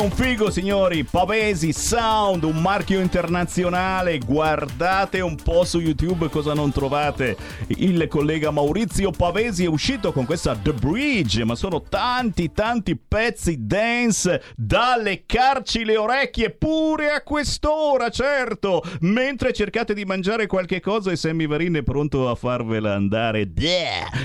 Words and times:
Questo 0.00 0.02
un 0.02 0.10
figo, 0.10 0.50
signori. 0.50 1.04
Pavesi 1.04 1.72
Sound, 1.72 2.44
un 2.44 2.60
marchio 2.60 3.00
internazionale. 3.00 4.18
Guardate 4.18 5.20
un 5.20 5.36
po' 5.36 5.64
su 5.64 5.78
YouTube 5.78 6.28
cosa 6.28 6.54
non 6.54 6.72
trovate. 6.72 7.36
Il 7.68 8.06
collega 8.08 8.50
Maurizio 8.50 9.10
Pavesi 9.10 9.64
è 9.64 9.68
uscito 9.68 10.12
con 10.12 10.24
questa 10.24 10.56
The 10.56 10.72
Bridge, 10.72 11.44
ma 11.44 11.54
sono 11.54 11.82
tanti, 11.82 12.52
tanti 12.52 12.96
pezzi 12.96 13.66
dance 13.66 14.42
da 14.56 14.96
leccarci 14.96 15.84
le 15.84 15.96
orecchie 15.96 16.50
pure 16.50 17.10
a 17.10 17.22
quest'ora, 17.22 18.08
certo. 18.10 18.82
Mentre 19.00 19.52
cercate 19.52 19.94
di 19.94 20.04
mangiare 20.04 20.46
qualche 20.46 20.80
cosa 20.80 21.10
e 21.10 21.16
Sammy 21.16 21.46
Varin 21.46 21.74
è 21.74 21.82
pronto 21.82 22.28
a 22.28 22.34
farvela 22.34 22.94
andare 22.94 23.52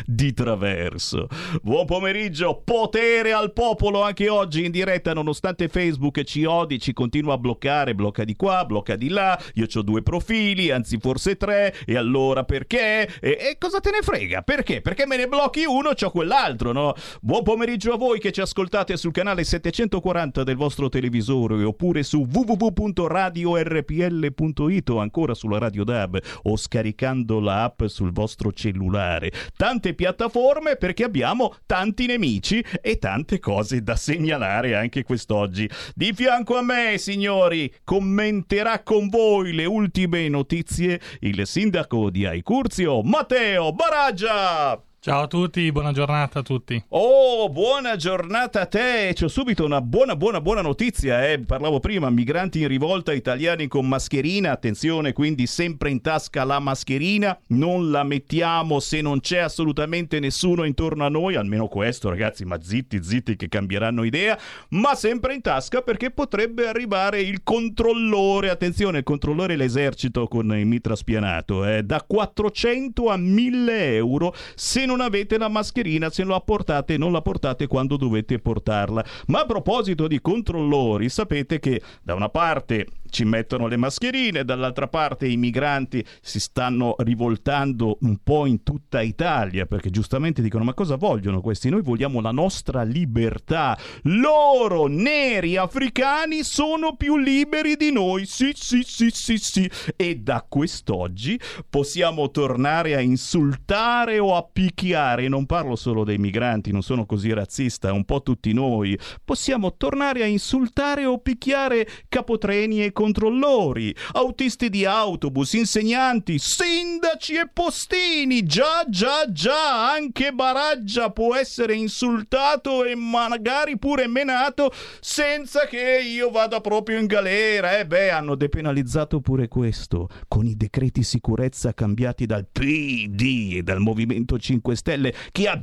di 0.06 0.34
traverso. 0.34 1.28
Buon 1.62 1.86
pomeriggio, 1.86 2.62
potere 2.64 3.34
al 3.34 3.52
popolo 3.54 4.04
anche 4.04 4.30
oggi 4.30 4.66
in 4.66 4.72
diretta 4.72 5.14
nonostante 5.14 5.65
nonostante 5.66 5.68
Facebook 5.68 6.24
ci 6.24 6.46
odi, 6.46 6.80
ci 6.80 6.94
continua 6.94 7.34
a 7.34 7.38
bloccare, 7.38 7.94
blocca 7.96 8.24
di 8.24 8.36
qua, 8.36 8.64
blocca 8.66 8.96
di 8.96 9.10
là, 9.10 9.40
io 9.56 9.66
ho 9.72 9.82
due 9.82 10.02
profili, 10.02 10.72
anzi 10.72 10.98
forse 11.00 11.36
tre, 11.38 11.76
e 11.86 11.98
allora 11.98 12.44
perché? 12.44 13.08
E, 13.20 13.38
e 13.40 13.58
cosa 13.60 13.80
te 13.80 13.92
ne 13.92 14.02
frega? 14.02 14.42
Perché? 14.42 14.82
Perché 14.82 15.06
me 15.06 15.18
ne 15.18 15.28
blocchi 15.28 15.66
uno, 15.66 15.92
c'ho 15.94 16.10
quell'altro, 16.12 16.72
no? 16.72 16.94
Buon 17.22 17.44
pomeriggio 17.44 17.94
a 17.94 17.98
voi 17.98 18.20
che 18.20 18.32
ci 18.32 18.42
ascoltate 18.42 18.98
sul 18.98 19.12
canale 19.12 19.44
740 19.44 20.44
del 20.44 20.56
vostro 20.56 20.90
televisore 20.90 21.64
oppure 21.64 22.04
su 22.04 22.28
www.radiorpl.it 22.32 24.90
o 24.90 25.00
ancora 25.00 25.34
sulla 25.34 25.58
Radio 25.58 25.84
DAB 25.84 26.20
o 26.44 26.56
scaricando 26.56 27.40
l'app 27.40 27.86
sul 27.86 28.12
vostro 28.12 28.52
cellulare. 28.52 29.32
Tante 29.56 29.94
piattaforme 29.94 30.76
perché 30.76 31.04
abbiamo 31.04 31.56
tanti 31.66 32.06
nemici 32.06 32.64
e 32.82 32.98
tante 32.98 33.40
cose 33.40 33.82
da 33.82 33.96
segnalare 33.96 34.76
anche 34.76 35.04
quest'oggi 35.04 35.55
quest'oggi. 35.56 35.70
Di 35.96 36.14
fianco 36.14 36.58
a 36.58 36.62
me, 36.62 36.98
signori, 36.98 37.74
commenterà 37.84 38.84
con 38.84 39.08
voi 39.08 39.54
le 39.54 39.66
ultime 39.66 40.28
notizie 40.28 41.00
il 41.22 41.48
sindaco 41.48 42.10
di 42.10 42.26
Aicurzio, 42.26 43.02
Matteo 43.02 43.72
Baraggia. 43.72 44.84
Ciao 45.06 45.22
a 45.22 45.28
tutti, 45.28 45.72
buona 45.72 45.92
giornata 45.92 46.40
a 46.40 46.42
tutti. 46.42 46.84
Oh, 46.88 47.48
buona 47.50 47.96
giornata 47.96 48.62
a 48.62 48.66
te. 48.66 49.14
C'ho 49.14 49.28
subito 49.28 49.64
una 49.64 49.80
buona, 49.80 50.16
buona, 50.16 50.42
buona 50.42 50.62
notizia. 50.62 51.30
Eh. 51.30 51.38
Parlavo 51.42 51.80
prima, 51.80 52.10
migranti 52.10 52.62
in 52.62 52.68
rivolta, 52.68 53.14
italiani 53.14 53.68
con 53.68 53.88
mascherina. 53.88 54.50
Attenzione, 54.50 55.14
quindi 55.14 55.46
sempre 55.46 55.92
in 55.92 56.02
tasca 56.02 56.44
la 56.44 56.58
mascherina. 56.58 57.40
Non 57.50 57.92
la 57.92 58.04
mettiamo 58.04 58.80
se 58.80 59.02
non 59.02 59.20
c'è 59.20 59.38
assolutamente 59.38 60.20
nessuno 60.20 60.64
intorno 60.64 61.06
a 61.06 61.10
noi. 61.10 61.36
Almeno 61.36 61.68
questo, 61.68 62.10
ragazzi, 62.10 62.44
ma 62.44 62.60
zitti, 62.60 63.04
zitti 63.04 63.36
che 63.36 63.48
cambieranno 63.48 64.06
idea. 64.06 64.36
Ma 64.70 64.96
sempre 64.96 65.36
in 65.36 65.42
tasca 65.42 65.82
perché 65.84 66.10
potrebbe 66.10 66.68
arrivare 66.68 67.22
il 67.22 67.44
controllore. 67.44 68.50
Attenzione, 68.50 68.98
il 68.98 69.04
controllore 69.04 69.54
è 69.54 69.56
l'esercito 69.56 70.28
con 70.28 70.52
il 70.58 70.66
mitra 70.66 70.96
spianato. 70.96 71.64
Eh. 71.64 71.84
Da 71.84 72.02
400 72.02 73.10
a 73.10 73.18
1000 73.18 73.96
euro 73.98 74.34
se 74.56 74.84
non 74.88 74.94
non 74.96 75.06
avete 75.06 75.38
la 75.38 75.50
mascherina, 75.50 76.10
se 76.10 76.24
la 76.24 76.40
portate 76.40 76.98
non 76.98 77.12
la 77.12 77.22
portate 77.22 77.68
quando 77.68 77.98
dovete 77.98 78.40
portarla. 78.40 79.06
Ma 79.28 79.42
a 79.42 79.46
proposito 79.46 80.08
di 80.08 80.22
controllori, 80.22 81.10
sapete 81.10 81.60
che 81.60 81.82
da 82.02 82.14
una 82.14 82.30
parte 82.30 82.88
ci 83.16 83.24
mettono 83.24 83.68
le 83.68 83.78
mascherine, 83.78 84.44
dall'altra 84.44 84.90
parte 84.90 85.26
i 85.26 85.38
migranti 85.38 86.06
si 86.20 86.38
stanno 86.38 86.96
rivoltando 86.98 87.98
un 88.02 88.18
po' 88.22 88.46
in 88.46 88.62
tutta 88.62 89.02
Italia 89.02 89.66
perché 89.66 89.90
giustamente 89.90 90.42
dicono 90.42 90.66
ma 90.66 90.74
cosa 90.74 90.98
vogliono 90.98 91.40
questi? 91.40 91.70
Noi 91.70 91.82
vogliamo 91.82 92.20
la 92.20 92.32
nostra 92.32 92.84
libertà. 92.84 93.78
Loro, 94.02 94.88
neri 94.88 95.56
africani, 95.56 96.44
sono 96.44 96.98
più 96.98 97.18
liberi 97.18 97.78
di 97.78 97.94
noi. 97.94 98.26
Sì, 98.26 98.52
sì, 98.54 98.82
sì, 98.84 99.10
sì, 99.12 99.38
sì. 99.38 99.72
E 99.96 100.18
da 100.18 100.46
quest'oggi 100.46 101.40
possiamo 101.70 102.32
tornare 102.32 102.96
a 102.96 103.00
insultare 103.00 104.20
o 104.20 104.36
a 104.36 104.44
picchiare. 104.44 105.30
Non 105.30 105.46
parlo 105.46 105.78
solo 105.78 106.04
dei 106.04 106.18
migranti, 106.18 106.74
non 106.74 106.82
sono 106.82 107.06
così 107.06 107.32
razzista, 107.32 107.94
un 107.94 108.04
po' 108.04 108.22
tutti 108.22 108.52
noi. 108.52 109.00
Possiamo 109.24 109.78
tornare 109.78 110.22
a 110.22 110.26
insultare 110.26 111.06
o 111.06 111.20
picchiare 111.20 111.88
capotreni 112.10 112.84
e 112.84 112.92
controllori, 113.06 113.96
autisti 114.14 114.68
di 114.70 114.84
autobus, 114.84 115.54
insegnanti, 115.54 116.40
sindaci 116.40 117.36
e 117.36 117.48
postini. 117.54 118.44
Già, 118.44 118.84
già, 118.88 119.32
già, 119.32 119.92
anche 119.92 120.32
Baraggia 120.32 121.12
può 121.12 121.36
essere 121.36 121.76
insultato 121.76 122.84
e 122.84 122.96
magari 122.96 123.78
pure 123.78 124.08
menato 124.08 124.72
senza 125.00 125.68
che 125.68 126.02
io 126.04 126.32
vada 126.32 126.62
proprio 126.62 126.98
in 126.98 127.06
galera. 127.06 127.78
Eh 127.78 127.86
beh, 127.86 128.10
hanno 128.10 128.34
depenalizzato 128.34 129.22
pure 129.22 129.48
questo 129.48 130.10
con 130.28 130.48
i 130.48 130.56
decreti 130.56 131.04
sicurezza 131.04 131.76
cambiati 131.76 132.26
dal 132.26 132.48
PD 132.52 133.58
e 133.58 133.62
dal 133.62 133.80
Movimento 133.80 134.40
5 134.40 134.76
Stelle 134.76 135.14
che 135.32 135.48
ha 135.48 135.62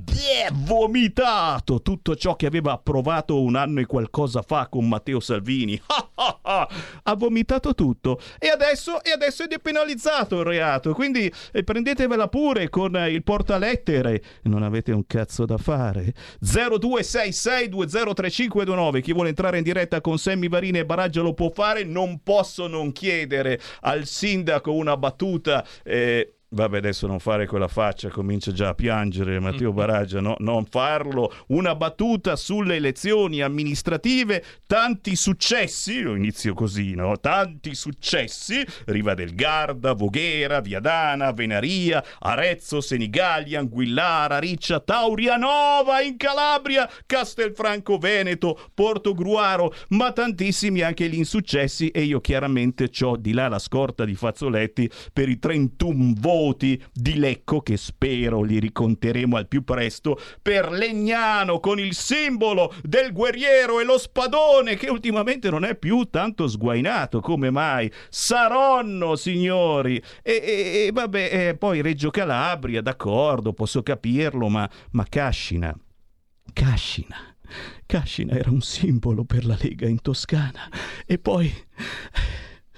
vomitato 0.53 1.83
tutto 1.83 2.15
ciò 2.15 2.37
che 2.37 2.47
aveva 2.47 2.73
approvato 2.73 3.43
un 3.43 3.56
anno 3.56 3.81
e 3.81 3.87
qualcosa 3.87 4.43
fa 4.43 4.69
con 4.69 4.87
Matteo 4.87 5.19
Salvini. 5.19 5.81
ha 7.03 7.15
vomitato 7.23 7.75
tutto 7.75 8.21
e 8.39 8.49
adesso, 8.49 9.03
e 9.05 9.11
adesso 9.11 9.45
è 9.45 9.47
depenalizzato 9.47 10.41
il 10.41 10.45
reato, 10.45 10.93
quindi 10.93 11.33
eh, 11.53 11.63
prendetevela 11.63 12.27
pure 12.29 12.69
con 12.69 12.97
il 13.09 13.23
portalettere, 13.23 14.21
non 14.43 14.65
avete 14.65 14.91
un 14.93 15.07
cazzo 15.07 15.45
da 15.45 15.59
fare. 15.59 16.13
0266203529, 16.45 19.01
chi 19.01 19.13
vuole 19.13 19.29
entrare 19.29 19.59
in 19.59 19.65
diretta 19.65 20.01
con 20.01 20.19
Sammy 20.19 20.49
Varini 20.49 20.79
e 20.79 20.85
Baraggia 20.85 21.23
lo 21.23 21.35
può 21.35 21.51
fare, 21.51 21.85
non 21.85 22.23
posso 22.23 22.67
non 22.67 22.91
chiedere 22.93 23.61
al 23.83 24.07
sindaco 24.07 24.73
una 24.73 24.97
battuta. 24.97 25.65
Eh, 25.85 26.39
Vabbè, 26.55 26.77
adesso 26.77 27.07
non 27.07 27.19
fare 27.19 27.47
quella 27.47 27.67
faccia, 27.67 28.11
comincia 28.11 28.53
già 28.53 28.69
a 28.69 28.75
piangere 28.75 29.41
Matteo 29.41 29.73
Baraggia, 29.73 30.21
no? 30.21 30.35
non 30.41 30.67
farlo. 30.67 31.33
Una 31.47 31.75
battuta 31.75 32.37
sulle 32.37 32.77
elezioni 32.77 33.41
amministrative, 33.41 34.45
tanti 34.67 35.17
successi, 35.17 36.03
lo 36.03 36.15
inizio 36.15 36.53
così, 36.53 36.95
no? 36.95 37.19
Tanti 37.19 37.75
successi, 37.75 38.63
Riva 38.85 39.15
del 39.15 39.35
Garda, 39.35 39.95
Voghera, 39.95 40.61
Viadana, 40.61 41.33
Venaria, 41.33 42.05
Arezzo, 42.19 42.83
Senigallia, 42.83 43.61
Anguillara, 43.61 44.39
Riccia, 44.39 44.81
Taurianova 44.81 46.03
in 46.03 46.19
Calabria, 46.19 46.87
Castelfranco 47.07 47.97
Veneto, 47.97 48.61
Porto 48.75 49.15
Gruaro, 49.15 49.73
ma 49.91 50.13
tantissimi 50.13 50.83
anche 50.83 51.09
gli 51.09 51.17
insuccessi 51.17 51.89
e 51.89 52.03
io 52.03 52.21
chiaramente 52.21 52.91
ho 53.01 53.17
di 53.17 53.33
là 53.33 53.49
la 53.49 53.59
scorta 53.59 54.05
di 54.05 54.15
fazzoletti 54.15 54.91
per 55.15 55.31
i 55.31 55.39
31 55.39 56.13
voti 56.19 56.41
voti 56.43 56.83
di 56.93 57.19
Lecco 57.19 57.61
che 57.61 57.77
spero 57.77 58.43
li 58.43 58.59
riconteremo 58.59 59.37
al 59.37 59.47
più 59.47 59.62
presto 59.62 60.19
per 60.41 60.71
Legnano 60.71 61.61
con 61.61 61.79
il 61.79 61.94
simbolo 61.94 62.75
del 62.83 63.12
guerriero 63.12 63.79
e 63.79 63.85
lo 63.85 63.99
spadone 63.99 64.77
che 64.77 64.91
ultimamente 64.91 65.50
non 65.50 65.65
è 65.65 65.77
più 65.77 66.05
tanto 66.05 66.49
sguainato 66.49 67.21
come 67.21 67.50
mai. 67.50 67.91
Saronno 68.09 69.15
signori! 69.15 70.03
E, 70.23 70.33
e, 70.33 70.87
e 70.87 70.91
vabbè 70.93 71.49
e 71.49 71.56
poi 71.56 71.81
Reggio 71.81 72.11
Calabria 72.11 72.83
d'accordo 72.83 73.53
posso 73.53 73.83
capirlo 73.83 74.49
ma, 74.49 74.69
ma 74.93 75.05
Cascina 75.09 75.77
Cascina 76.53 77.17
Cascina 77.87 78.35
era 78.35 78.50
un 78.50 78.62
simbolo 78.62 79.25
per 79.25 79.44
la 79.44 79.56
Lega 79.61 79.87
in 79.87 80.00
Toscana. 80.00 80.71
E 81.05 81.19
poi 81.19 81.53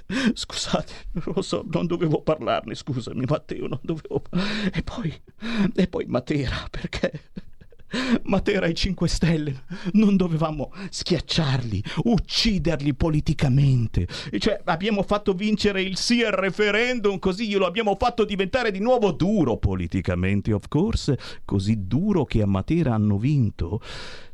Scusate, 0.35 0.93
lo 1.13 1.43
so, 1.43 1.65
non 1.71 1.87
dovevo 1.87 2.21
parlarne, 2.23 2.75
scusami 2.75 3.25
Matteo, 3.27 3.67
non 3.67 3.81
dovevo... 3.83 4.23
E 4.73 4.83
poi... 4.83 5.13
E 5.75 5.87
poi 5.89 6.05
Matera, 6.07 6.67
perché... 6.71 7.31
Matera 8.25 8.67
e 8.67 8.75
5 8.75 9.09
Stelle, 9.09 9.65
non 9.93 10.17
dovevamo 10.17 10.73
schiacciarli, 10.89 11.83
ucciderli 12.05 12.95
politicamente. 12.95 14.07
Cioè, 14.39 14.61
abbiamo 14.65 15.03
fatto 15.03 15.33
vincere 15.33 15.83
il 15.83 15.97
sì 15.97 16.23
al 16.23 16.33
referendum, 16.33 17.19
così 17.19 17.49
glielo 17.49 17.67
abbiamo 17.67 17.97
fatto 17.99 18.25
diventare 18.25 18.71
di 18.71 18.81
nuovo 18.81 19.13
duro 19.13 19.57
politicamente, 19.57 20.53
of 20.53 20.69
course, 20.69 21.19
così 21.45 21.87
duro 21.87 22.25
che 22.25 22.43
a 22.43 22.47
Matera 22.47 22.95
hanno 22.95 23.19
vinto. 23.19 23.81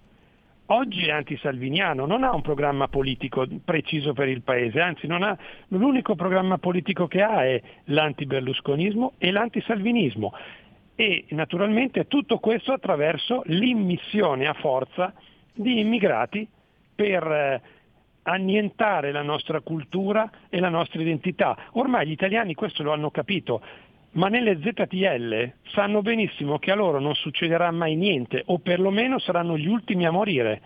oggi 0.67 1.05
è 1.05 1.11
anti-salviniano, 1.11 2.07
non 2.07 2.23
ha 2.23 2.33
un 2.33 2.41
programma 2.41 2.87
politico 2.87 3.45
preciso 3.63 4.13
per 4.13 4.29
il 4.29 4.41
Paese, 4.41 4.81
anzi 4.81 5.05
ha, 5.05 5.37
l'unico 5.67 6.15
programma 6.15 6.57
politico 6.57 7.07
che 7.07 7.21
ha 7.21 7.45
è 7.45 7.61
l'anti-berlusconismo 7.83 9.13
e 9.19 9.29
l'anti-salvinismo 9.29 10.33
e 10.95 11.25
naturalmente 11.29 12.07
tutto 12.07 12.39
questo 12.39 12.73
attraverso 12.73 13.43
l'immissione 13.45 14.47
a 14.47 14.53
forza 14.53 15.13
di 15.53 15.79
immigrati 15.79 16.47
per 16.95 17.23
eh, 17.23 17.61
annientare 18.27 19.11
la 19.11 19.21
nostra 19.21 19.61
cultura 19.61 20.29
e 20.49 20.59
la 20.59 20.69
nostra 20.69 21.01
identità. 21.01 21.57
Ormai 21.73 22.07
gli 22.07 22.11
italiani 22.11 22.53
questo 22.53 22.83
lo 22.83 22.91
hanno 22.91 23.09
capito, 23.09 23.61
ma 24.11 24.27
nelle 24.27 24.59
ZTL 24.61 25.51
sanno 25.73 26.01
benissimo 26.01 26.59
che 26.59 26.71
a 26.71 26.75
loro 26.75 26.99
non 26.99 27.15
succederà 27.15 27.71
mai 27.71 27.95
niente 27.95 28.43
o 28.47 28.59
perlomeno 28.59 29.19
saranno 29.19 29.57
gli 29.57 29.67
ultimi 29.67 30.05
a 30.05 30.11
morire 30.11 30.61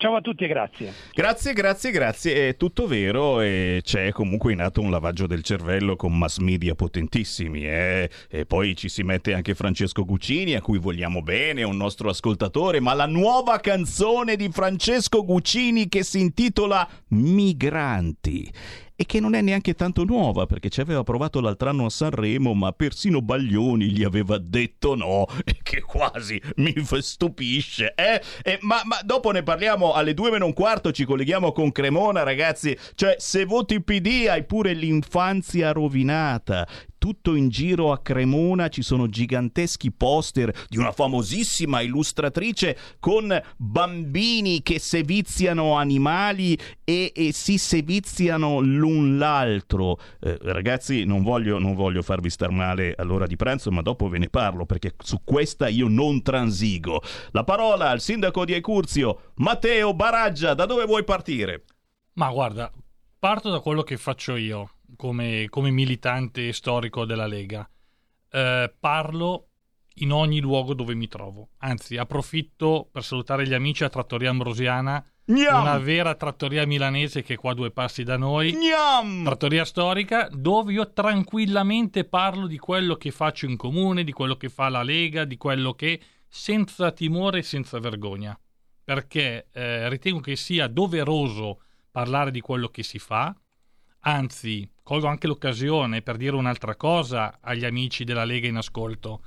Ciao 0.00 0.16
a 0.16 0.22
tutti 0.22 0.44
e 0.44 0.48
grazie. 0.48 0.94
Grazie, 1.12 1.52
grazie, 1.52 1.90
grazie. 1.90 2.48
È 2.48 2.56
tutto 2.56 2.86
vero 2.86 3.42
e 3.42 3.82
c'è 3.84 4.12
comunque 4.12 4.54
in 4.54 4.62
atto 4.62 4.80
un 4.80 4.90
lavaggio 4.90 5.26
del 5.26 5.42
cervello 5.42 5.94
con 5.94 6.16
mass 6.16 6.38
media 6.38 6.74
potentissimi. 6.74 7.66
Eh? 7.68 8.08
E 8.30 8.46
poi 8.46 8.74
ci 8.74 8.88
si 8.88 9.02
mette 9.02 9.34
anche 9.34 9.54
Francesco 9.54 10.06
Guccini, 10.06 10.54
a 10.54 10.62
cui 10.62 10.78
vogliamo 10.78 11.20
bene, 11.20 11.64
un 11.64 11.76
nostro 11.76 12.08
ascoltatore, 12.08 12.80
ma 12.80 12.94
la 12.94 13.04
nuova 13.04 13.60
canzone 13.60 14.36
di 14.36 14.48
Francesco 14.50 15.22
Guccini 15.22 15.86
che 15.86 16.02
si 16.02 16.20
intitola 16.20 16.88
Migranti 17.08 18.50
e 19.00 19.06
che 19.06 19.18
non 19.18 19.34
è 19.34 19.40
neanche 19.40 19.72
tanto 19.72 20.04
nuova 20.04 20.44
perché 20.44 20.68
ci 20.68 20.82
aveva 20.82 21.02
provato 21.02 21.40
l'altro 21.40 21.70
anno 21.70 21.86
a 21.86 21.88
Sanremo 21.88 22.52
ma 22.52 22.70
persino 22.72 23.22
Baglioni 23.22 23.86
gli 23.86 24.04
aveva 24.04 24.36
detto 24.36 24.94
no 24.94 25.26
e 25.42 25.56
che 25.62 25.80
quasi 25.80 26.38
mi 26.56 26.74
stupisce 26.98 27.94
eh? 27.94 28.20
eh 28.42 28.58
ma, 28.60 28.82
ma, 28.84 28.98
dopo 29.02 29.30
ne 29.30 29.42
parliamo 29.42 29.94
alle 29.94 30.12
due 30.12 30.30
meno 30.30 30.44
un 30.44 30.52
quarto 30.52 30.92
ci 30.92 31.06
colleghiamo 31.06 31.50
con 31.52 31.72
Cremona 31.72 32.24
ragazzi 32.24 32.76
cioè 32.94 33.14
se 33.16 33.46
voti 33.46 33.82
PD 33.82 34.26
hai 34.28 34.44
pure 34.44 34.74
l'infanzia 34.74 35.72
rovinata 35.72 36.68
tutto 37.00 37.34
in 37.34 37.48
giro 37.48 37.92
a 37.92 37.98
Cremona 37.98 38.68
ci 38.68 38.82
sono 38.82 39.08
giganteschi 39.08 39.90
poster 39.90 40.52
di 40.68 40.76
una 40.76 40.92
famosissima 40.92 41.80
illustratrice 41.80 42.76
con 43.00 43.40
bambini 43.56 44.62
che 44.62 44.78
seviziano 44.78 45.76
animali 45.78 46.58
e, 46.84 47.10
e 47.14 47.32
si 47.32 47.56
seviziano 47.56 48.60
l'un 48.60 49.16
l'altro. 49.16 49.98
Eh, 50.20 50.36
ragazzi, 50.42 51.04
non 51.04 51.22
voglio, 51.22 51.58
non 51.58 51.74
voglio 51.74 52.02
farvi 52.02 52.28
star 52.28 52.50
male 52.50 52.94
all'ora 52.98 53.26
di 53.26 53.36
pranzo, 53.36 53.70
ma 53.70 53.80
dopo 53.80 54.06
ve 54.10 54.18
ne 54.18 54.28
parlo 54.28 54.66
perché 54.66 54.94
su 55.02 55.22
questa 55.24 55.68
io 55.68 55.88
non 55.88 56.20
transigo. 56.20 57.02
La 57.30 57.44
parola 57.44 57.88
al 57.88 58.02
sindaco 58.02 58.44
di 58.44 58.52
Ecurzio, 58.52 59.32
Matteo 59.36 59.94
Baraggia, 59.94 60.52
da 60.52 60.66
dove 60.66 60.84
vuoi 60.84 61.04
partire? 61.04 61.64
Ma 62.14 62.30
guarda, 62.30 62.70
parto 63.18 63.48
da 63.48 63.60
quello 63.60 63.80
che 63.80 63.96
faccio 63.96 64.36
io 64.36 64.72
come, 65.00 65.46
come 65.48 65.70
militante 65.70 66.52
storico 66.52 67.06
della 67.06 67.26
Lega. 67.26 67.66
Eh, 68.30 68.70
parlo 68.78 69.46
in 69.94 70.12
ogni 70.12 70.40
luogo 70.40 70.74
dove 70.74 70.94
mi 70.94 71.08
trovo. 71.08 71.52
Anzi, 71.60 71.96
approfitto 71.96 72.86
per 72.92 73.02
salutare 73.02 73.46
gli 73.46 73.54
amici 73.54 73.82
a 73.82 73.88
Trattoria 73.88 74.28
Ambrosiana, 74.28 75.02
Gnam! 75.24 75.62
una 75.62 75.78
vera 75.78 76.14
trattoria 76.16 76.66
milanese 76.66 77.22
che 77.22 77.34
è 77.34 77.36
qua 77.38 77.54
due 77.54 77.70
passi 77.70 78.02
da 78.02 78.18
noi. 78.18 78.52
Gnam! 78.52 79.24
Trattoria 79.24 79.64
storica, 79.64 80.28
dove 80.30 80.74
io 80.74 80.92
tranquillamente 80.92 82.04
parlo 82.04 82.46
di 82.46 82.58
quello 82.58 82.96
che 82.96 83.10
faccio 83.10 83.46
in 83.46 83.56
comune, 83.56 84.04
di 84.04 84.12
quello 84.12 84.36
che 84.36 84.50
fa 84.50 84.68
la 84.68 84.82
Lega, 84.82 85.24
di 85.24 85.38
quello 85.38 85.72
che 85.72 85.98
senza 86.28 86.92
timore 86.92 87.38
e 87.38 87.42
senza 87.42 87.78
vergogna. 87.78 88.38
Perché 88.84 89.48
eh, 89.50 89.88
ritengo 89.88 90.20
che 90.20 90.36
sia 90.36 90.66
doveroso 90.66 91.62
parlare 91.90 92.30
di 92.30 92.40
quello 92.40 92.68
che 92.68 92.82
si 92.82 92.98
fa, 92.98 93.34
anzi 94.00 94.68
colgo 94.82 95.06
anche 95.06 95.26
l'occasione 95.26 96.02
per 96.02 96.16
dire 96.16 96.36
un'altra 96.36 96.74
cosa 96.76 97.38
agli 97.40 97.64
amici 97.64 98.04
della 98.04 98.24
Lega 98.24 98.48
in 98.48 98.56
ascolto. 98.56 99.22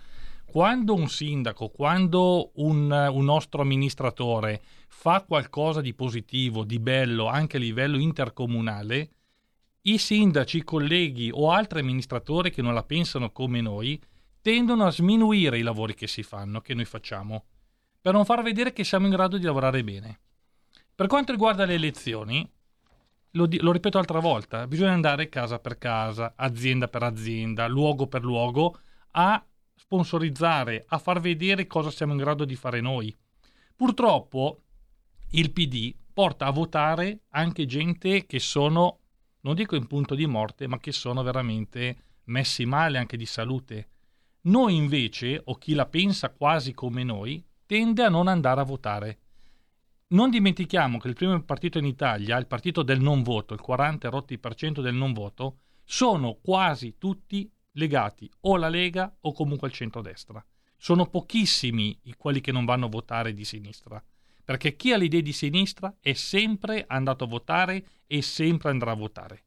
Quando 0.45 0.93
un 0.93 1.09
sindaco, 1.09 1.69
quando 1.69 2.51
un, 2.55 2.91
un 2.91 3.23
nostro 3.23 3.61
amministratore 3.61 4.61
fa 4.87 5.21
qualcosa 5.21 5.81
di 5.81 5.93
positivo, 5.93 6.63
di 6.63 6.79
bello, 6.79 7.27
anche 7.27 7.57
a 7.57 7.59
livello 7.59 7.97
intercomunale, 7.97 9.09
i 9.83 9.97
sindaci, 9.97 10.57
i 10.57 10.63
colleghi 10.63 11.29
o 11.33 11.51
altri 11.51 11.79
amministratori 11.79 12.51
che 12.51 12.61
non 12.61 12.73
la 12.73 12.83
pensano 12.83 13.31
come 13.31 13.61
noi 13.61 13.99
tendono 14.41 14.85
a 14.85 14.91
sminuire 14.91 15.57
i 15.57 15.61
lavori 15.61 15.95
che 15.95 16.07
si 16.07 16.21
fanno, 16.21 16.61
che 16.61 16.73
noi 16.73 16.85
facciamo, 16.85 17.45
per 18.01 18.13
non 18.13 18.25
far 18.25 18.43
vedere 18.43 18.73
che 18.73 18.83
siamo 18.83 19.05
in 19.05 19.11
grado 19.11 19.37
di 19.37 19.45
lavorare 19.45 19.83
bene. 19.83 20.19
Per 20.93 21.07
quanto 21.07 21.31
riguarda 21.31 21.65
le 21.65 21.73
elezioni, 21.73 22.47
lo, 23.33 23.47
lo, 23.49 23.71
ripeto 23.71 23.97
altra 23.97 24.19
volta, 24.19 24.67
bisogna 24.67 24.93
andare 24.93 25.29
casa 25.29 25.59
per 25.59 25.77
casa, 25.77 26.33
azienda 26.35 26.87
per 26.87 27.03
azienda, 27.03 27.67
luogo 27.67 28.07
per 28.07 28.23
luogo, 28.23 28.79
a 29.11 29.43
sponsorizzare, 29.75 30.85
a 30.87 30.97
far 30.97 31.19
vedere 31.19 31.67
cosa 31.67 31.91
siamo 31.91 32.13
in 32.13 32.19
grado 32.19 32.45
di 32.45 32.55
fare 32.55 32.81
noi. 32.81 33.15
Purtroppo 33.75 34.61
il 35.31 35.51
PD 35.51 35.93
porta 36.13 36.45
a 36.45 36.51
votare 36.51 37.21
anche 37.29 37.65
gente 37.65 38.25
che 38.25 38.39
sono, 38.39 38.99
non 39.41 39.55
dico 39.55 39.75
in 39.75 39.87
punto 39.87 40.13
di 40.13 40.27
morte, 40.27 40.67
ma 40.67 40.79
che 40.79 40.91
sono 40.91 41.23
veramente 41.23 41.97
messi 42.25 42.65
male 42.65 42.99
anche 42.99 43.17
di 43.17 43.25
salute. 43.25 43.87
Noi 44.41 44.75
invece, 44.75 45.41
o 45.45 45.55
chi 45.55 45.73
la 45.73 45.87
pensa 45.87 46.29
quasi 46.29 46.73
come 46.73 47.03
noi, 47.03 47.43
tende 47.65 48.03
a 48.03 48.09
non 48.09 48.27
andare 48.27 48.61
a 48.61 48.65
votare 48.65 49.17
non 50.07 50.29
dimentichiamo 50.29 50.99
che 50.99 51.07
il 51.07 51.15
primo 51.15 51.41
partito 51.43 51.77
in 51.79 51.85
Italia, 51.85 52.37
il 52.37 52.47
partito 52.47 52.83
del 52.83 52.99
non 52.99 53.23
voto, 53.23 53.53
il 53.53 53.61
40 53.61 54.09
rotti 54.09 54.37
per 54.37 54.53
cento 54.55 54.81
del 54.81 54.93
non 54.93 55.13
voto, 55.13 55.57
sono 55.83 56.35
quasi 56.35 56.95
tutti 56.97 57.51
legati 57.73 58.29
o 58.41 58.55
alla 58.55 58.69
Lega 58.69 59.15
o 59.21 59.31
comunque 59.33 59.67
al 59.67 59.73
centrodestra. 59.73 60.43
Sono 60.77 61.07
pochissimi 61.07 61.97
quelli 62.17 62.41
che 62.41 62.51
non 62.51 62.65
vanno 62.65 62.85
a 62.85 62.89
votare 62.89 63.33
di 63.33 63.45
sinistra, 63.45 64.03
perché 64.43 64.75
chi 64.75 64.91
ha 64.91 64.97
le 64.97 65.05
idee 65.05 65.21
di 65.21 65.31
sinistra 65.31 65.95
è 65.99 66.13
sempre 66.13 66.83
andato 66.87 67.23
a 67.23 67.27
votare 67.27 67.85
e 68.05 68.21
sempre 68.21 68.69
andrà 68.69 68.91
a 68.91 68.95
votare. 68.95 69.43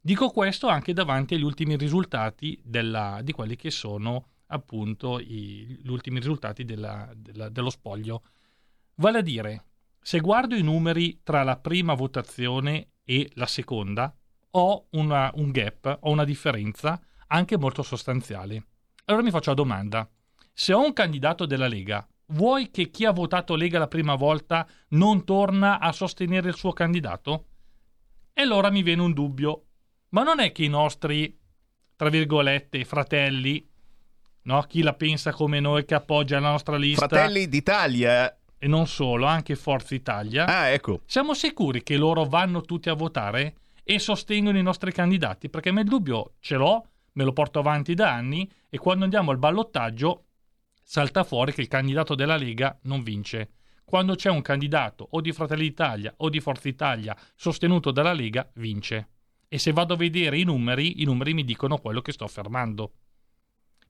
Dico 0.00 0.28
questo 0.30 0.68
anche 0.68 0.92
davanti 0.92 1.34
agli 1.34 1.42
ultimi 1.42 1.76
risultati 1.76 2.60
della, 2.62 3.20
di 3.22 3.32
quelli 3.32 3.56
che 3.56 3.70
sono 3.70 4.26
appunto 4.48 5.18
i, 5.18 5.80
gli 5.82 5.88
ultimi 5.88 6.18
risultati 6.18 6.64
della, 6.64 7.10
della, 7.16 7.48
dello 7.48 7.70
spoglio. 7.70 8.22
Vale 8.96 9.18
a 9.18 9.22
dire, 9.22 9.64
se 10.06 10.20
guardo 10.20 10.54
i 10.54 10.62
numeri 10.62 11.20
tra 11.22 11.42
la 11.44 11.56
prima 11.56 11.94
votazione 11.94 12.88
e 13.04 13.30
la 13.36 13.46
seconda, 13.46 14.14
ho 14.50 14.88
una, 14.90 15.30
un 15.36 15.50
gap, 15.50 15.96
ho 16.02 16.10
una 16.10 16.24
differenza 16.24 17.00
anche 17.28 17.56
molto 17.56 17.82
sostanziale. 17.82 18.66
Allora 19.06 19.24
mi 19.24 19.30
faccio 19.30 19.48
la 19.48 19.56
domanda, 19.56 20.06
se 20.52 20.74
ho 20.74 20.84
un 20.84 20.92
candidato 20.92 21.46
della 21.46 21.68
Lega, 21.68 22.06
vuoi 22.26 22.70
che 22.70 22.90
chi 22.90 23.06
ha 23.06 23.12
votato 23.12 23.54
Lega 23.54 23.78
la 23.78 23.88
prima 23.88 24.14
volta 24.14 24.68
non 24.88 25.24
torna 25.24 25.80
a 25.80 25.90
sostenere 25.90 26.50
il 26.50 26.54
suo 26.54 26.74
candidato? 26.74 27.46
E 28.34 28.42
allora 28.42 28.68
mi 28.68 28.82
viene 28.82 29.00
un 29.00 29.14
dubbio, 29.14 29.64
ma 30.10 30.22
non 30.22 30.38
è 30.38 30.52
che 30.52 30.64
i 30.64 30.68
nostri, 30.68 31.34
tra 31.96 32.10
virgolette, 32.10 32.84
fratelli, 32.84 33.66
no? 34.42 34.60
chi 34.64 34.82
la 34.82 34.92
pensa 34.92 35.32
come 35.32 35.60
noi 35.60 35.86
che 35.86 35.94
appoggia 35.94 36.38
la 36.40 36.50
nostra 36.50 36.76
lista... 36.76 37.08
Fratelli 37.08 37.48
d'Italia 37.48 38.38
e 38.58 38.66
non 38.66 38.86
solo, 38.86 39.26
anche 39.26 39.56
Forza 39.56 39.94
Italia. 39.94 40.46
Ah, 40.46 40.68
ecco. 40.68 41.00
Siamo 41.06 41.34
sicuri 41.34 41.82
che 41.82 41.96
loro 41.96 42.24
vanno 42.24 42.62
tutti 42.62 42.88
a 42.88 42.94
votare 42.94 43.56
e 43.82 43.98
sostengono 43.98 44.58
i 44.58 44.62
nostri 44.62 44.92
candidati? 44.92 45.48
Perché 45.48 45.70
me 45.70 45.82
il 45.82 45.88
dubbio 45.88 46.34
ce 46.40 46.56
l'ho, 46.56 46.86
me 47.12 47.24
lo 47.24 47.32
porto 47.32 47.58
avanti 47.58 47.94
da 47.94 48.12
anni 48.12 48.50
e 48.68 48.78
quando 48.78 49.04
andiamo 49.04 49.30
al 49.30 49.38
ballottaggio 49.38 50.24
salta 50.82 51.24
fuori 51.24 51.52
che 51.52 51.62
il 51.62 51.68
candidato 51.68 52.14
della 52.14 52.36
Lega 52.36 52.78
non 52.82 53.02
vince. 53.02 53.50
Quando 53.84 54.14
c'è 54.14 54.30
un 54.30 54.42
candidato 54.42 55.06
o 55.10 55.20
di 55.20 55.32
Fratelli 55.32 55.64
d'Italia 55.64 56.14
o 56.18 56.28
di 56.28 56.40
Forza 56.40 56.68
Italia 56.68 57.16
sostenuto 57.34 57.90
dalla 57.90 58.12
Lega, 58.12 58.48
vince. 58.54 59.08
E 59.46 59.58
se 59.58 59.72
vado 59.72 59.94
a 59.94 59.98
vedere 59.98 60.38
i 60.38 60.44
numeri, 60.44 61.02
i 61.02 61.04
numeri 61.04 61.34
mi 61.34 61.44
dicono 61.44 61.76
quello 61.76 62.00
che 62.00 62.12
sto 62.12 62.24
affermando. 62.24 62.92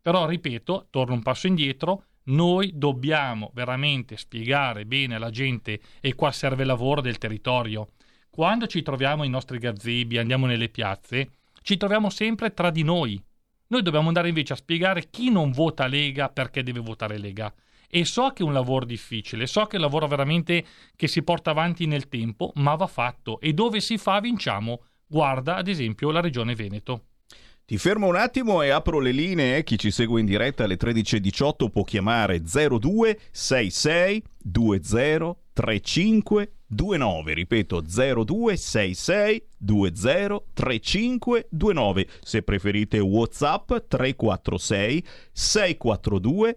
Però, 0.03 0.27
ripeto, 0.27 0.89
torno 0.91 1.15
un 1.15 1.23
passo 1.23 1.47
indietro, 1.47 2.05
noi 2.25 2.73
dobbiamo 2.75 3.51
veramente 3.55 4.17
spiegare 4.17 4.87
bene 4.87 5.17
alla 5.17 5.31
gente, 5.31 5.81
e 6.01 6.15
qua 6.15 6.33
serve 6.33 6.63
il 6.63 6.69
lavoro 6.69 7.01
del 7.01 7.19
territorio. 7.19 7.89
Quando 8.31 8.67
ci 8.67 8.83
troviamo 8.83 9.25
i 9.25 9.29
nostri 9.29 9.59
gazebi, 9.59 10.19
andiamo 10.19 10.47
nelle 10.47 10.69
piazze, 10.69 11.31
ci 11.63 11.77
troviamo 11.77 12.11
sempre 12.11 12.53
tra 12.53 12.71
di 12.71 12.83
noi. 12.83 13.23
Noi 13.69 13.83
dobbiamo 13.83 14.09
andare 14.09 14.29
invece 14.29 14.53
a 14.53 14.57
spiegare 14.57 15.09
chi 15.09 15.31
non 15.31 15.51
vota 15.51 15.87
Lega 15.87 16.29
perché 16.29 16.63
deve 16.63 16.81
votare 16.81 17.19
Lega. 17.19 17.53
E 17.89 18.05
so 18.05 18.31
che 18.31 18.43
è 18.43 18.47
un 18.47 18.53
lavoro 18.53 18.85
difficile, 18.85 19.47
so 19.47 19.67
che 19.67 19.73
è 19.73 19.77
un 19.77 19.85
lavoro 19.85 20.07
veramente 20.09 20.65
che 20.97 21.07
si 21.07 21.23
porta 21.23 21.51
avanti 21.51 21.87
nel 21.87 22.09
tempo, 22.09 22.51
ma 22.57 22.75
va 22.75 22.87
fatto. 22.87 23.41
E 23.41 23.53
dove 23.53 23.81
si 23.81 23.99
fa 23.99 24.19
vinciamo. 24.21 24.83
Guarda 25.07 25.57
ad 25.57 25.69
esempio 25.69 26.11
la 26.11 26.21
regione 26.21 26.55
Veneto. 26.55 27.05
Ti 27.67 27.79
fermo 27.79 28.09
un 28.09 28.17
attimo 28.17 28.61
e 28.61 28.69
apro 28.69 28.99
le 28.99 29.11
linee. 29.11 29.65
Chi 29.65 29.79
ci 29.79 29.91
segue 29.91 30.21
in 30.21 30.27
diretta 30.27 30.65
alle 30.65 30.77
13.18 30.77 31.71
può 31.71 31.83
chiamare 31.83 32.43
0266 32.43 34.23
20 34.43 35.37
35 35.55 36.53
29. 36.67 37.33
Ripeto 37.33 37.81
0266 37.81 39.47
20 39.57 40.43
35 40.53 41.49
29. 41.51 42.09
Se 42.21 42.43
preferite 42.43 42.99
WhatsApp 42.99 43.73
346 43.89 45.07
642 45.33 46.57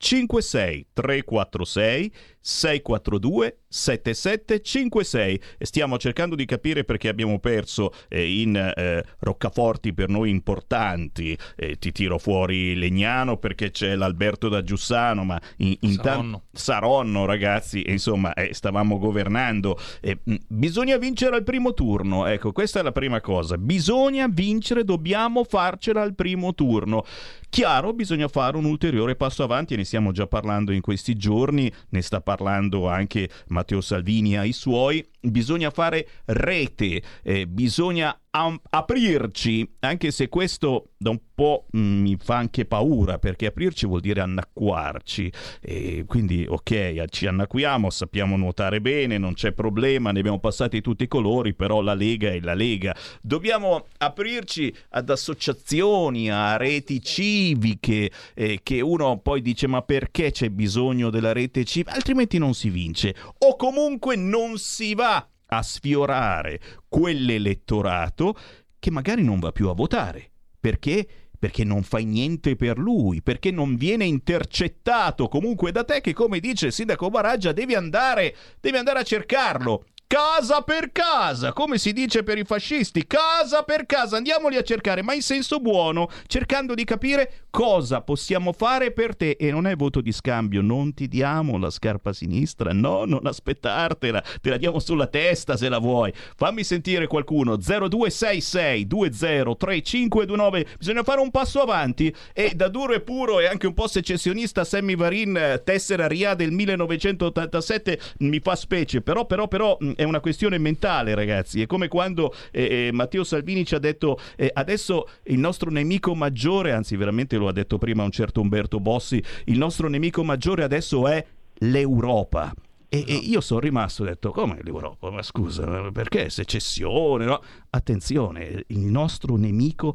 7756 0.00 0.86
346 0.94 2.12
642 2.40 3.58
7756 3.68 5.40
e 5.58 5.66
stiamo 5.66 5.98
cercando 5.98 6.34
di 6.34 6.46
capire 6.46 6.84
perché 6.84 7.08
abbiamo 7.08 7.38
perso 7.38 7.92
eh, 8.08 8.40
in 8.40 8.56
eh, 8.56 9.04
roccaforti 9.18 9.92
per 9.92 10.08
noi 10.08 10.30
importanti. 10.30 11.36
Eh, 11.54 11.76
ti 11.76 11.92
tiro 11.92 12.18
fuori 12.18 12.74
Legnano 12.74 13.36
perché 13.36 13.70
c'è 13.70 13.94
l'Alberto 13.94 14.48
da 14.48 14.62
Giussano 14.62 15.24
ma 15.24 15.40
in, 15.58 15.76
in 15.80 15.92
Saronno. 15.92 16.44
Ta- 16.50 16.58
Saronno 16.58 17.24
ragazzi. 17.26 17.84
Insomma 17.86 18.32
eh, 18.32 18.54
stavamo 18.54 18.98
governando. 18.98 19.78
Mh, 20.02 20.34
bisogna 20.48 20.96
vincere 20.96 21.36
al 21.36 21.44
primo 21.44 21.74
turno. 21.74 22.26
Ecco 22.26 22.52
questa 22.52 22.80
è 22.80 22.82
la 22.82 22.92
prima 22.92 23.20
cosa. 23.20 23.58
Bisogna 23.58 24.26
vincere 24.28 24.82
dobbiamo 24.82 25.44
farcela 25.44 26.00
al 26.00 26.14
primo 26.14 26.54
turno. 26.54 27.04
Chiaro 27.50 27.92
bisogna 27.92 28.28
fare 28.28 28.56
un 28.56 28.64
ulteriore 28.64 29.16
passo 29.16 29.42
avanti 29.42 29.74
e 29.74 29.76
ne 29.76 29.84
stiamo 29.90 30.12
già 30.12 30.28
parlando 30.28 30.70
in 30.70 30.82
questi 30.82 31.16
giorni 31.16 31.68
ne 31.88 32.00
sta 32.00 32.20
parlando 32.20 32.88
anche 32.88 33.28
Matteo 33.48 33.80
Salvini 33.80 34.38
ai 34.38 34.52
suoi, 34.52 35.04
bisogna 35.20 35.70
fare 35.70 36.06
rete, 36.26 37.02
eh, 37.22 37.46
bisogna 37.46 38.18
am- 38.30 38.60
aprirci, 38.70 39.68
anche 39.80 40.10
se 40.10 40.28
questo 40.28 40.90
da 40.96 41.10
un 41.10 41.20
po' 41.34 41.66
mi 41.72 42.16
fa 42.22 42.36
anche 42.36 42.64
paura, 42.64 43.18
perché 43.18 43.46
aprirci 43.46 43.86
vuol 43.86 44.00
dire 44.00 44.20
annacquarci, 44.20 45.32
e 45.60 46.04
quindi 46.06 46.46
ok, 46.48 47.04
ci 47.08 47.26
annacquiamo, 47.26 47.90
sappiamo 47.90 48.36
nuotare 48.36 48.80
bene, 48.80 49.18
non 49.18 49.34
c'è 49.34 49.52
problema, 49.52 50.12
ne 50.12 50.20
abbiamo 50.20 50.38
passati 50.38 50.80
tutti 50.80 51.04
i 51.04 51.08
colori, 51.08 51.54
però 51.54 51.80
la 51.80 51.94
Lega 51.94 52.30
è 52.30 52.40
la 52.40 52.54
Lega. 52.54 52.94
Dobbiamo 53.20 53.86
aprirci 53.98 54.72
ad 54.90 55.10
associazioni, 55.10 56.30
a 56.30 56.56
reti 56.56 57.02
civiche, 57.02 58.10
eh, 58.34 58.60
che 58.62 58.80
uno 58.80 59.18
poi 59.18 59.40
dice 59.42 59.66
ma 59.66 59.82
perché 59.82 60.30
c'è 60.30 60.50
bisogno 60.50 61.10
della 61.10 61.32
rete 61.32 61.64
civica? 61.64 61.94
Altrimenti 61.94 62.38
non 62.38 62.54
si 62.54 62.70
vince, 62.70 63.14
o 63.38 63.56
comunque 63.56 64.16
non 64.16 64.58
si 64.58 64.94
va 64.94 65.09
a 65.52 65.62
sfiorare 65.62 66.60
quell'elettorato 66.88 68.36
che 68.78 68.90
magari 68.90 69.22
non 69.22 69.38
va 69.38 69.52
più 69.52 69.68
a 69.68 69.74
votare. 69.74 70.30
Perché? 70.58 71.06
Perché 71.38 71.64
non 71.64 71.82
fai 71.82 72.04
niente 72.04 72.54
per 72.56 72.78
lui, 72.78 73.22
perché 73.22 73.50
non 73.50 73.76
viene 73.76 74.04
intercettato 74.04 75.28
comunque 75.28 75.72
da 75.72 75.84
te 75.84 76.00
che 76.00 76.12
come 76.12 76.38
dice 76.38 76.66
il 76.66 76.72
sindaco 76.72 77.08
Baraggia 77.08 77.52
devi 77.52 77.74
andare, 77.74 78.34
devi 78.60 78.76
andare 78.76 78.98
a 78.98 79.04
cercarlo 79.04 79.86
casa 80.12 80.62
per 80.62 80.90
casa, 80.90 81.52
come 81.52 81.78
si 81.78 81.92
dice 81.92 82.24
per 82.24 82.36
i 82.36 82.42
fascisti, 82.42 83.06
casa 83.06 83.62
per 83.62 83.86
casa, 83.86 84.16
andiamoli 84.16 84.56
a 84.56 84.62
cercare, 84.64 85.02
ma 85.02 85.14
in 85.14 85.22
senso 85.22 85.60
buono, 85.60 86.10
cercando 86.26 86.74
di 86.74 86.82
capire 86.82 87.44
cosa 87.48 88.00
possiamo 88.00 88.52
fare 88.52 88.90
per 88.90 89.14
te. 89.14 89.36
E 89.38 89.52
non 89.52 89.68
è 89.68 89.76
voto 89.76 90.00
di 90.00 90.10
scambio, 90.10 90.62
non 90.62 90.94
ti 90.94 91.06
diamo 91.06 91.58
la 91.58 91.70
scarpa 91.70 92.12
sinistra, 92.12 92.72
no, 92.72 93.04
non 93.04 93.24
aspettartela, 93.24 94.20
te 94.40 94.50
la 94.50 94.56
diamo 94.56 94.80
sulla 94.80 95.06
testa 95.06 95.56
se 95.56 95.68
la 95.68 95.78
vuoi. 95.78 96.12
Fammi 96.34 96.64
sentire 96.64 97.06
qualcuno 97.06 97.54
0266 97.56 98.88
203529, 98.88 100.66
bisogna 100.76 101.04
fare 101.04 101.20
un 101.20 101.30
passo 101.30 101.60
avanti. 101.60 102.12
E 102.32 102.54
da 102.56 102.66
duro 102.66 102.94
e 102.94 103.00
puro 103.00 103.38
e 103.38 103.46
anche 103.46 103.68
un 103.68 103.74
po' 103.74 103.86
secessionista 103.86 104.64
Sammy 104.64 104.96
Varin 104.96 105.60
tessera 105.62 106.08
RIA 106.08 106.34
del 106.34 106.50
1987 106.50 108.00
mi 108.18 108.40
fa 108.40 108.56
specie, 108.56 109.02
però 109.02 109.24
però 109.24 109.46
però 109.46 109.78
è 110.00 110.04
una 110.04 110.20
questione 110.20 110.56
mentale, 110.56 111.14
ragazzi. 111.14 111.60
È 111.60 111.66
come 111.66 111.86
quando 111.88 112.34
eh, 112.52 112.86
eh, 112.86 112.92
Matteo 112.92 113.22
Salvini 113.22 113.66
ci 113.66 113.74
ha 113.74 113.78
detto 113.78 114.18
eh, 114.34 114.50
adesso 114.50 115.06
il 115.24 115.38
nostro 115.38 115.70
nemico 115.70 116.14
maggiore, 116.14 116.72
anzi 116.72 116.96
veramente 116.96 117.36
lo 117.36 117.48
ha 117.48 117.52
detto 117.52 117.76
prima 117.76 118.02
un 118.02 118.10
certo 118.10 118.40
Umberto 118.40 118.80
Bossi, 118.80 119.22
il 119.44 119.58
nostro 119.58 119.90
nemico 119.90 120.24
maggiore 120.24 120.64
adesso 120.64 121.06
è 121.06 121.22
l'Europa. 121.58 122.54
E, 122.88 123.04
e, 123.06 123.14
io 123.14 123.42
sono 123.42 123.60
rimasto 123.60 124.02
e 124.02 124.06
ho 124.06 124.08
detto, 124.08 124.30
come 124.30 124.58
l'Europa? 124.62 125.10
Ma 125.10 125.22
scusa, 125.22 125.90
perché 125.92 126.30
secessione? 126.30 127.26
No? 127.26 127.42
Attenzione, 127.68 128.64
il 128.68 128.80
nostro 128.80 129.36
nemico 129.36 129.94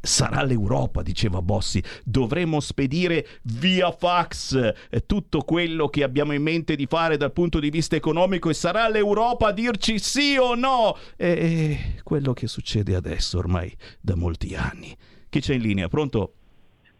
sarà 0.00 0.42
l'Europa, 0.42 1.02
diceva 1.02 1.42
Bossi. 1.42 1.82
Dovremo 2.04 2.60
spedire 2.60 3.26
via 3.42 3.90
fax 3.90 4.54
eh, 4.90 5.06
tutto 5.06 5.42
quello 5.42 5.88
che 5.88 6.02
abbiamo 6.02 6.32
in 6.32 6.42
mente 6.42 6.76
di 6.76 6.86
fare 6.86 7.16
dal 7.16 7.32
punto 7.32 7.58
di 7.58 7.70
vista 7.70 7.96
economico 7.96 8.50
e 8.50 8.54
sarà 8.54 8.88
l'Europa 8.88 9.48
a 9.48 9.52
dirci 9.52 9.98
sì 9.98 10.36
o 10.36 10.54
no. 10.54 10.96
E 11.16 12.00
quello 12.02 12.32
che 12.32 12.46
succede 12.46 12.94
adesso 12.94 13.38
ormai 13.38 13.74
da 14.00 14.14
molti 14.14 14.54
anni. 14.54 14.96
Chi 15.28 15.40
c'è 15.40 15.54
in 15.54 15.62
linea? 15.62 15.88
Pronto? 15.88 16.34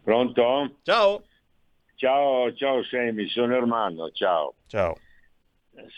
Pronto? 0.03 0.77
Ciao. 0.83 1.23
Ciao, 1.95 2.53
ciao 2.53 2.83
Semi, 2.83 3.27
sono 3.27 3.55
Ermanno, 3.55 4.11
ciao. 4.11 4.53
Ciao. 4.67 4.95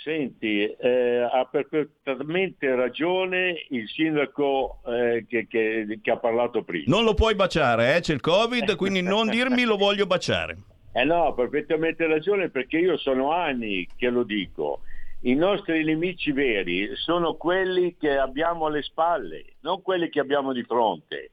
Senti, 0.03 0.65
eh, 0.65 1.27
ha 1.31 1.45
perfettamente 1.45 2.75
ragione 2.75 3.65
il 3.69 3.87
sindaco 3.87 4.81
eh, 4.85 5.25
che, 5.27 5.47
che, 5.47 5.99
che, 6.01 6.11
ha 6.11 6.17
parlato 6.17 6.63
prima. 6.63 6.83
Non 6.87 7.05
lo 7.05 7.13
puoi 7.13 7.33
baciare, 7.33 7.95
eh? 7.95 7.99
c'è 8.01 8.13
il 8.13 8.19
Covid, 8.19 8.75
quindi 8.75 9.01
non 9.01 9.27
dirmi 9.31 9.63
lo 9.63 9.77
voglio 9.77 10.05
baciare. 10.05 10.57
Eh 10.91 11.03
no, 11.05 11.27
ha 11.27 11.33
perfettamente 11.33 12.05
ragione 12.07 12.49
perché 12.49 12.77
io 12.77 12.97
sono 12.97 13.31
anni 13.31 13.87
che 13.95 14.09
lo 14.09 14.23
dico. 14.23 14.81
I 15.21 15.35
nostri 15.35 15.83
nemici 15.83 16.31
veri 16.31 16.91
sono 16.95 17.35
quelli 17.35 17.95
che 17.97 18.17
abbiamo 18.17 18.65
alle 18.65 18.81
spalle, 18.81 19.45
non 19.61 19.81
quelli 19.81 20.09
che 20.09 20.19
abbiamo 20.19 20.51
di 20.51 20.63
fronte. 20.63 21.31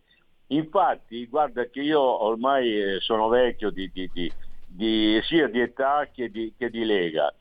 Infatti, 0.48 1.26
guarda 1.26 1.64
che 1.66 1.80
io 1.80 2.00
ormai 2.00 2.80
eh, 2.80 3.00
sono 3.00 3.28
vecchio 3.28 3.70
di, 3.70 3.90
di, 3.92 4.08
di, 4.12 4.30
di 4.66 5.20
sia 5.24 5.48
di 5.48 5.60
età 5.60 6.08
che 6.12 6.30
di, 6.30 6.52
che 6.56 6.70
di 6.70 6.84
lega 6.84 7.32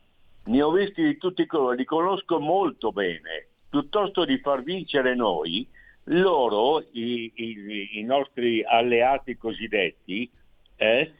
ne 0.45 0.62
ho 0.62 0.71
visti 0.71 1.03
di 1.03 1.17
tutti 1.17 1.43
i 1.43 1.47
colori, 1.47 1.77
li 1.77 1.86
conosco 1.86 2.39
molto 2.39 2.91
bene. 2.91 3.47
Piuttosto 3.69 4.25
di 4.25 4.38
far 4.39 4.63
vincere 4.63 5.15
noi, 5.15 5.67
loro, 6.05 6.81
i, 6.91 7.31
i, 7.34 7.99
i 7.99 8.03
nostri 8.03 8.63
alleati 8.63 9.38
cosiddetti, 9.38 10.29
eh, 10.75 11.13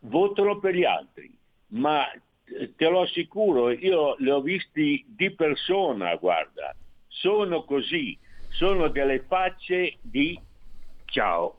votano 0.00 0.58
per 0.58 0.74
gli 0.74 0.84
altri. 0.84 1.32
Ma 1.68 2.10
eh, 2.10 2.74
te 2.74 2.88
lo 2.88 3.02
assicuro, 3.02 3.70
io 3.70 4.16
li 4.18 4.30
ho 4.30 4.40
visti 4.40 5.04
di 5.06 5.30
persona, 5.30 6.14
guarda, 6.16 6.74
sono 7.06 7.64
così, 7.64 8.18
sono 8.48 8.88
delle 8.88 9.20
facce 9.20 9.96
di 10.00 10.38
ciao. 11.06 11.58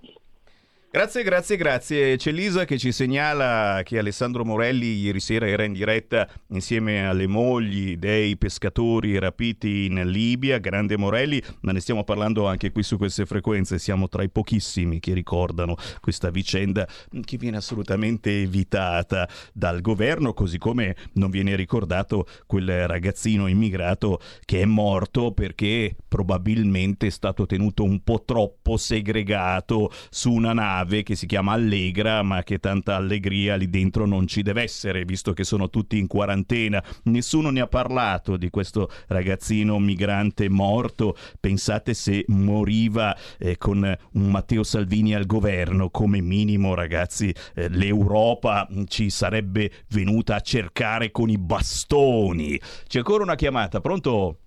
Grazie, 0.93 1.23
grazie, 1.23 1.55
grazie. 1.55 2.17
C'è 2.17 2.33
Lisa 2.33 2.65
che 2.65 2.77
ci 2.77 2.91
segnala 2.91 3.79
che 3.81 3.97
Alessandro 3.97 4.43
Morelli 4.43 4.97
ieri 4.97 5.21
sera 5.21 5.47
era 5.47 5.63
in 5.63 5.71
diretta 5.71 6.27
insieme 6.49 7.07
alle 7.07 7.27
mogli 7.27 7.95
dei 7.95 8.35
pescatori 8.35 9.17
rapiti 9.17 9.85
in 9.85 10.01
Libia. 10.03 10.57
Grande 10.57 10.97
Morelli, 10.97 11.41
ma 11.61 11.71
ne 11.71 11.79
stiamo 11.79 12.03
parlando 12.03 12.45
anche 12.45 12.73
qui 12.73 12.83
su 12.83 12.97
queste 12.97 13.25
frequenze. 13.25 13.79
Siamo 13.79 14.09
tra 14.09 14.21
i 14.21 14.27
pochissimi 14.27 14.99
che 14.99 15.13
ricordano 15.13 15.77
questa 16.01 16.29
vicenda 16.29 16.85
che 17.23 17.37
viene 17.37 17.55
assolutamente 17.55 18.41
evitata 18.41 19.29
dal 19.53 19.79
governo, 19.79 20.33
così 20.33 20.57
come 20.57 20.97
non 21.13 21.29
viene 21.29 21.55
ricordato 21.55 22.27
quel 22.45 22.85
ragazzino 22.85 23.47
immigrato 23.47 24.19
che 24.43 24.59
è 24.59 24.65
morto 24.65 25.31
perché 25.31 25.95
probabilmente 26.05 27.07
è 27.07 27.11
stato 27.11 27.45
tenuto 27.45 27.85
un 27.85 28.03
po' 28.03 28.23
troppo 28.25 28.75
segregato 28.75 29.89
su 30.09 30.33
una 30.33 30.51
nave 30.51 30.79
nave 30.81 31.03
che 31.03 31.15
si 31.15 31.25
chiama 31.25 31.53
Allegra, 31.53 32.23
ma 32.23 32.43
che 32.43 32.59
tanta 32.59 32.95
allegria 32.95 33.55
lì 33.55 33.69
dentro 33.69 34.05
non 34.05 34.27
ci 34.27 34.41
deve 34.41 34.63
essere, 34.63 35.05
visto 35.05 35.33
che 35.33 35.43
sono 35.43 35.69
tutti 35.69 35.97
in 35.97 36.07
quarantena. 36.07 36.83
Nessuno 37.03 37.49
ne 37.49 37.61
ha 37.61 37.67
parlato 37.67 38.37
di 38.37 38.49
questo 38.49 38.89
ragazzino 39.07 39.79
migrante 39.79 40.49
morto. 40.49 41.15
Pensate 41.39 41.93
se 41.93 42.25
moriva 42.27 43.15
eh, 43.37 43.57
con 43.57 43.97
un 44.13 44.29
Matteo 44.29 44.63
Salvini 44.63 45.13
al 45.13 45.25
governo, 45.25 45.89
come 45.89 46.21
minimo, 46.21 46.73
ragazzi, 46.73 47.33
eh, 47.55 47.69
l'Europa 47.69 48.67
ci 48.87 49.09
sarebbe 49.09 49.71
venuta 49.89 50.35
a 50.35 50.41
cercare 50.41 51.11
con 51.11 51.29
i 51.29 51.37
bastoni. 51.37 52.59
C'è 52.87 52.99
ancora 52.99 53.23
una 53.23 53.35
chiamata, 53.35 53.79
pronto? 53.79 54.37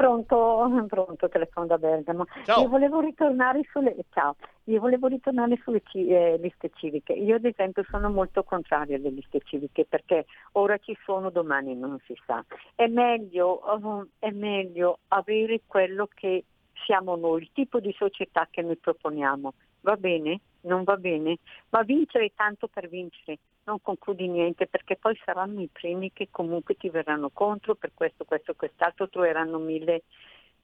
Pronto, 0.00 0.66
pronto, 0.88 1.28
telefono 1.28 1.66
da 1.66 1.76
Bergamo. 1.76 2.24
Ciao. 2.46 2.62
Io 2.62 2.68
volevo 2.68 3.00
ritornare 3.00 3.60
sulle, 3.70 3.94
ciao, 4.14 4.34
io 4.64 4.80
volevo 4.80 5.08
ritornare 5.08 5.60
sulle 5.62 5.82
eh, 5.92 6.38
liste 6.40 6.70
civiche. 6.76 7.12
Io 7.12 7.36
ad 7.36 7.44
esempio 7.44 7.84
sono 7.86 8.08
molto 8.08 8.42
contraria 8.42 8.96
alle 8.96 9.10
liste 9.10 9.40
civiche 9.44 9.84
perché 9.84 10.24
ora 10.52 10.78
ci 10.78 10.96
sono, 11.04 11.28
domani 11.28 11.74
non 11.74 11.98
si 12.06 12.18
sa. 12.24 12.42
È 12.74 12.86
meglio, 12.86 13.60
uh, 13.62 14.06
è 14.18 14.30
meglio 14.30 15.00
avere 15.08 15.60
quello 15.66 16.08
che 16.14 16.44
siamo 16.86 17.16
noi, 17.16 17.42
il 17.42 17.50
tipo 17.52 17.78
di 17.78 17.92
società 17.92 18.48
che 18.50 18.62
noi 18.62 18.78
proponiamo. 18.78 19.52
Va 19.82 19.96
bene? 19.96 20.40
Non 20.62 20.84
va 20.84 20.96
bene? 20.96 21.38
Ma 21.70 21.82
vincere 21.82 22.32
tanto 22.34 22.68
per 22.68 22.88
vincere, 22.88 23.38
non 23.64 23.80
concludi 23.80 24.28
niente 24.28 24.66
perché 24.66 24.96
poi 24.96 25.18
saranno 25.24 25.62
i 25.62 25.68
primi 25.72 26.12
che 26.12 26.28
comunque 26.30 26.76
ti 26.76 26.90
verranno 26.90 27.30
contro 27.30 27.74
per 27.74 27.92
questo, 27.94 28.24
questo, 28.24 28.54
quest'altro, 28.54 29.08
troveranno 29.08 29.58
mille 29.58 30.02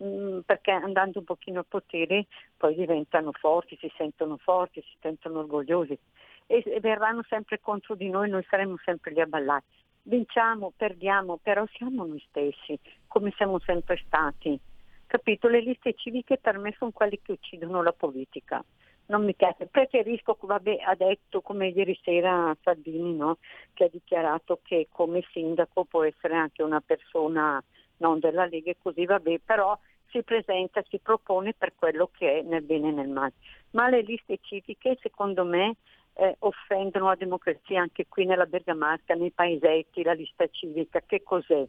mm, 0.03 0.41
perché 0.41 0.73
andando 0.73 1.21
un 1.21 1.25
pochino 1.25 1.61
al 1.61 1.67
potere 1.67 2.27
poi 2.57 2.75
diventano 2.75 3.33
forti, 3.33 3.77
si 3.81 3.91
sentono 3.97 4.37
forti, 4.37 4.83
si 4.83 4.97
sentono 5.01 5.39
orgogliosi 5.41 5.99
e, 6.47 6.63
e 6.65 6.81
verranno 6.81 7.23
sempre 7.27 7.59
contro 7.61 7.95
di 7.95 8.11
noi, 8.11 8.29
noi 8.29 8.45
saremo 8.49 8.77
sempre 8.85 9.13
lì 9.13 9.21
a 9.21 9.27
ballare. 9.27 9.65
Vinciamo, 10.03 10.73
perdiamo, 10.77 11.39
però 11.43 11.65
siamo 11.73 12.05
noi 12.05 12.23
stessi, 12.29 12.79
come 13.07 13.33
siamo 13.35 13.59
sempre 13.61 14.01
stati. 14.07 14.59
Capito? 15.07 15.49
Le 15.49 15.61
liste 15.61 15.95
civiche 15.95 16.37
per 16.39 16.59
me 16.59 16.75
sono 16.77 16.91
quelle 16.93 17.19
che 17.23 17.33
uccidono 17.33 17.83
la 17.83 17.93
politica 17.93 18.65
non 19.07 19.25
mi 19.25 19.35
piace. 19.35 19.67
Preferisco, 19.67 20.37
vabbè, 20.41 20.79
ha 20.85 20.95
detto 20.95 21.41
come 21.41 21.69
ieri 21.69 21.99
sera 22.03 22.57
Salvini, 22.63 23.15
no? 23.15 23.39
che 23.75 23.85
ha 23.85 23.89
dichiarato 23.89 24.61
che 24.63 24.89
come 24.91 25.25
sindaco 25.33 25.85
può 25.85 26.05
essere 26.05 26.35
anche 26.35 26.63
una 26.63 26.81
persona 26.81 27.63
non 27.99 28.19
della 28.19 28.47
Lega 28.47 28.71
e 28.71 28.77
così, 28.81 29.05
vabbè, 29.05 29.41
però 29.45 29.79
si 30.11 30.23
presenta, 30.23 30.83
si 30.89 30.99
propone 30.99 31.55
per 31.55 31.73
quello 31.75 32.11
che 32.17 32.41
è 32.41 32.43
nel 32.43 32.63
bene 32.63 32.89
e 32.89 32.93
nel 32.93 33.09
male. 33.09 33.33
Ma 33.71 33.89
le 33.89 34.03
liste 34.03 34.39
civiche, 34.43 34.99
secondo 35.01 35.45
me, 35.45 35.77
eh, 36.15 36.37
offendono 36.41 37.09
la 37.09 37.15
democrazia 37.15 37.81
anche 37.81 38.07
qui 38.09 38.25
nella 38.25 38.47
Bergamasca, 38.47 39.15
nei 39.15 39.31
paesetti, 39.31 40.03
la 40.03 40.15
lista 40.15 40.47
civica, 40.49 41.01
che 41.05 41.23
cos'è? 41.23 41.67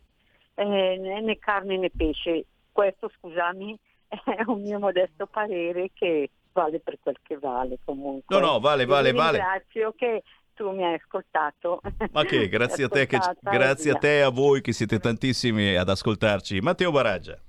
Eh, 0.55 0.97
né 0.97 1.37
carne 1.37 1.77
né 1.77 1.89
pesce. 1.89 2.45
Questo, 2.71 3.09
scusami, 3.17 3.77
è 4.07 4.43
un 4.45 4.61
mio 4.61 4.79
modesto 4.79 5.27
parere 5.27 5.91
che 5.93 6.29
vale 6.57 6.79
per 6.79 6.97
quel 6.99 7.17
che 7.21 7.37
vale 7.37 7.77
comunque. 7.85 8.35
No, 8.37 8.45
no, 8.45 8.59
vale, 8.59 8.85
vale, 8.85 9.11
vale. 9.11 9.37
Ringrazio 9.37 9.93
che 9.95 10.23
tu 10.55 10.71
mi 10.71 10.83
hai 10.83 10.95
ascoltato. 10.95 11.81
Ma 12.11 12.23
che, 12.23 12.49
grazie 12.49 12.85
a 12.85 12.87
te, 12.87 13.05
che, 13.05 13.19
grazie 13.41 13.91
a 13.91 13.95
te 13.95 14.17
e 14.17 14.21
a 14.21 14.29
voi 14.29 14.61
che 14.61 14.73
siete 14.73 14.99
tantissimi 14.99 15.75
ad 15.75 15.87
ascoltarci. 15.87 16.59
Matteo 16.61 16.91
Baraggia. 16.91 17.39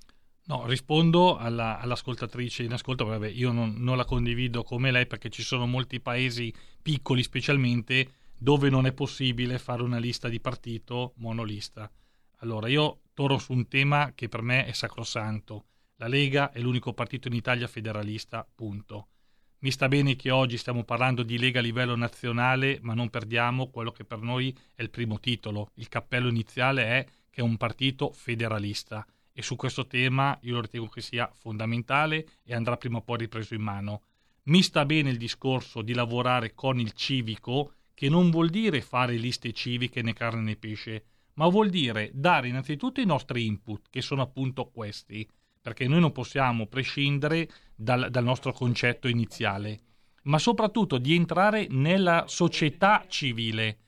No, 0.44 0.66
rispondo 0.66 1.36
alla, 1.36 1.78
all'ascoltatrice 1.78 2.62
in 2.62 2.72
ascolto, 2.72 3.04
vabbè, 3.04 3.28
io 3.28 3.52
non, 3.52 3.74
non, 3.78 3.98
la 3.98 4.06
condivido 4.06 4.62
come 4.62 4.90
lei 4.90 5.06
perché 5.06 5.28
ci 5.28 5.42
sono 5.42 5.66
molti 5.66 6.00
paesi 6.00 6.52
piccoli 6.80 7.22
specialmente 7.22 8.12
dove 8.38 8.70
non 8.70 8.86
è 8.86 8.92
possibile 8.92 9.58
fare 9.58 9.82
una 9.82 9.98
lista 9.98 10.28
di 10.28 10.40
partito 10.40 11.12
monolista. 11.16 11.90
Allora, 12.38 12.68
io 12.68 13.00
torno 13.12 13.36
su 13.36 13.52
un 13.52 13.68
tema 13.68 14.12
che 14.14 14.28
per 14.28 14.40
me 14.40 14.64
è 14.64 14.72
sacrosanto. 14.72 15.64
La 16.00 16.06
Lega 16.06 16.52
è 16.52 16.60
l'unico 16.60 16.92
partito 16.92 17.26
in 17.26 17.34
Italia 17.34 17.66
federalista, 17.66 18.46
punto. 18.54 19.08
Mi 19.58 19.72
sta 19.72 19.88
bene 19.88 20.14
che 20.14 20.30
oggi 20.30 20.56
stiamo 20.56 20.84
parlando 20.84 21.24
di 21.24 21.36
Lega 21.38 21.58
a 21.58 21.62
livello 21.62 21.96
nazionale, 21.96 22.78
ma 22.82 22.94
non 22.94 23.10
perdiamo 23.10 23.68
quello 23.68 23.90
che 23.90 24.04
per 24.04 24.20
noi 24.20 24.56
è 24.76 24.82
il 24.82 24.90
primo 24.90 25.18
titolo. 25.18 25.72
Il 25.74 25.88
cappello 25.88 26.28
iniziale 26.28 26.84
è 26.84 27.06
che 27.28 27.40
è 27.40 27.42
un 27.42 27.56
partito 27.56 28.12
federalista 28.12 29.04
e 29.32 29.42
su 29.42 29.56
questo 29.56 29.88
tema 29.88 30.38
io 30.42 30.54
lo 30.54 30.60
ritengo 30.60 30.86
che 30.86 31.00
sia 31.00 31.28
fondamentale 31.34 32.28
e 32.44 32.54
andrà 32.54 32.76
prima 32.76 32.98
o 32.98 33.02
poi 33.02 33.18
ripreso 33.18 33.54
in 33.54 33.62
mano. 33.62 34.02
Mi 34.44 34.62
sta 34.62 34.84
bene 34.84 35.10
il 35.10 35.18
discorso 35.18 35.82
di 35.82 35.94
lavorare 35.94 36.54
con 36.54 36.78
il 36.78 36.92
civico, 36.92 37.72
che 37.92 38.08
non 38.08 38.30
vuol 38.30 38.50
dire 38.50 38.82
fare 38.82 39.16
liste 39.16 39.52
civiche 39.52 40.02
né 40.02 40.12
carne 40.12 40.42
né 40.42 40.54
pesce, 40.54 41.04
ma 41.34 41.48
vuol 41.48 41.70
dire 41.70 42.12
dare 42.14 42.46
innanzitutto 42.46 43.00
i 43.00 43.04
nostri 43.04 43.46
input, 43.46 43.86
che 43.90 44.00
sono 44.00 44.22
appunto 44.22 44.66
questi 44.66 45.28
perché 45.60 45.86
noi 45.86 46.00
non 46.00 46.12
possiamo 46.12 46.66
prescindere 46.66 47.48
dal, 47.74 48.08
dal 48.10 48.24
nostro 48.24 48.52
concetto 48.52 49.08
iniziale, 49.08 49.80
ma 50.24 50.38
soprattutto 50.38 50.98
di 50.98 51.14
entrare 51.14 51.66
nella 51.70 52.24
società 52.26 53.04
civile. 53.08 53.78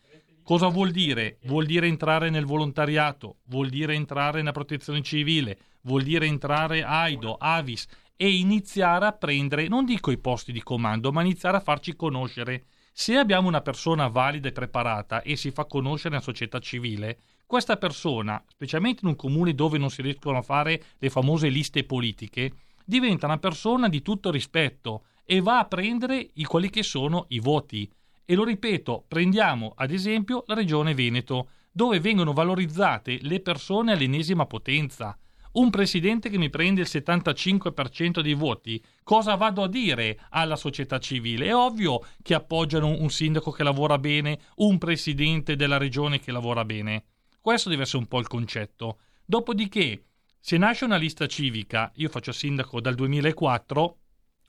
Cosa 0.43 0.69
vuol 0.69 0.91
dire? 0.91 1.39
Vuol 1.45 1.67
dire 1.67 1.87
entrare 1.87 2.31
nel 2.31 2.45
volontariato, 2.45 3.39
vuol 3.45 3.69
dire 3.69 3.95
entrare 3.95 4.39
nella 4.39 4.53
protezione 4.53 5.03
civile, 5.03 5.59
vuol 5.83 6.03
dire 6.03 6.27
entrare 6.27 6.83
AIDO, 6.83 7.37
Avis 7.39 7.87
e 8.17 8.31
iniziare 8.37 9.07
a 9.07 9.13
prendere, 9.13 9.69
non 9.69 9.85
dico 9.85 10.11
i 10.11 10.19
posti 10.19 10.53
di 10.53 10.63
comando, 10.63 11.13
ma 11.13 11.23
iniziare 11.23 11.57
a 11.57 11.61
farci 11.61 11.97
conoscere. 11.97 12.65
Se 12.93 13.17
abbiamo 13.17 13.49
una 13.49 13.63
persona 13.63 14.09
valida 14.09 14.49
e 14.49 14.53
preparata 14.53 15.23
e 15.23 15.37
si 15.37 15.51
fa 15.51 15.65
conoscere 15.65 16.11
nella 16.11 16.23
società 16.23 16.59
civile, 16.59 17.19
questa 17.51 17.79
persona, 17.79 18.41
specialmente 18.47 19.01
in 19.03 19.09
un 19.09 19.17
comune 19.17 19.57
dove 19.57 19.77
non 19.77 19.91
si 19.91 20.03
riescono 20.03 20.39
a 20.39 20.43
fare 20.43 20.85
le 20.99 21.11
famose 21.11 21.49
liste 21.49 21.83
politiche, 21.83 22.53
diventa 22.85 23.27
una 23.27 23.39
persona 23.39 23.89
di 23.89 24.03
tutto 24.03 24.31
rispetto 24.31 25.03
e 25.25 25.41
va 25.41 25.59
a 25.59 25.65
prendere 25.65 26.31
i, 26.35 26.45
quelli 26.45 26.71
che 26.71 26.85
sono 26.85 27.25
i 27.31 27.41
voti. 27.41 27.91
E 28.25 28.35
lo 28.37 28.45
ripeto, 28.45 29.05
prendiamo 29.09 29.73
ad 29.75 29.91
esempio 29.91 30.45
la 30.47 30.55
regione 30.55 30.95
Veneto, 30.95 31.49
dove 31.73 31.99
vengono 31.99 32.33
valorizzate 32.33 33.19
le 33.23 33.41
persone 33.41 33.91
all'ennesima 33.95 34.47
potenza. 34.47 35.19
Un 35.55 35.71
presidente 35.71 36.31
che 36.31 36.39
mi 36.39 36.51
prende 36.51 36.83
il 36.83 36.89
75% 36.89 38.21
dei 38.21 38.35
voti, 38.35 38.81
cosa 39.03 39.35
vado 39.35 39.65
a 39.65 39.69
dire 39.69 40.21
alla 40.31 40.55
società 40.55 41.01
civile? 41.01 41.47
È 41.47 41.55
ovvio 41.57 41.99
che 42.23 42.35
appoggiano 42.35 42.87
un 42.87 43.11
sindaco 43.11 43.51
che 43.51 43.65
lavora 43.65 43.99
bene, 43.99 44.39
un 44.59 44.79
presidente 44.79 45.57
della 45.57 45.79
regione 45.79 46.21
che 46.21 46.31
lavora 46.31 46.65
bene. 46.65 47.07
Questo 47.41 47.71
deve 47.71 47.83
essere 47.83 47.99
un 47.99 48.07
po' 48.07 48.19
il 48.19 48.27
concetto. 48.27 48.99
Dopodiché, 49.25 50.05
se 50.39 50.59
nasce 50.59 50.85
una 50.85 50.97
lista 50.97 51.27
civica, 51.27 51.91
io 51.95 52.11
faccio 52.11 52.33
sindaco 52.33 52.81
dal 52.83 52.95
2004, 52.95 53.99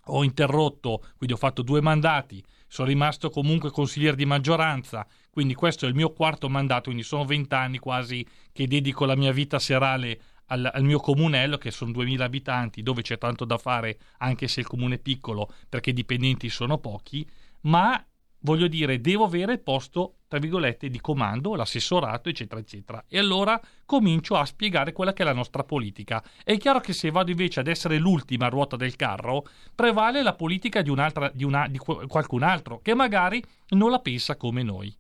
ho 0.06 0.24
interrotto, 0.24 1.06
quindi 1.16 1.34
ho 1.34 1.40
fatto 1.40 1.62
due 1.62 1.80
mandati, 1.80 2.44
sono 2.68 2.90
rimasto 2.90 3.30
comunque 3.30 3.72
consigliere 3.72 4.18
di 4.18 4.26
maggioranza, 4.26 5.08
quindi 5.30 5.54
questo 5.54 5.86
è 5.86 5.90
il 5.90 5.96
mio 5.96 6.12
quarto 6.12 6.50
mandato, 6.50 6.86
quindi 6.86 7.04
sono 7.04 7.24
vent'anni 7.24 7.78
quasi 7.78 8.26
che 8.52 8.68
dedico 8.68 9.06
la 9.06 9.16
mia 9.16 9.32
vita 9.32 9.58
serale 9.60 10.22
al, 10.48 10.70
al, 10.74 10.84
mio 10.84 11.00
comunello, 11.00 11.58
che 11.58 11.72
sono 11.72 11.92
2000 11.92 12.26
abitanti, 12.26 12.84
dove 12.84 13.04
c'è 13.04 13.18
tanto 13.18 13.46
da 13.46 13.58
fare, 13.58 14.00
anche 14.18 14.50
se 14.50 14.60
il 14.60 14.68
comune 14.68 14.96
è 14.96 15.00
piccolo, 15.00 15.50
perché 15.70 15.92
i 15.92 15.94
dipendenti 15.94 16.50
sono 16.50 16.78
pochi, 16.78 17.26
ma 17.62 18.04
voglio 18.42 18.68
dire, 18.68 19.02
devo 19.02 19.26
avere 19.26 19.54
il 19.54 19.62
posto, 19.62 20.16
tra 20.28 20.40
virgolette, 20.40 20.90
di 20.90 21.00
comando, 21.02 21.56
l'assessorato, 21.56 22.30
eccetera, 22.30 22.60
eccetera. 22.60 23.04
E 23.08 23.18
allora 23.18 23.60
comincio 23.86 24.36
a 24.36 24.46
spiegare 24.46 24.94
quella 24.94 25.14
che 25.14 25.24
è 25.24 25.26
la 25.26 25.34
nostra 25.34 25.64
politica. 25.64 26.24
È 26.44 26.58
chiaro 26.58 26.80
che 26.80 26.94
se 26.94 27.12
vado 27.12 27.32
invece 27.32 27.60
ad 27.60 27.68
essere 27.68 27.98
l'ultima 27.98 28.48
ruota 28.48 28.76
del 28.76 28.96
carro, 28.96 29.46
prevale 29.74 30.22
la 30.22 30.34
politica 30.34 30.82
di, 30.82 30.94
di, 31.34 31.44
una, 31.44 31.68
di 31.68 31.78
qualcun 31.78 32.44
altro, 32.44 32.80
che 32.82 32.94
magari 32.94 33.44
non 33.70 33.92
la 33.92 34.00
pensa 34.00 34.36
come 34.36 34.64
noi. 34.64 34.96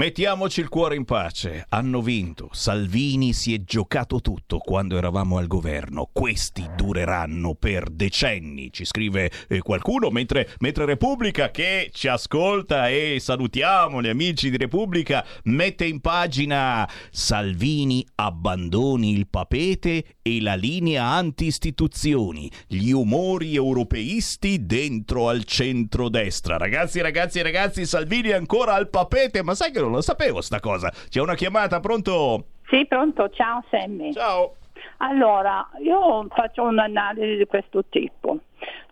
Mettiamoci 0.00 0.60
il 0.60 0.70
cuore 0.70 0.96
in 0.96 1.04
pace. 1.04 1.66
Hanno 1.68 2.00
vinto. 2.00 2.48
Salvini 2.52 3.34
si 3.34 3.52
è 3.52 3.58
giocato 3.64 4.22
tutto 4.22 4.56
quando 4.56 4.96
eravamo 4.96 5.36
al 5.36 5.46
governo. 5.46 6.08
Questi 6.10 6.66
dureranno 6.74 7.54
per 7.54 7.90
decenni, 7.90 8.72
ci 8.72 8.86
scrive 8.86 9.30
eh, 9.46 9.60
qualcuno, 9.60 10.08
mentre, 10.08 10.48
mentre 10.60 10.86
Repubblica 10.86 11.50
che 11.50 11.90
ci 11.92 12.08
ascolta 12.08 12.88
e 12.88 13.18
salutiamo 13.20 14.00
gli 14.00 14.08
amici 14.08 14.48
di 14.48 14.56
Repubblica 14.56 15.22
mette 15.44 15.84
in 15.84 16.00
pagina 16.00 16.88
Salvini 17.10 18.02
abbandoni 18.14 19.12
il 19.12 19.28
papete 19.28 20.16
e 20.22 20.40
la 20.40 20.54
linea 20.54 21.04
anti-istituzioni. 21.08 22.50
Gli 22.66 22.90
umori 22.90 23.54
europeisti 23.54 24.64
dentro 24.64 25.28
al 25.28 25.44
centro-destra. 25.44 26.56
Ragazzi, 26.56 27.02
ragazzi, 27.02 27.42
ragazzi, 27.42 27.84
Salvini 27.84 28.30
è 28.30 28.34
ancora 28.34 28.72
al 28.72 28.88
papete, 28.88 29.42
ma 29.42 29.54
sai 29.54 29.70
che 29.70 29.80
non 29.80 29.88
lo 29.90 30.00
sapevo 30.00 30.40
sta 30.40 30.60
cosa. 30.60 30.90
C'è 31.08 31.20
una 31.20 31.34
chiamata, 31.34 31.80
pronto? 31.80 32.44
Sì, 32.68 32.86
pronto, 32.86 33.28
ciao 33.30 33.64
Sammy. 33.70 34.12
Ciao. 34.12 34.54
Allora, 34.98 35.68
io 35.82 36.26
faccio 36.30 36.62
un'analisi 36.62 37.36
di 37.36 37.46
questo 37.46 37.84
tipo. 37.88 38.38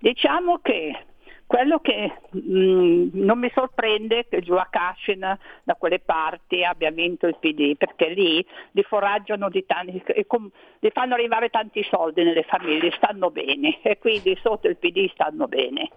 Diciamo 0.00 0.58
che 0.62 1.06
quello 1.48 1.78
che 1.80 2.12
mh, 2.30 2.38
mm, 2.38 3.08
non 3.14 3.38
mi 3.38 3.50
sorprende 3.54 4.28
che 4.28 4.42
giù 4.42 4.52
a 4.52 4.68
Cascina 4.70 5.36
da 5.64 5.76
quelle 5.76 5.98
parti 5.98 6.62
abbia 6.62 6.90
vinto 6.90 7.26
il 7.26 7.36
PD, 7.40 7.74
perché 7.74 8.10
lì 8.10 8.44
li 8.72 8.82
foraggiano 8.82 9.48
di 9.48 9.64
tanti, 9.64 10.02
e 10.08 10.26
com- 10.26 10.50
li 10.80 10.90
fanno 10.90 11.14
arrivare 11.14 11.48
tanti 11.48 11.82
soldi 11.84 12.22
nelle 12.22 12.42
famiglie, 12.42 12.92
stanno 12.92 13.30
bene 13.30 13.80
e 13.80 13.96
quindi 13.96 14.38
sotto 14.42 14.68
il 14.68 14.76
PD 14.76 15.10
stanno 15.10 15.48
bene. 15.48 15.88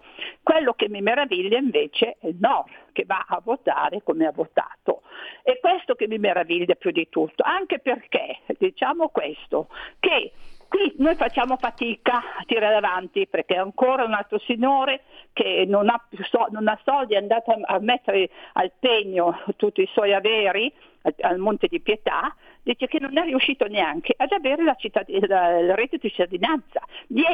Quello 0.42 0.72
che 0.72 0.88
mi 0.88 1.02
meraviglia 1.02 1.58
invece 1.58 2.16
è 2.18 2.28
il 2.28 2.36
Nord, 2.40 2.70
che 2.92 3.04
va 3.04 3.26
a 3.28 3.40
votare 3.44 4.02
come 4.02 4.24
ha 4.24 4.32
votato. 4.32 5.02
E 5.42 5.60
questo 5.60 5.94
che 5.94 6.08
mi 6.08 6.18
meraviglia 6.18 6.74
più 6.76 6.92
di 6.92 7.10
tutto, 7.10 7.42
anche 7.44 7.78
perché, 7.78 8.38
diciamo 8.56 9.08
questo, 9.08 9.68
che 10.00 10.32
Qui 10.72 10.94
noi 10.96 11.16
facciamo 11.16 11.58
fatica 11.58 12.16
a 12.16 12.44
tirare 12.46 12.76
avanti 12.76 13.26
perché 13.26 13.56
ancora 13.56 14.04
un 14.04 14.14
altro 14.14 14.38
signore 14.38 15.02
che 15.34 15.66
non 15.68 15.90
ha, 15.90 16.02
so, 16.30 16.46
non 16.48 16.66
ha 16.66 16.80
soldi 16.82 17.12
è 17.12 17.18
andato 17.18 17.50
a, 17.50 17.74
a 17.74 17.78
mettere 17.78 18.30
al 18.54 18.72
pegno 18.80 19.42
tutti 19.56 19.82
i 19.82 19.88
suoi 19.92 20.14
averi 20.14 20.72
al, 21.02 21.14
al 21.20 21.36
Monte 21.36 21.66
di 21.66 21.78
Pietà 21.80 22.34
dice 22.62 22.86
che 22.86 23.00
non 23.00 23.16
è 23.18 23.24
riuscito 23.24 23.66
neanche 23.66 24.14
ad 24.16 24.32
avere 24.32 24.62
la, 24.62 24.74
cittad- 24.74 25.08
la, 25.26 25.58
il 25.58 25.74
reddito 25.74 25.98
di 26.06 26.10
cittadinanza. 26.10 26.80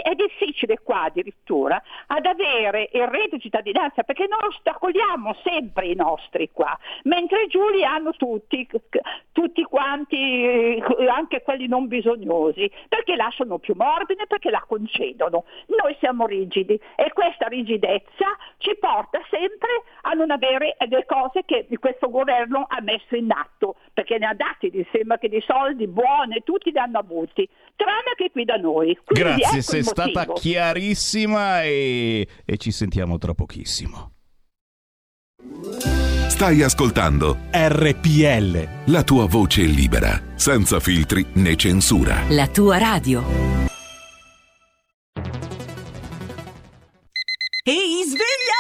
È 0.03 0.15
difficile 0.15 0.79
qua 0.83 1.05
addirittura 1.05 1.81
ad 2.07 2.25
avere 2.25 2.89
il 2.93 3.07
reddito 3.07 3.37
di 3.37 3.43
cittadinanza 3.43 4.03
perché 4.03 4.27
noi 4.27 4.49
ostacoliamo 4.49 5.37
sempre 5.45 5.87
i 5.87 5.95
nostri 5.95 6.51
qua, 6.51 6.77
mentre 7.05 7.47
giù 7.49 7.69
li 7.69 7.85
hanno 7.85 8.13
tutti, 8.13 8.67
tutti 9.33 9.63
quanti, 9.65 10.83
anche 11.09 11.43
quelli 11.43 11.69
non 11.69 11.87
bisognosi, 11.89 12.71
perché 12.89 13.15
là 13.15 13.31
sono 13.35 13.59
più 13.59 13.75
morbidi, 13.77 14.25
perché 14.27 14.51
la 14.51 14.65
concedono. 14.67 15.45
Noi 15.67 15.95
siamo 15.99 16.27
rigidi 16.27 16.81
e 16.97 17.13
questa 17.13 17.47
rigidezza 17.47 18.27
ci 18.59 18.75
porta 18.79 19.21
sempre 19.29 19.83
a 20.03 20.13
non 20.13 20.31
avere 20.31 20.77
le 20.79 21.05
cose 21.05 21.45
che 21.45 21.67
questo 21.79 22.11
governo 22.11 22.67
ha 22.69 22.81
messo 22.81 23.15
in 23.15 23.31
atto, 23.31 23.77
perché 23.93 24.19
ne 24.19 24.27
ha 24.27 24.35
dati, 24.35 24.71
mi 24.73 24.87
sembra 24.91 25.18
che 25.19 25.29
di 25.29 25.43
soldi 25.47 25.87
buoni, 25.87 26.43
tutti 26.45 26.71
li 26.71 26.79
hanno 26.79 26.99
avuti, 26.99 27.49
tranne 27.77 28.15
che 28.17 28.31
qui 28.31 28.45
da 28.45 28.57
noi. 28.57 28.97
Quindi 29.05 29.41
Grazie, 29.41 29.59
ecco 29.59 29.71
sei 29.71 29.83
stata 29.83 30.33
chiarissima 30.33 31.63
e, 31.63 32.27
e 32.45 32.57
ci 32.57 32.71
sentiamo 32.71 33.19
tra 33.19 33.35
pochissimo. 33.35 34.13
Stai 36.29 36.63
ascoltando 36.63 37.37
RPL. 37.51 38.93
la 38.93 39.03
tua 39.03 39.27
voce 39.27 39.63
libera, 39.63 40.21
senza 40.35 40.79
filtri 40.79 41.25
né 41.35 41.57
censura. 41.57 42.23
La 42.29 42.47
tua 42.47 42.79
radio. 42.79 43.23
Ehi, 47.65 47.98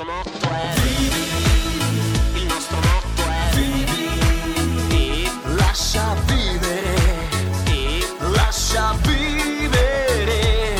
Nostro 0.00 0.04
motto 0.04 0.48
è 0.48 0.74
Il 2.34 2.46
nostro 2.46 2.76
motto 2.76 3.22
è 3.22 4.94
E 4.94 5.30
lascia 5.54 6.14
vivere. 6.24 7.28
E 7.66 8.06
lascia 8.30 8.94
vivere. 9.02 10.78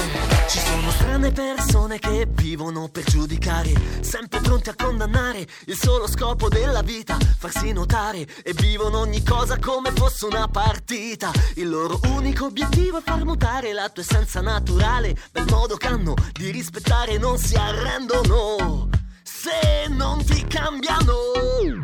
Ci 0.49 0.59
sono 0.59 0.91
strane 0.91 1.33
persone 1.33 1.99
che 1.99 2.27
vivono 2.31 2.89
per 2.89 3.05
giudicare 3.05 3.73
Sempre 4.01 4.41
pronti 4.41 4.71
a 4.71 4.75
condannare 4.75 5.47
Il 5.67 5.77
solo 5.77 6.09
scopo 6.09 6.49
della 6.49 6.83
vita 6.83 7.17
Farsi 7.39 7.73
notare 7.73 8.27
E 8.43 8.53
vivono 8.55 9.01
ogni 9.01 9.23
cosa 9.23 9.59
come 9.59 9.93
fosse 9.93 10.25
una 10.27 10.49
partita. 10.49 11.31
Il 11.57 11.69
loro 11.69 12.01
unico 12.07 12.47
obiettivo 12.47 12.99
è 12.99 13.03
far 13.03 13.25
mutare 13.25 13.73
la 13.73 13.89
tua 13.91 14.03
essenza 14.03 14.41
naturale 14.41 15.15
Bel 15.31 15.45
modo 15.51 15.77
che 15.77 15.89
hanno 15.89 16.15
di 16.33 16.51
rispettare 16.51 17.19
Non 17.19 17.37
si 17.39 17.55
arrendono 17.55 18.99
se 19.43 19.89
non 19.89 20.23
ti 20.25 20.45
cambiano. 20.47 21.17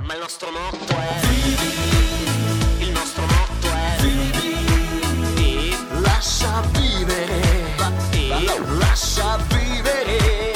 Ma 0.05 0.13
il 0.15 0.21
nostro 0.21 0.51
motto 0.51 0.93
è 0.93 1.21
vivi. 1.27 2.85
Il 2.85 2.91
nostro 2.93 3.25
motto 3.25 3.67
è 3.69 3.97
vivi 4.03 4.53
e 5.37 5.77
lascia 6.01 6.61
vivere. 6.73 7.41
E 8.11 8.61
lascia 8.79 9.39
vivere. 9.49 10.53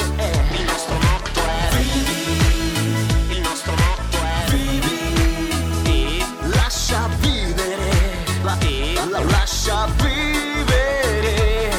Il 0.57 0.63
nostro 0.63 0.95
motto 1.07 1.41
è 1.41 1.69
vivi. 1.79 3.33
Il 3.35 3.41
nostro 3.41 3.73
motto 3.73 4.17
è 4.17 4.51
vivi 4.51 5.49
e 5.85 6.25
lascia 6.53 7.07
vivere. 7.19 7.89
E 8.59 8.93
la- 9.09 9.23
lascia 9.23 9.87
vivere. 9.97 11.69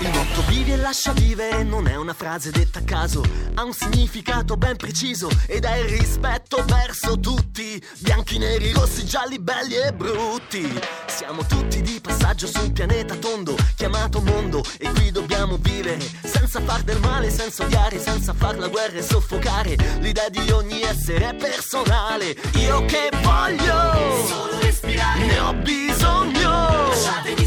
Il 0.00 0.10
motto 0.10 0.42
vivi 0.48 0.72
e 0.72 0.76
lascia 0.76 1.12
vivere 1.12 1.62
non 1.62 1.86
è 1.86 1.93
una 2.04 2.12
frase 2.12 2.50
detta 2.50 2.80
a 2.80 2.82
caso, 2.82 3.24
ha 3.54 3.64
un 3.64 3.72
significato 3.72 4.58
ben 4.58 4.76
preciso 4.76 5.30
ed 5.46 5.64
è 5.64 5.76
il 5.76 5.88
rispetto 5.88 6.62
verso 6.66 7.18
tutti, 7.18 7.82
bianchi, 8.00 8.36
neri, 8.36 8.72
rossi, 8.72 9.06
gialli, 9.06 9.38
belli 9.38 9.76
e 9.76 9.90
brutti. 9.94 10.80
Siamo 11.06 11.46
tutti 11.46 11.80
di 11.80 11.98
passaggio 12.02 12.46
su 12.46 12.60
un 12.60 12.72
pianeta 12.72 13.14
tondo 13.16 13.56
chiamato 13.74 14.20
mondo 14.20 14.62
e 14.78 14.90
qui 14.90 15.10
dobbiamo 15.12 15.56
vivere 15.56 15.98
senza 16.22 16.60
far 16.60 16.82
del 16.82 17.00
male, 17.00 17.30
senza 17.30 17.64
odiare, 17.64 17.98
senza 17.98 18.34
far 18.34 18.58
la 18.58 18.68
guerra 18.68 18.98
e 18.98 19.02
soffocare 19.02 19.74
l'idea 20.00 20.28
di 20.28 20.50
ogni 20.50 20.82
essere 20.82 21.34
personale. 21.34 22.36
Io 22.56 22.84
che 22.84 23.08
voglio 23.22 24.26
solo 24.26 24.58
respirare, 24.60 25.24
ne 25.24 25.38
ho 25.38 25.54
bisogno. 25.54 26.88
Lasciatemi 26.88 27.43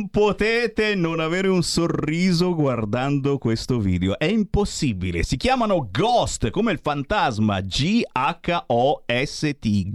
Allora, 0.00 0.06
non 0.06 0.09
potete 0.10 0.94
non 0.96 1.20
avere 1.20 1.46
un 1.48 1.62
sorriso 1.62 2.54
guardando 2.54 3.38
questo 3.38 3.78
video. 3.78 4.18
È 4.18 4.24
impossibile. 4.24 5.22
Si 5.22 5.36
chiamano 5.36 5.88
Ghost, 5.90 6.50
come 6.50 6.72
il 6.72 6.80
fantasma. 6.82 7.60
G-H-O-S-T. 7.60 8.08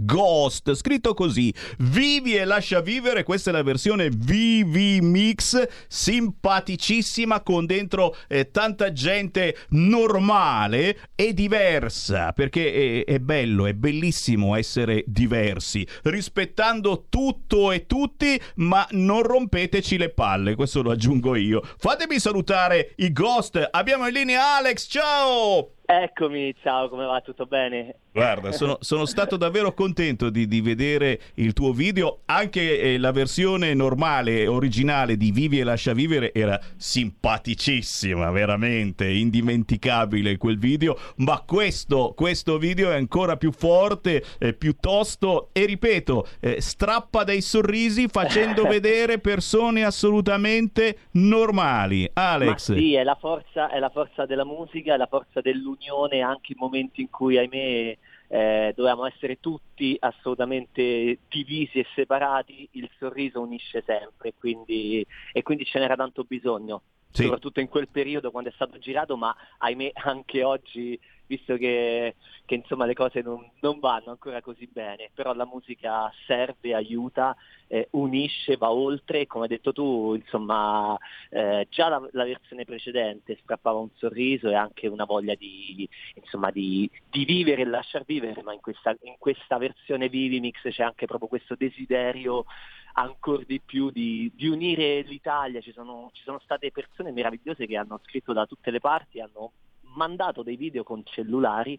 Ghost, 0.04 0.74
scritto 0.74 1.12
così. 1.12 1.52
Vivi 1.78 2.34
e 2.34 2.46
lascia 2.46 2.80
vivere. 2.80 3.24
Questa 3.24 3.50
è 3.50 3.52
la 3.52 3.62
versione 3.62 4.08
VV 4.08 5.02
Mix, 5.02 5.66
simpaticissima, 5.86 7.42
con 7.42 7.66
dentro 7.66 8.16
eh, 8.28 8.50
tanta 8.50 8.92
gente 8.92 9.56
normale 9.70 11.10
e 11.14 11.34
diversa. 11.34 12.32
Perché 12.32 13.04
è, 13.04 13.12
è 13.12 13.18
bello, 13.18 13.66
è 13.66 13.74
bellissimo 13.74 14.56
essere 14.56 15.04
diversi, 15.06 15.86
rispettando 16.04 17.06
tutto 17.10 17.70
e 17.70 17.84
tutti, 17.86 18.40
ma 18.56 18.86
non 18.92 19.22
rompeteci 19.22 19.98
le 19.98 20.05
palle, 20.10 20.54
questo 20.54 20.82
lo 20.82 20.90
aggiungo 20.90 21.34
io. 21.34 21.62
Fatemi 21.78 22.18
salutare 22.18 22.92
i 22.96 23.12
ghost. 23.12 23.68
Abbiamo 23.70 24.06
in 24.06 24.12
linea 24.12 24.56
Alex, 24.56 24.88
ciao! 24.88 25.75
Eccomi, 25.88 26.52
ciao, 26.62 26.88
come 26.88 27.06
va? 27.06 27.20
Tutto 27.20 27.46
bene? 27.46 27.94
Guarda, 28.10 28.50
sono, 28.50 28.78
sono 28.80 29.04
stato 29.04 29.36
davvero 29.36 29.72
contento 29.72 30.30
di, 30.30 30.48
di 30.48 30.60
vedere 30.60 31.20
il 31.34 31.52
tuo 31.52 31.72
video. 31.72 32.22
Anche 32.24 32.80
eh, 32.80 32.98
la 32.98 33.12
versione 33.12 33.72
normale, 33.72 34.48
originale 34.48 35.16
di 35.16 35.30
Vivi 35.30 35.60
e 35.60 35.64
lascia 35.64 35.92
vivere 35.92 36.34
era 36.34 36.58
simpaticissima, 36.76 38.32
veramente 38.32 39.06
indimenticabile 39.06 40.38
quel 40.38 40.58
video. 40.58 40.98
Ma 41.18 41.40
questo, 41.46 42.14
questo 42.16 42.58
video 42.58 42.90
è 42.90 42.96
ancora 42.96 43.36
più 43.36 43.52
forte, 43.52 44.24
eh, 44.40 44.54
più 44.54 44.74
tosto 44.80 45.50
e 45.52 45.66
ripeto, 45.66 46.26
eh, 46.40 46.60
strappa 46.60 47.22
dei 47.22 47.42
sorrisi 47.42 48.08
facendo 48.08 48.64
vedere 48.66 49.20
persone 49.20 49.84
assolutamente 49.84 50.98
normali. 51.12 52.10
Alex. 52.12 52.70
Ma 52.70 52.76
sì, 52.76 52.94
è 52.94 53.04
la, 53.04 53.14
forza, 53.14 53.68
è 53.68 53.78
la 53.78 53.90
forza 53.90 54.26
della 54.26 54.44
musica, 54.44 54.94
è 54.94 54.96
la 54.96 55.06
forza 55.06 55.40
dell'unione 55.76 56.20
anche 56.20 56.52
in 56.52 56.58
momenti 56.58 57.00
in 57.02 57.10
cui, 57.10 57.38
ahimè, 57.38 57.96
eh, 58.28 58.72
dovevamo 58.74 59.06
essere 59.06 59.38
tutti 59.38 59.96
assolutamente 60.00 61.18
divisi 61.28 61.78
e 61.78 61.86
separati, 61.94 62.68
il 62.72 62.90
sorriso 62.98 63.40
unisce 63.40 63.82
sempre 63.86 64.34
quindi, 64.36 65.06
e 65.32 65.42
quindi 65.42 65.64
ce 65.64 65.78
n'era 65.78 65.94
tanto 65.96 66.24
bisogno, 66.24 66.82
Sì. 67.10 67.22
soprattutto 67.22 67.60
in 67.60 67.68
quel 67.68 67.88
periodo 67.88 68.30
quando 68.30 68.50
è 68.50 68.52
stato 68.52 68.78
girato, 68.78 69.16
ma 69.16 69.34
ahimè 69.58 69.92
anche 69.94 70.42
oggi, 70.42 70.98
visto 71.26 71.56
che, 71.56 72.14
che, 72.44 72.54
insomma 72.54 72.86
le 72.86 72.94
cose 72.94 73.20
non, 73.22 73.48
non 73.60 73.78
vanno 73.78 74.10
ancora 74.10 74.40
così 74.40 74.68
bene, 74.70 75.10
però 75.14 75.34
la 75.34 75.44
musica 75.44 76.10
serve, 76.26 76.74
aiuta, 76.74 77.36
eh, 77.68 77.88
unisce, 77.92 78.56
va 78.56 78.70
oltre, 78.70 79.26
come 79.26 79.44
hai 79.44 79.50
detto 79.50 79.72
tu, 79.72 80.14
insomma 80.14 80.96
eh, 81.30 81.66
già 81.70 81.88
la, 81.88 82.08
la 82.12 82.24
versione 82.24 82.64
precedente 82.64 83.38
strappava 83.42 83.78
un 83.78 83.90
sorriso 83.94 84.48
e 84.48 84.54
anche 84.54 84.86
una 84.86 85.04
voglia 85.04 85.34
di, 85.34 85.88
insomma, 86.14 86.50
di, 86.50 86.90
di 87.10 87.24
vivere 87.24 87.62
e 87.62 87.66
lasciar 87.66 88.04
vivere, 88.04 88.42
ma 88.42 88.52
in 88.52 88.60
questa, 88.60 88.96
in 89.02 89.16
questa 89.18 89.58
versione 89.58 90.08
Vivimix 90.08 90.60
c'è 90.62 90.82
anche 90.82 91.06
proprio 91.06 91.28
questo 91.28 91.54
desiderio 91.56 92.44
ancora 92.98 93.42
di 93.46 93.60
più 93.60 93.90
di, 93.90 94.30
di 94.34 94.48
unire 94.48 95.02
l'Italia, 95.02 95.60
ci 95.60 95.72
sono, 95.72 96.10
ci 96.12 96.22
sono 96.22 96.38
state 96.40 96.70
persone 96.70 97.12
meravigliose 97.12 97.66
che 97.66 97.76
hanno 97.76 98.00
scritto 98.04 98.32
da 98.32 98.46
tutte 98.46 98.70
le 98.70 98.80
parti, 98.80 99.20
hanno 99.20 99.52
mandato 99.96 100.42
dei 100.42 100.56
video 100.56 100.84
con 100.84 101.02
cellulari 101.04 101.78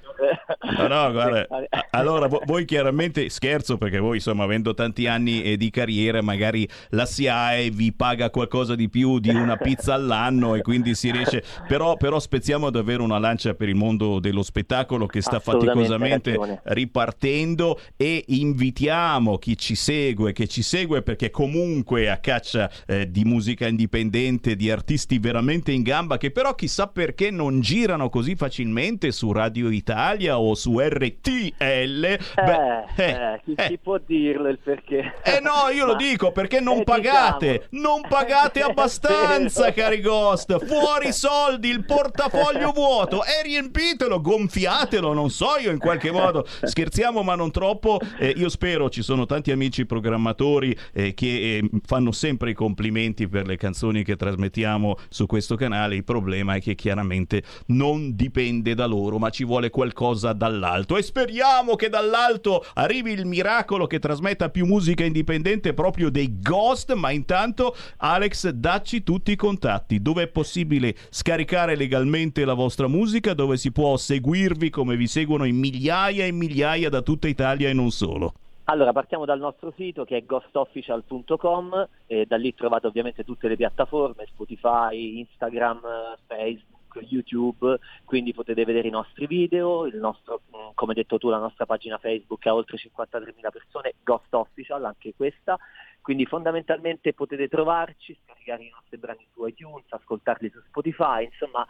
No, 0.76 0.86
no, 0.88 1.12
guarda, 1.12 1.46
allora 1.90 2.26
vo- 2.26 2.42
voi 2.44 2.64
chiaramente 2.64 3.28
scherzo 3.28 3.78
perché 3.78 3.98
voi 3.98 4.16
insomma 4.16 4.44
avendo 4.44 4.74
tanti 4.74 5.06
anni 5.06 5.42
eh, 5.42 5.56
di 5.56 5.70
carriera 5.70 6.20
magari 6.22 6.68
la 6.90 7.06
SIAE 7.06 7.70
vi 7.70 7.92
paga 7.92 8.28
qualcosa 8.30 8.74
di 8.74 8.88
più 8.88 9.18
di 9.18 9.30
una 9.30 9.56
pizza 9.56 9.94
all'anno 9.94 10.54
e 10.56 10.62
quindi 10.62 10.94
si 10.94 11.10
riesce, 11.10 11.42
però, 11.66 11.96
però 11.96 12.18
spezziamo 12.18 12.68
davvero 12.70 13.02
una 13.04 13.18
lancia 13.18 13.54
per 13.54 13.68
il 13.68 13.76
mondo 13.76 14.18
dello 14.18 14.42
spettacolo 14.42 15.06
che 15.06 15.22
sta 15.22 15.38
faticosamente 15.40 16.30
ragione. 16.30 16.60
ripartendo 16.64 17.80
e 17.96 18.24
invitiamo 18.26 19.38
chi 19.38 19.56
ci 19.56 19.74
segue, 19.74 20.32
che 20.32 20.46
ci 20.48 20.62
segue 20.62 21.02
perché 21.02 21.30
comunque 21.30 22.10
a 22.10 22.18
caccia 22.18 22.70
eh, 22.86 23.10
di 23.10 23.24
musica 23.24 23.66
indipendente, 23.66 24.56
di 24.56 24.70
artisti 24.70 25.07
veramente 25.18 25.72
in 25.72 25.82
gamba 25.82 26.18
che 26.18 26.30
però 26.30 26.54
chissà 26.54 26.88
perché 26.88 27.30
non 27.30 27.60
girano 27.60 28.10
così 28.10 28.36
facilmente 28.36 29.10
su 29.12 29.32
Radio 29.32 29.70
Italia 29.70 30.38
o 30.38 30.54
su 30.54 30.78
RTL. 30.78 32.04
Eh, 32.04 32.18
Beh, 32.34 32.84
eh, 32.96 33.40
chi, 33.44 33.54
chi 33.54 33.78
può 33.78 33.98
dirlo 34.04 34.48
il 34.48 34.58
perché? 34.58 35.14
eh 35.24 35.40
no, 35.40 35.70
io 35.72 35.86
lo 35.86 35.92
Ma- 35.96 35.98
dico 35.98 36.32
perché 36.32 36.60
non 36.60 36.80
eh, 36.80 36.84
pagate, 36.84 37.66
diciamo. 37.70 37.90
non 37.92 38.00
pagate 38.08 38.60
abbastanza, 38.68 39.72
cari 39.72 40.00
Ghost. 40.00 40.64
Fuori 40.66 41.12
soldi, 41.12 41.68
il 41.70 41.84
portafoglio 41.84 42.72
vuoto 42.72 43.22
e 43.24 43.42
riempitelo, 43.42 44.20
gonfiatelo, 44.20 45.12
non 45.12 45.30
so 45.30 45.56
io 45.62 45.70
in 45.70 45.78
qualche 45.78 46.10
modo. 46.10 46.46
Scherziamo, 46.62 47.22
ma 47.22 47.34
non 47.34 47.50
troppo. 47.50 47.98
Eh, 48.18 48.34
io 48.36 48.48
spero 48.48 48.90
ci 48.90 49.02
sono 49.02 49.26
tanti 49.26 49.50
amici 49.52 49.86
programmatori 49.86 50.76
eh, 50.92 51.14
che 51.14 51.26
eh, 51.58 51.70
fanno 51.84 52.12
sempre 52.12 52.50
i 52.50 52.54
complimenti 52.54 53.28
per 53.28 53.46
le 53.46 53.56
canzoni 53.56 54.02
che 54.02 54.16
trasmettiamo 54.16 54.87
su 55.08 55.26
questo 55.26 55.56
canale. 55.56 55.96
Il 55.96 56.04
problema 56.04 56.54
è 56.54 56.60
che 56.60 56.74
chiaramente 56.74 57.42
non 57.66 58.14
dipende 58.14 58.74
da 58.74 58.86
loro, 58.86 59.18
ma 59.18 59.30
ci 59.30 59.44
vuole 59.44 59.70
qualcosa 59.70 60.32
dall'alto. 60.32 60.96
E 60.96 61.02
speriamo 61.02 61.74
che 61.74 61.88
dall'alto 61.88 62.64
arrivi 62.74 63.12
il 63.12 63.26
miracolo 63.26 63.86
che 63.86 63.98
trasmetta 63.98 64.50
più 64.50 64.66
musica 64.66 65.04
indipendente 65.04 65.74
proprio 65.74 66.10
dei 66.10 66.40
Ghost. 66.40 66.92
Ma 66.94 67.10
intanto, 67.10 67.74
Alex, 67.98 68.48
dacci 68.50 69.02
tutti 69.02 69.32
i 69.32 69.36
contatti 69.36 70.00
dove 70.00 70.24
è 70.24 70.28
possibile 70.28 70.94
scaricare 71.10 71.76
legalmente 71.76 72.44
la 72.44 72.54
vostra 72.54 72.88
musica, 72.88 73.34
dove 73.34 73.56
si 73.56 73.72
può 73.72 73.96
seguirvi 73.96 74.70
come 74.70 74.96
vi 74.96 75.06
seguono 75.06 75.44
in 75.44 75.56
migliaia 75.56 76.24
e 76.24 76.32
migliaia 76.32 76.88
da 76.88 77.02
tutta 77.02 77.28
Italia 77.28 77.68
e 77.68 77.72
non 77.72 77.90
solo. 77.90 78.34
Allora, 78.70 78.92
partiamo 78.92 79.24
dal 79.24 79.38
nostro 79.38 79.72
sito 79.74 80.04
che 80.04 80.18
è 80.18 80.24
ghostofficial.com 80.26 81.88
e 82.06 82.26
da 82.26 82.36
lì 82.36 82.54
trovate 82.54 82.86
ovviamente 82.86 83.24
tutte 83.24 83.48
le 83.48 83.56
piattaforme, 83.56 84.26
Spotify, 84.26 85.20
Instagram, 85.20 85.80
Facebook, 86.26 87.02
YouTube, 87.08 87.78
quindi 88.04 88.34
potete 88.34 88.66
vedere 88.66 88.88
i 88.88 88.90
nostri 88.90 89.26
video, 89.26 89.88
nostro, 89.94 90.42
mh, 90.50 90.74
come 90.74 90.92
detto 90.92 91.16
tu, 91.16 91.30
la 91.30 91.38
nostra 91.38 91.64
pagina 91.64 91.96
Facebook 91.96 92.44
ha 92.44 92.54
oltre 92.54 92.76
53.000 92.76 93.50
persone, 93.50 93.94
Ghost 94.04 94.34
Official, 94.34 94.84
anche 94.84 95.14
questa, 95.16 95.58
Quindi 96.02 96.26
fondamentalmente 96.26 97.14
potete 97.14 97.48
trovarci, 97.48 98.18
scaricare 98.22 98.64
i 98.64 98.70
nostri 98.70 98.98
brani 98.98 99.26
su 99.32 99.46
iTunes, 99.46 99.86
ascoltarli 99.88 100.50
su 100.50 100.60
Spotify, 100.66 101.24
insomma 101.24 101.66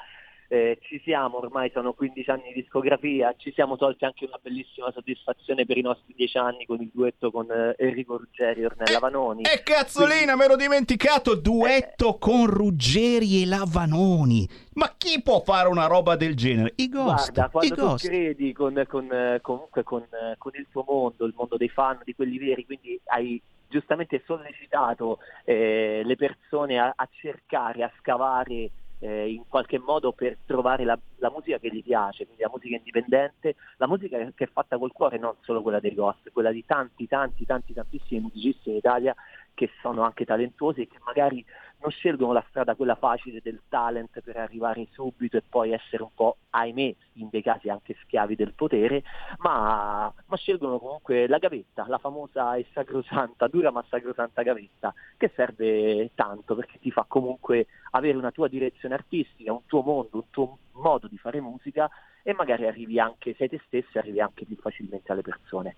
eh, 0.48 0.78
ci 0.80 0.98
siamo, 1.04 1.38
ormai 1.38 1.70
sono 1.72 1.92
15 1.92 2.30
anni 2.30 2.52
di 2.54 2.62
discografia, 2.62 3.34
ci 3.36 3.52
siamo 3.52 3.76
tolti 3.76 4.06
anche 4.06 4.24
una 4.24 4.38
bellissima 4.40 4.90
soddisfazione 4.90 5.66
per 5.66 5.76
i 5.76 5.82
nostri 5.82 6.14
10 6.16 6.38
anni 6.38 6.64
con 6.64 6.80
il 6.80 6.90
duetto 6.92 7.30
con 7.30 7.50
eh, 7.50 7.74
Enrico 7.76 8.16
Ruggeri 8.16 8.62
e 8.62 8.64
Ornella 8.64 8.98
Vanoni. 8.98 9.42
E 9.42 9.62
cazzolina, 9.62 10.36
mi 10.36 10.44
ero 10.44 10.56
dimenticato, 10.56 11.34
duetto 11.34 12.16
con 12.16 12.46
Ruggeri 12.46 13.42
e 13.42 13.46
Lavanoni. 13.46 14.48
Ma 14.74 14.94
chi 14.96 15.20
può 15.22 15.40
fare 15.40 15.68
una 15.68 15.86
roba 15.86 16.16
del 16.16 16.34
genere? 16.34 16.72
I 16.76 16.88
Ghost. 16.88 17.32
Guarda, 17.32 17.50
quando 17.50 17.74
i 17.74 17.76
tu 17.76 17.84
Ghost. 17.84 18.06
credi 18.06 18.52
con, 18.52 18.84
con, 18.88 19.12
eh, 19.12 19.40
comunque 19.42 19.82
con, 19.82 20.02
eh, 20.02 20.34
con 20.38 20.52
il 20.54 20.66
tuo 20.70 20.84
mondo, 20.88 21.26
il 21.26 21.34
mondo 21.36 21.58
dei 21.58 21.68
fan, 21.68 22.00
di 22.04 22.14
quelli 22.14 22.38
veri, 22.38 22.64
quindi 22.64 22.98
hai 23.06 23.40
giustamente 23.68 24.22
sollecitato 24.24 25.18
eh, 25.44 26.00
le 26.02 26.16
persone 26.16 26.78
a, 26.78 26.90
a 26.96 27.06
cercare, 27.12 27.82
a 27.82 27.92
scavare 27.98 28.70
eh, 29.00 29.30
in 29.30 29.44
qualche 29.48 29.78
modo 29.78 30.12
per 30.12 30.38
trovare 30.44 30.84
la, 30.84 30.98
la 31.16 31.30
musica 31.30 31.58
che 31.58 31.70
gli 31.70 31.82
piace, 31.82 32.24
quindi 32.24 32.42
la 32.42 32.50
musica 32.52 32.76
indipendente, 32.76 33.54
la 33.76 33.86
musica 33.86 34.18
che 34.34 34.44
è 34.44 34.48
fatta 34.52 34.78
col 34.78 34.92
cuore, 34.92 35.18
non 35.18 35.34
solo 35.40 35.62
quella 35.62 35.80
dei 35.80 35.94
Ghost, 35.94 36.30
quella 36.32 36.50
di 36.50 36.64
tanti, 36.64 37.06
tanti, 37.06 37.44
tanti, 37.44 37.72
tantissimi 37.72 38.20
musicisti 38.20 38.70
in 38.70 38.76
Italia 38.76 39.14
che 39.54 39.70
sono 39.80 40.02
anche 40.02 40.24
talentuosi 40.24 40.82
e 40.82 40.88
che 40.88 40.98
magari 41.04 41.44
non 41.80 41.90
scelgono 41.90 42.32
la 42.32 42.44
strada 42.48 42.74
quella 42.74 42.96
facile 42.96 43.40
del 43.42 43.60
talent 43.68 44.20
per 44.20 44.36
arrivare 44.36 44.86
subito 44.90 45.36
e 45.36 45.42
poi 45.48 45.72
essere 45.72 46.02
un 46.02 46.10
po', 46.14 46.38
ahimè, 46.50 46.94
in 47.14 47.28
dei 47.30 47.42
casi 47.42 47.68
anche 47.68 47.96
schiavi 48.02 48.34
del 48.34 48.52
potere, 48.54 49.02
ma, 49.38 50.12
ma 50.26 50.36
scelgono 50.36 50.78
comunque 50.78 51.28
la 51.28 51.38
gavetta, 51.38 51.86
la 51.88 51.98
famosa 51.98 52.56
e 52.56 52.66
sacrosanta, 52.72 53.46
dura 53.48 53.70
ma 53.70 53.84
sacrosanta 53.88 54.42
gavetta, 54.42 54.92
che 55.16 55.30
serve 55.34 56.10
tanto 56.14 56.54
perché 56.54 56.78
ti 56.78 56.90
fa 56.90 57.04
comunque 57.06 57.66
avere 57.92 58.16
una 58.16 58.32
tua 58.32 58.48
direzione 58.48 58.94
artistica, 58.94 59.52
un 59.52 59.64
tuo 59.66 59.82
mondo, 59.82 60.16
un 60.16 60.30
tuo 60.30 60.58
modo 60.72 61.06
di 61.06 61.18
fare 61.18 61.40
musica 61.40 61.88
e 62.22 62.34
magari 62.34 62.66
arrivi 62.66 62.98
anche, 62.98 63.34
sei 63.36 63.48
te 63.48 63.60
stesso, 63.66 63.98
arrivi 63.98 64.20
anche 64.20 64.44
più 64.44 64.56
facilmente 64.56 65.12
alle 65.12 65.22
persone. 65.22 65.76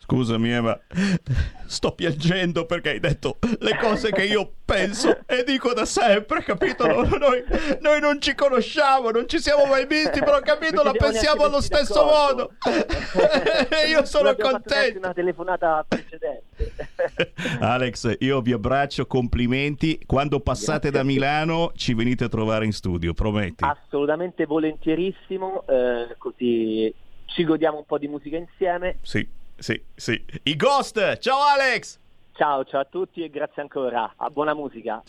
Scusami, 0.00 0.60
ma 0.60 0.78
sto 1.66 1.92
piangendo 1.92 2.64
perché 2.64 2.90
hai 2.90 3.00
detto 3.00 3.38
le 3.58 3.76
cose 3.78 4.10
che 4.10 4.24
io 4.24 4.50
penso 4.64 5.18
e 5.26 5.44
dico 5.44 5.74
da 5.74 5.84
sempre, 5.84 6.42
capito? 6.42 6.86
No, 6.86 7.02
Noi, 7.02 7.44
noi 7.80 8.00
non 8.00 8.20
ci 8.20 8.34
conosciamo, 8.34 9.10
non 9.10 9.28
ci 9.28 9.38
siamo 9.38 9.66
mai 9.66 9.86
visti, 9.86 10.20
però 10.20 10.40
capito, 10.40 10.82
la 10.82 10.92
siamo 10.92 11.10
pensiamo 11.10 11.42
allo 11.44 11.60
stesso 11.60 11.94
d'accordo. 12.04 12.52
modo. 12.64 12.86
io 13.88 14.04
sono 14.06 14.34
contento. 14.34 14.98
una 14.98 15.12
telefonata 15.12 15.84
precedente. 15.86 16.46
Alex, 17.60 18.16
io 18.20 18.40
vi 18.40 18.52
abbraccio, 18.52 19.06
complimenti. 19.06 20.00
Quando 20.06 20.40
passate 20.40 20.90
da 20.90 21.02
Milano 21.02 21.72
ci 21.74 21.92
venite 21.94 22.24
a 22.24 22.28
trovare 22.28 22.64
in 22.64 22.72
studio, 22.72 23.12
prometti. 23.12 23.64
Assolutamente 23.64 24.46
volentierissimo, 24.46 25.64
eh, 25.66 26.14
così 26.16 26.92
ci 27.26 27.44
godiamo 27.44 27.78
un 27.78 27.84
po' 27.84 27.98
di 27.98 28.08
musica 28.08 28.36
insieme. 28.36 28.98
Sì, 29.02 29.26
sì, 29.58 29.82
sì. 29.94 30.24
I 30.44 30.56
Ghost, 30.56 31.18
ciao 31.18 31.40
Alex! 31.40 31.98
Ciao, 32.38 32.62
ciao 32.62 32.82
a 32.82 32.84
tutti 32.84 33.24
e 33.24 33.30
grazie 33.30 33.62
ancora. 33.62 34.14
A 34.16 34.30
buona 34.30 34.54
musica. 34.54 35.02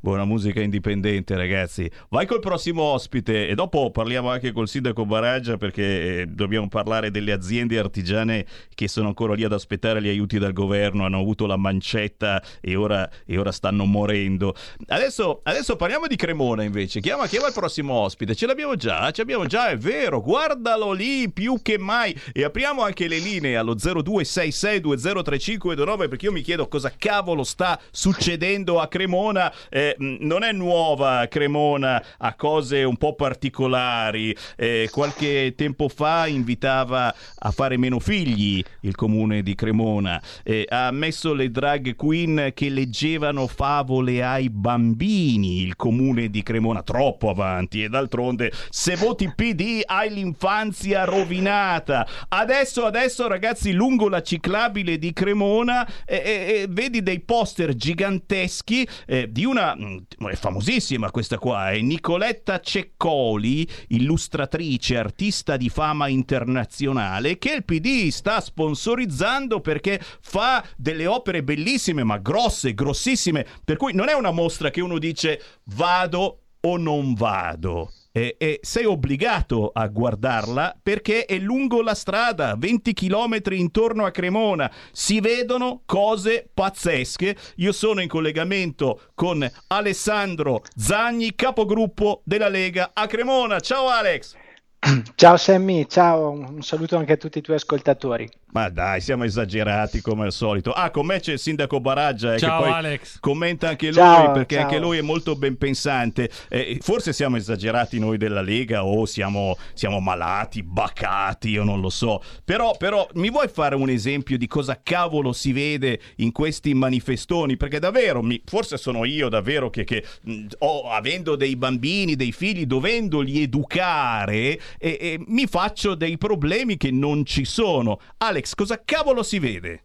Buona 0.00 0.24
musica 0.24 0.60
indipendente, 0.60 1.36
ragazzi. 1.36 1.88
Vai 2.08 2.26
col 2.26 2.40
prossimo 2.40 2.82
ospite 2.82 3.46
e 3.46 3.54
dopo 3.54 3.92
parliamo 3.92 4.28
anche 4.28 4.50
col 4.50 4.66
sindaco 4.66 5.06
Baraggia 5.06 5.56
perché 5.56 6.22
eh, 6.22 6.26
dobbiamo 6.26 6.66
parlare 6.66 7.12
delle 7.12 7.30
aziende 7.30 7.78
artigiane 7.78 8.44
che 8.74 8.88
sono 8.88 9.06
ancora 9.06 9.34
lì 9.34 9.44
ad 9.44 9.52
aspettare 9.52 10.02
gli 10.02 10.08
aiuti 10.08 10.40
dal 10.40 10.52
governo, 10.52 11.04
hanno 11.04 11.20
avuto 11.20 11.46
la 11.46 11.56
mancetta 11.56 12.42
e 12.60 12.74
ora, 12.74 13.08
e 13.24 13.38
ora 13.38 13.52
stanno 13.52 13.84
morendo. 13.84 14.56
Adesso, 14.88 15.42
adesso 15.44 15.76
parliamo 15.76 16.08
di 16.08 16.16
Cremona 16.16 16.64
invece. 16.64 16.98
Chiama, 16.98 17.28
chiama 17.28 17.46
il 17.46 17.52
prossimo 17.52 17.94
ospite. 17.94 18.34
Ce 18.34 18.46
l'abbiamo 18.46 18.74
già, 18.74 19.12
ce 19.12 19.20
l'abbiamo 19.20 19.46
già, 19.46 19.68
è 19.68 19.76
vero. 19.76 20.20
Guardalo 20.20 20.90
lì 20.90 21.30
più 21.30 21.62
che 21.62 21.78
mai. 21.78 22.20
E 22.32 22.42
apriamo 22.42 22.82
anche 22.82 23.06
le 23.06 23.18
linee 23.18 23.56
allo 23.56 23.76
0266203529 23.76 25.98
perché 26.08 26.26
io 26.26 26.32
mi 26.32 26.42
chiedo 26.42 26.68
cosa 26.68 26.92
cavolo 26.96 27.44
sta 27.44 27.78
succedendo 27.90 28.80
a 28.80 28.88
Cremona. 28.88 29.52
Eh, 29.68 29.94
non 29.98 30.42
è 30.42 30.52
nuova 30.52 31.26
Cremona, 31.28 32.02
ha 32.18 32.34
cose 32.34 32.82
un 32.84 32.96
po' 32.96 33.14
particolari. 33.14 34.36
Eh, 34.56 34.88
qualche 34.90 35.54
tempo 35.56 35.88
fa 35.88 36.26
invitava 36.26 37.14
a 37.38 37.50
fare 37.50 37.76
meno 37.76 37.98
figli 37.98 38.62
il 38.82 38.94
comune 38.94 39.42
di 39.42 39.54
Cremona. 39.54 40.20
Eh, 40.42 40.66
ha 40.68 40.86
ammesso 40.88 41.32
le 41.32 41.50
drag 41.50 41.96
queen 41.96 42.52
che 42.54 42.68
leggevano 42.68 43.46
favole 43.46 44.22
ai 44.22 44.50
bambini 44.50 45.62
il 45.62 45.76
comune 45.76 46.28
di 46.28 46.42
Cremona. 46.42 46.82
Troppo 46.82 47.30
avanti. 47.30 47.82
E 47.82 47.88
d'altronde, 47.88 48.52
se 48.68 48.96
voti 48.96 49.32
PD 49.34 49.82
hai 49.84 50.12
l'infanzia 50.12 51.04
rovinata. 51.04 52.06
Adesso, 52.28 52.84
adesso, 52.84 53.26
ragazzi, 53.26 53.72
lungo 53.72 54.08
la 54.08 54.22
ciclabile 54.22 54.98
di 54.98 55.12
Cremona 55.12 55.86
eh, 56.04 56.16
eh, 56.16 56.66
vedi 56.68 57.02
dei 57.02 57.20
poster 57.20 57.74
giganteschi 57.74 58.86
eh, 59.06 59.30
di 59.30 59.44
una 59.44 59.74
mm, 59.76 59.96
è 60.28 60.34
famosissima 60.34 61.10
questa 61.10 61.38
qua, 61.38 61.70
è 61.70 61.80
Nicoletta 61.80 62.60
Ceccoli, 62.60 63.68
illustratrice, 63.88 64.96
artista 64.96 65.56
di 65.56 65.68
fama 65.68 66.08
internazionale, 66.08 67.38
che 67.38 67.52
il 67.52 67.64
PD 67.64 68.08
sta 68.08 68.40
sponsorizzando 68.40 69.60
perché 69.60 70.00
fa 70.20 70.64
delle 70.76 71.06
opere 71.06 71.42
bellissime, 71.42 72.04
ma 72.04 72.18
grosse, 72.18 72.74
grossissime, 72.74 73.46
per 73.64 73.76
cui 73.76 73.94
non 73.94 74.08
è 74.08 74.12
una 74.14 74.30
mostra 74.30 74.70
che 74.70 74.80
uno 74.80 74.98
dice 74.98 75.40
vado 75.64 76.42
o 76.60 76.76
non 76.76 77.14
vado. 77.14 77.90
E, 78.12 78.34
e 78.38 78.58
sei 78.62 78.84
obbligato 78.84 79.70
a 79.72 79.86
guardarla 79.86 80.76
perché 80.82 81.26
è 81.26 81.38
lungo 81.38 81.80
la 81.80 81.94
strada, 81.94 82.56
20 82.58 82.92
km 82.92 83.40
intorno 83.50 84.04
a 84.04 84.10
Cremona, 84.10 84.70
si 84.90 85.20
vedono 85.20 85.82
cose 85.86 86.48
pazzesche. 86.52 87.36
Io 87.56 87.72
sono 87.72 88.00
in 88.00 88.08
collegamento 88.08 89.00
con 89.14 89.48
Alessandro 89.68 90.62
Zagni, 90.76 91.34
capogruppo 91.34 92.22
della 92.24 92.48
Lega 92.48 92.90
a 92.92 93.06
Cremona. 93.06 93.60
Ciao 93.60 93.88
Alex! 93.88 94.34
Ciao 95.14 95.36
Sammy, 95.36 95.86
ciao, 95.86 96.30
un 96.30 96.62
saluto 96.62 96.96
anche 96.96 97.12
a 97.12 97.16
tutti 97.18 97.36
i 97.38 97.42
tuoi 97.42 97.56
ascoltatori. 97.56 98.26
Ma 98.52 98.68
dai, 98.68 99.00
siamo 99.00 99.24
esagerati 99.24 100.00
come 100.00 100.24
al 100.24 100.32
solito. 100.32 100.72
Ah, 100.72 100.90
con 100.90 101.06
me 101.06 101.20
c'è 101.20 101.32
il 101.32 101.38
sindaco 101.38 101.80
Baraggia, 101.80 102.34
eh, 102.34 102.38
Ciao, 102.38 102.58
che 102.62 102.64
poi 102.68 102.72
Alex. 102.76 103.18
commenta 103.20 103.68
anche 103.68 103.86
lui 103.86 103.94
Ciao, 103.94 104.32
perché 104.32 104.56
ciao. 104.56 104.64
anche 104.64 104.78
lui 104.78 104.98
è 104.98 105.02
molto 105.02 105.36
ben 105.36 105.56
pensante. 105.56 106.28
Eh, 106.48 106.78
forse 106.80 107.12
siamo 107.12 107.36
esagerati 107.36 107.98
noi 107.98 108.18
della 108.18 108.40
Lega 108.42 108.84
o 108.84 109.06
siamo, 109.06 109.56
siamo 109.74 110.00
malati, 110.00 110.62
bacati, 110.62 111.50
io 111.50 111.62
non 111.62 111.80
lo 111.80 111.90
so. 111.90 112.22
Però, 112.44 112.76
però, 112.76 113.06
mi 113.14 113.30
vuoi 113.30 113.48
fare 113.48 113.74
un 113.76 113.88
esempio 113.88 114.36
di 114.36 114.46
cosa 114.48 114.80
cavolo 114.82 115.32
si 115.32 115.52
vede 115.52 116.00
in 116.16 116.32
questi 116.32 116.74
manifestoni? 116.74 117.56
Perché 117.56 117.78
davvero, 117.78 118.20
mi- 118.22 118.42
forse 118.44 118.76
sono 118.78 119.04
io 119.04 119.28
davvero 119.28 119.70
che, 119.70 119.84
che, 119.84 120.04
mh, 120.22 120.46
ho- 120.58 120.90
avendo 120.90 121.36
dei 121.36 121.54
bambini, 121.56 122.16
dei 122.16 122.32
figli, 122.32 122.66
dovendoli 122.66 123.42
educare, 123.42 124.58
e- 124.78 124.98
e 125.00 125.20
mi 125.26 125.46
faccio 125.46 125.94
dei 125.94 126.18
problemi 126.18 126.76
che 126.76 126.90
non 126.90 127.24
ci 127.24 127.44
sono. 127.44 128.00
Alex, 128.18 128.38
cosa 128.54 128.82
cavolo 128.84 129.22
si 129.22 129.38
vede? 129.38 129.84